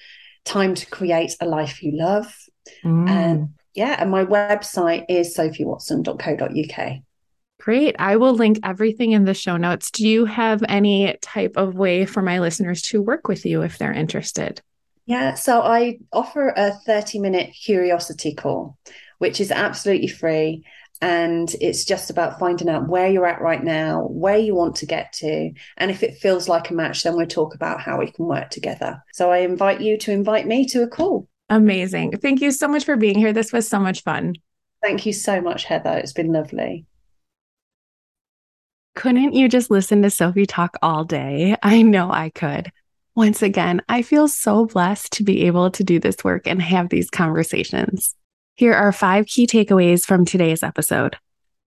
Time 0.45 0.76
to 0.76 0.86
create 0.88 1.36
a 1.39 1.45
life 1.45 1.82
you 1.82 1.95
love. 1.95 2.36
Mm. 2.84 3.09
And 3.09 3.49
yeah, 3.74 3.96
and 4.00 4.12
my 4.12 4.26
website 4.26 5.06
is 5.10 5.36
sophiewatson.co.uk. 5.36 7.02
Great. 7.60 7.96
I 7.98 8.18
will 8.18 8.34
link 8.34 8.60
everything 8.64 9.14
in 9.14 9.26
the 9.26 9.34
show 9.34 9.58
notes. 9.58 9.90
Do 9.90 10.08
you 10.08 10.26
have 10.26 10.64
any 10.68 11.16
type 11.22 11.54
of 11.56 11.76
way 11.76 12.06
for 12.06 12.22
my 12.22 12.40
listeners 12.40 12.82
to 12.84 13.02
work 13.02 13.28
with 13.28 13.46
you 13.46 13.62
if 13.62 13.78
they're 13.78 13.94
interested? 13.94 14.62
Yeah, 15.06 15.34
so 15.34 15.62
I 15.62 16.00
offer 16.12 16.50
a 16.50 16.72
30 16.72 17.20
minute 17.20 17.54
curiosity 17.54 18.34
call, 18.34 18.78
which 19.18 19.40
is 19.40 19.52
absolutely 19.52 20.08
free. 20.08 20.66
And 21.02 21.54
it's 21.60 21.84
just 21.84 22.10
about 22.10 22.40
finding 22.40 22.70
out 22.70 22.88
where 22.88 23.10
you're 23.10 23.26
at 23.26 23.42
right 23.42 23.62
now, 23.62 24.04
where 24.04 24.38
you 24.38 24.56
want 24.56 24.78
to 24.78 24.86
get 24.86 25.12
to. 25.14 25.52
And 25.76 25.92
if 25.92 26.02
it 26.04 26.18
feels 26.18 26.48
like 26.48 26.70
a 26.70 26.74
match, 26.74 27.04
then 27.04 27.18
we'll 27.18 27.28
talk 27.28 27.56
about 27.56 27.82
how 27.82 28.00
we 28.00 28.12
can 28.12 28.26
work 28.26 28.50
together. 28.50 29.04
So 29.14 29.30
I 29.30 29.40
invite 29.40 29.82
you 29.82 29.98
to 30.00 30.12
invite 30.12 30.48
me 30.48 30.66
to 30.68 30.84
a 30.84 30.88
call. 30.88 31.28
Amazing. 31.50 32.18
Thank 32.18 32.41
you 32.41 32.52
so 32.52 32.68
much 32.68 32.86
for 32.86 32.96
being 32.96 33.18
here. 33.18 33.34
This 33.34 33.54
was 33.54 33.68
so 33.68 33.80
much 33.80 34.04
fun. 34.04 34.36
Thank 34.82 35.06
you 35.06 35.14
so 35.14 35.41
much, 35.41 35.66
Heather. 35.66 35.98
It's 35.98 36.14
been 36.14 36.32
lovely. 36.32 36.86
Couldn't 38.96 39.34
you 39.34 39.50
just 39.50 39.72
listen 39.72 40.02
to 40.04 40.10
Sophie 40.10 40.46
talk 40.46 40.78
all 40.82 41.04
day? 41.04 41.56
I 41.64 41.82
know 41.82 42.12
I 42.12 42.30
could. 42.30 42.72
Once 43.16 43.41
again, 43.41 43.82
I 43.89 44.02
feel 44.02 44.28
so 44.28 44.66
blessed 44.66 45.14
to 45.14 45.24
be 45.24 45.46
able 45.46 45.72
to 45.72 45.84
do 45.84 46.00
this 46.00 46.24
work 46.24 46.48
and 46.48 46.62
have 46.62 46.89
these 46.89 47.10
conversations. 47.10 48.16
Here 48.56 48.74
are 48.74 48.91
five 48.91 49.26
key 49.26 49.48
takeaways 49.48 50.06
from 50.06 50.26
today's 50.26 50.64
episode. 50.64 51.18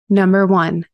Number 0.09 0.47
one, 0.47 0.87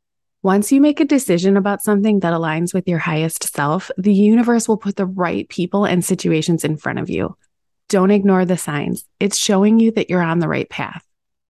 once 0.43 0.73
you 0.73 0.81
make 0.81 1.01
a 1.01 1.05
decision 1.05 1.57
about 1.57 1.83
something 1.83 2.21
that 2.21 2.33
aligns 2.33 2.73
with 2.73 2.89
your 2.89 2.99
highest 2.99 3.55
self, 3.55 3.91
the 3.99 4.12
universe 4.12 4.66
will 4.66 4.79
put 4.79 4.97
the 4.97 5.07
right 5.07 5.49
people 5.49 5.85
and 5.85 6.05
situations 6.05 6.64
in 6.64 6.77
front 6.77 6.99
of 6.99 7.11
you. 7.11 7.37
Don't 7.91 8.12
ignore 8.12 8.45
the 8.45 8.57
signs. 8.57 9.05
It's 9.18 9.36
showing 9.36 9.80
you 9.80 9.91
that 9.91 10.09
you're 10.09 10.22
on 10.22 10.38
the 10.38 10.47
right 10.47 10.70
path. 10.70 11.05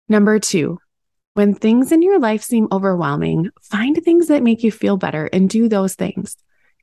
Number 0.06 0.38
two, 0.38 0.78
when 1.32 1.54
things 1.54 1.92
in 1.92 2.02
your 2.02 2.18
life 2.18 2.42
seem 2.42 2.68
overwhelming, 2.70 3.48
find 3.62 3.96
things 3.96 4.28
that 4.28 4.42
make 4.42 4.62
you 4.62 4.70
feel 4.70 4.98
better 4.98 5.30
and 5.32 5.48
do 5.48 5.66
those 5.66 5.94
things. 5.94 6.36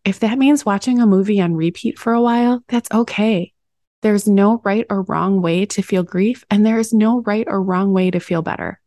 If 0.04 0.22
that 0.22 0.40
means 0.40 0.66
watching 0.66 1.00
a 1.00 1.06
movie 1.06 1.40
on 1.40 1.54
repeat 1.54 2.00
for 2.00 2.14
a 2.14 2.22
while, 2.22 2.64
that's 2.68 2.90
okay. 2.92 3.54
There's 4.02 4.28
no 4.28 4.60
right 4.64 4.88
or 4.90 5.04
wrong 5.04 5.40
way 5.40 5.68
to 5.68 5.84
feel 5.84 6.02
grief, 6.02 6.44
and 6.50 6.66
there 6.66 6.80
is 6.80 6.92
no 6.92 7.22
right 7.22 7.46
or 7.48 7.62
wrong 7.62 7.94
way 7.94 8.10
to 8.10 8.20
feel 8.20 8.42
better. 8.42 8.82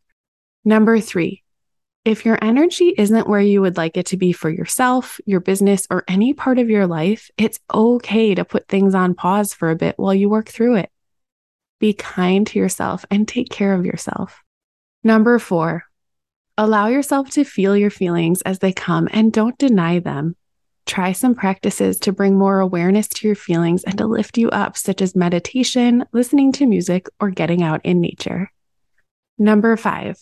Number 0.65 0.99
three, 0.99 1.43
if 2.07 2.25
your 2.25 2.39
energy 2.41 2.93
isn't 2.97 3.27
where 3.27 3.41
you 3.41 3.59
would 3.59 3.75
like 3.75 3.97
it 3.97 4.05
to 4.05 4.15
be 4.15 4.31
for 4.31 4.49
yourself, 4.49 5.19
your 5.25 5.41
business, 5.41 5.85
or 5.89 6.05
any 6.07 6.33
part 6.33 6.57
of 6.57 6.69
your 6.69 6.87
life, 6.87 7.29
it's 7.37 7.59
okay 7.73 8.33
to 8.33 8.45
put 8.45 8.69
things 8.69 8.95
on 8.95 9.13
pause 9.13 9.53
for 9.53 9.69
a 9.69 9.75
bit 9.75 9.99
while 9.99 10.13
you 10.13 10.29
work 10.29 10.47
through 10.47 10.77
it. 10.77 10.89
Be 11.81 11.91
kind 11.91 12.47
to 12.47 12.59
yourself 12.59 13.03
and 13.11 13.27
take 13.27 13.49
care 13.49 13.73
of 13.73 13.85
yourself. 13.85 14.41
Number 15.03 15.37
four, 15.37 15.83
allow 16.57 16.87
yourself 16.87 17.29
to 17.31 17.43
feel 17.43 17.75
your 17.75 17.89
feelings 17.89 18.41
as 18.43 18.59
they 18.59 18.71
come 18.71 19.09
and 19.11 19.33
don't 19.33 19.57
deny 19.57 19.99
them. 19.99 20.37
Try 20.85 21.11
some 21.11 21.35
practices 21.35 21.99
to 21.99 22.13
bring 22.13 22.37
more 22.37 22.61
awareness 22.61 23.09
to 23.09 23.27
your 23.27 23.35
feelings 23.35 23.83
and 23.83 23.97
to 23.97 24.07
lift 24.07 24.37
you 24.37 24.49
up, 24.51 24.77
such 24.77 25.01
as 25.01 25.13
meditation, 25.13 26.05
listening 26.13 26.53
to 26.53 26.67
music, 26.67 27.09
or 27.19 27.31
getting 27.31 27.63
out 27.63 27.81
in 27.83 27.99
nature. 27.99 28.49
Number 29.37 29.75
five, 29.75 30.17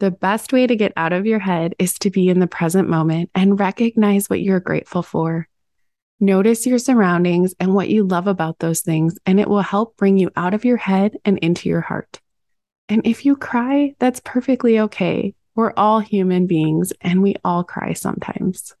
the 0.00 0.10
best 0.10 0.52
way 0.52 0.66
to 0.66 0.74
get 0.74 0.92
out 0.96 1.12
of 1.12 1.26
your 1.26 1.38
head 1.38 1.74
is 1.78 1.94
to 2.00 2.10
be 2.10 2.28
in 2.28 2.40
the 2.40 2.46
present 2.46 2.88
moment 2.88 3.30
and 3.34 3.60
recognize 3.60 4.28
what 4.28 4.40
you're 4.40 4.60
grateful 4.60 5.02
for. 5.02 5.46
Notice 6.18 6.66
your 6.66 6.78
surroundings 6.78 7.54
and 7.60 7.74
what 7.74 7.88
you 7.88 8.04
love 8.04 8.26
about 8.26 8.58
those 8.58 8.80
things, 8.80 9.18
and 9.24 9.38
it 9.38 9.48
will 9.48 9.62
help 9.62 9.96
bring 9.96 10.18
you 10.18 10.30
out 10.36 10.54
of 10.54 10.64
your 10.64 10.76
head 10.76 11.16
and 11.24 11.38
into 11.38 11.68
your 11.68 11.80
heart. 11.80 12.20
And 12.88 13.06
if 13.06 13.24
you 13.24 13.36
cry, 13.36 13.94
that's 13.98 14.20
perfectly 14.24 14.80
okay. 14.80 15.34
We're 15.54 15.72
all 15.76 16.00
human 16.00 16.46
beings 16.46 16.92
and 17.00 17.22
we 17.22 17.36
all 17.44 17.62
cry 17.62 17.92
sometimes. 17.92 18.74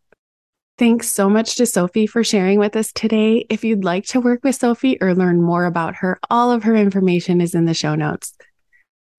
Thanks 0.78 1.10
so 1.10 1.28
much 1.28 1.56
to 1.56 1.66
Sophie 1.66 2.06
for 2.06 2.24
sharing 2.24 2.58
with 2.58 2.74
us 2.74 2.92
today. 2.92 3.44
If 3.50 3.64
you'd 3.64 3.84
like 3.84 4.06
to 4.06 4.20
work 4.20 4.42
with 4.42 4.54
Sophie 4.54 4.96
or 5.00 5.14
learn 5.14 5.42
more 5.42 5.66
about 5.66 5.96
her, 5.96 6.18
all 6.30 6.50
of 6.50 6.62
her 6.62 6.74
information 6.74 7.40
is 7.40 7.54
in 7.54 7.66
the 7.66 7.74
show 7.74 7.94
notes. 7.94 8.34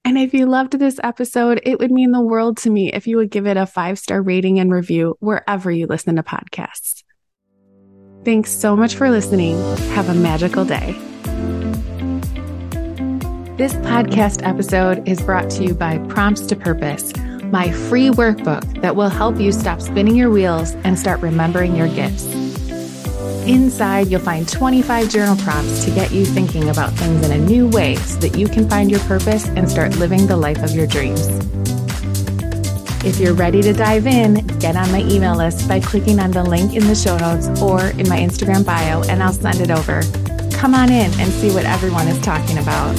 And 0.03 0.17
if 0.17 0.33
you 0.33 0.45
loved 0.47 0.77
this 0.77 0.99
episode, 1.03 1.61
it 1.63 1.79
would 1.79 1.91
mean 1.91 2.11
the 2.11 2.21
world 2.21 2.57
to 2.57 2.69
me 2.69 2.91
if 2.91 3.07
you 3.07 3.17
would 3.17 3.29
give 3.29 3.45
it 3.45 3.57
a 3.57 3.65
five 3.65 3.99
star 3.99 4.21
rating 4.21 4.59
and 4.59 4.71
review 4.71 5.15
wherever 5.19 5.71
you 5.71 5.87
listen 5.87 6.15
to 6.15 6.23
podcasts. 6.23 7.03
Thanks 8.25 8.51
so 8.51 8.75
much 8.75 8.95
for 8.95 9.09
listening. 9.09 9.57
Have 9.93 10.09
a 10.09 10.13
magical 10.13 10.65
day. 10.65 10.93
This 13.57 13.73
podcast 13.73 14.41
episode 14.43 15.07
is 15.07 15.21
brought 15.21 15.49
to 15.51 15.63
you 15.63 15.75
by 15.75 15.99
Prompts 16.07 16.47
to 16.47 16.55
Purpose, 16.55 17.15
my 17.45 17.71
free 17.71 18.09
workbook 18.09 18.81
that 18.81 18.95
will 18.95 19.09
help 19.09 19.39
you 19.39 19.51
stop 19.51 19.81
spinning 19.81 20.15
your 20.15 20.31
wheels 20.31 20.71
and 20.83 20.97
start 20.97 21.21
remembering 21.21 21.75
your 21.75 21.87
gifts. 21.89 22.50
Inside, 23.47 24.07
you'll 24.09 24.21
find 24.21 24.47
25 24.47 25.09
journal 25.09 25.35
prompts 25.37 25.83
to 25.85 25.91
get 25.91 26.11
you 26.11 26.25
thinking 26.25 26.69
about 26.69 26.93
things 26.93 27.25
in 27.25 27.31
a 27.31 27.37
new 27.43 27.67
way 27.67 27.95
so 27.95 28.19
that 28.19 28.37
you 28.37 28.47
can 28.47 28.69
find 28.69 28.91
your 28.91 28.99
purpose 29.01 29.47
and 29.49 29.69
start 29.69 29.95
living 29.97 30.27
the 30.27 30.37
life 30.37 30.61
of 30.61 30.71
your 30.71 30.85
dreams. 30.85 31.27
If 33.03 33.19
you're 33.19 33.33
ready 33.33 33.63
to 33.63 33.73
dive 33.73 34.05
in, 34.05 34.45
get 34.59 34.75
on 34.75 34.91
my 34.91 35.01
email 35.01 35.35
list 35.35 35.67
by 35.67 35.79
clicking 35.79 36.19
on 36.19 36.29
the 36.29 36.43
link 36.43 36.75
in 36.75 36.85
the 36.85 36.93
show 36.93 37.17
notes 37.17 37.47
or 37.59 37.87
in 37.99 38.07
my 38.07 38.19
Instagram 38.19 38.63
bio, 38.63 39.01
and 39.09 39.23
I'll 39.23 39.33
send 39.33 39.59
it 39.59 39.71
over. 39.71 40.01
Come 40.51 40.75
on 40.75 40.91
in 40.91 41.11
and 41.19 41.31
see 41.31 41.51
what 41.51 41.65
everyone 41.65 42.07
is 42.07 42.19
talking 42.19 42.59
about. 42.59 42.95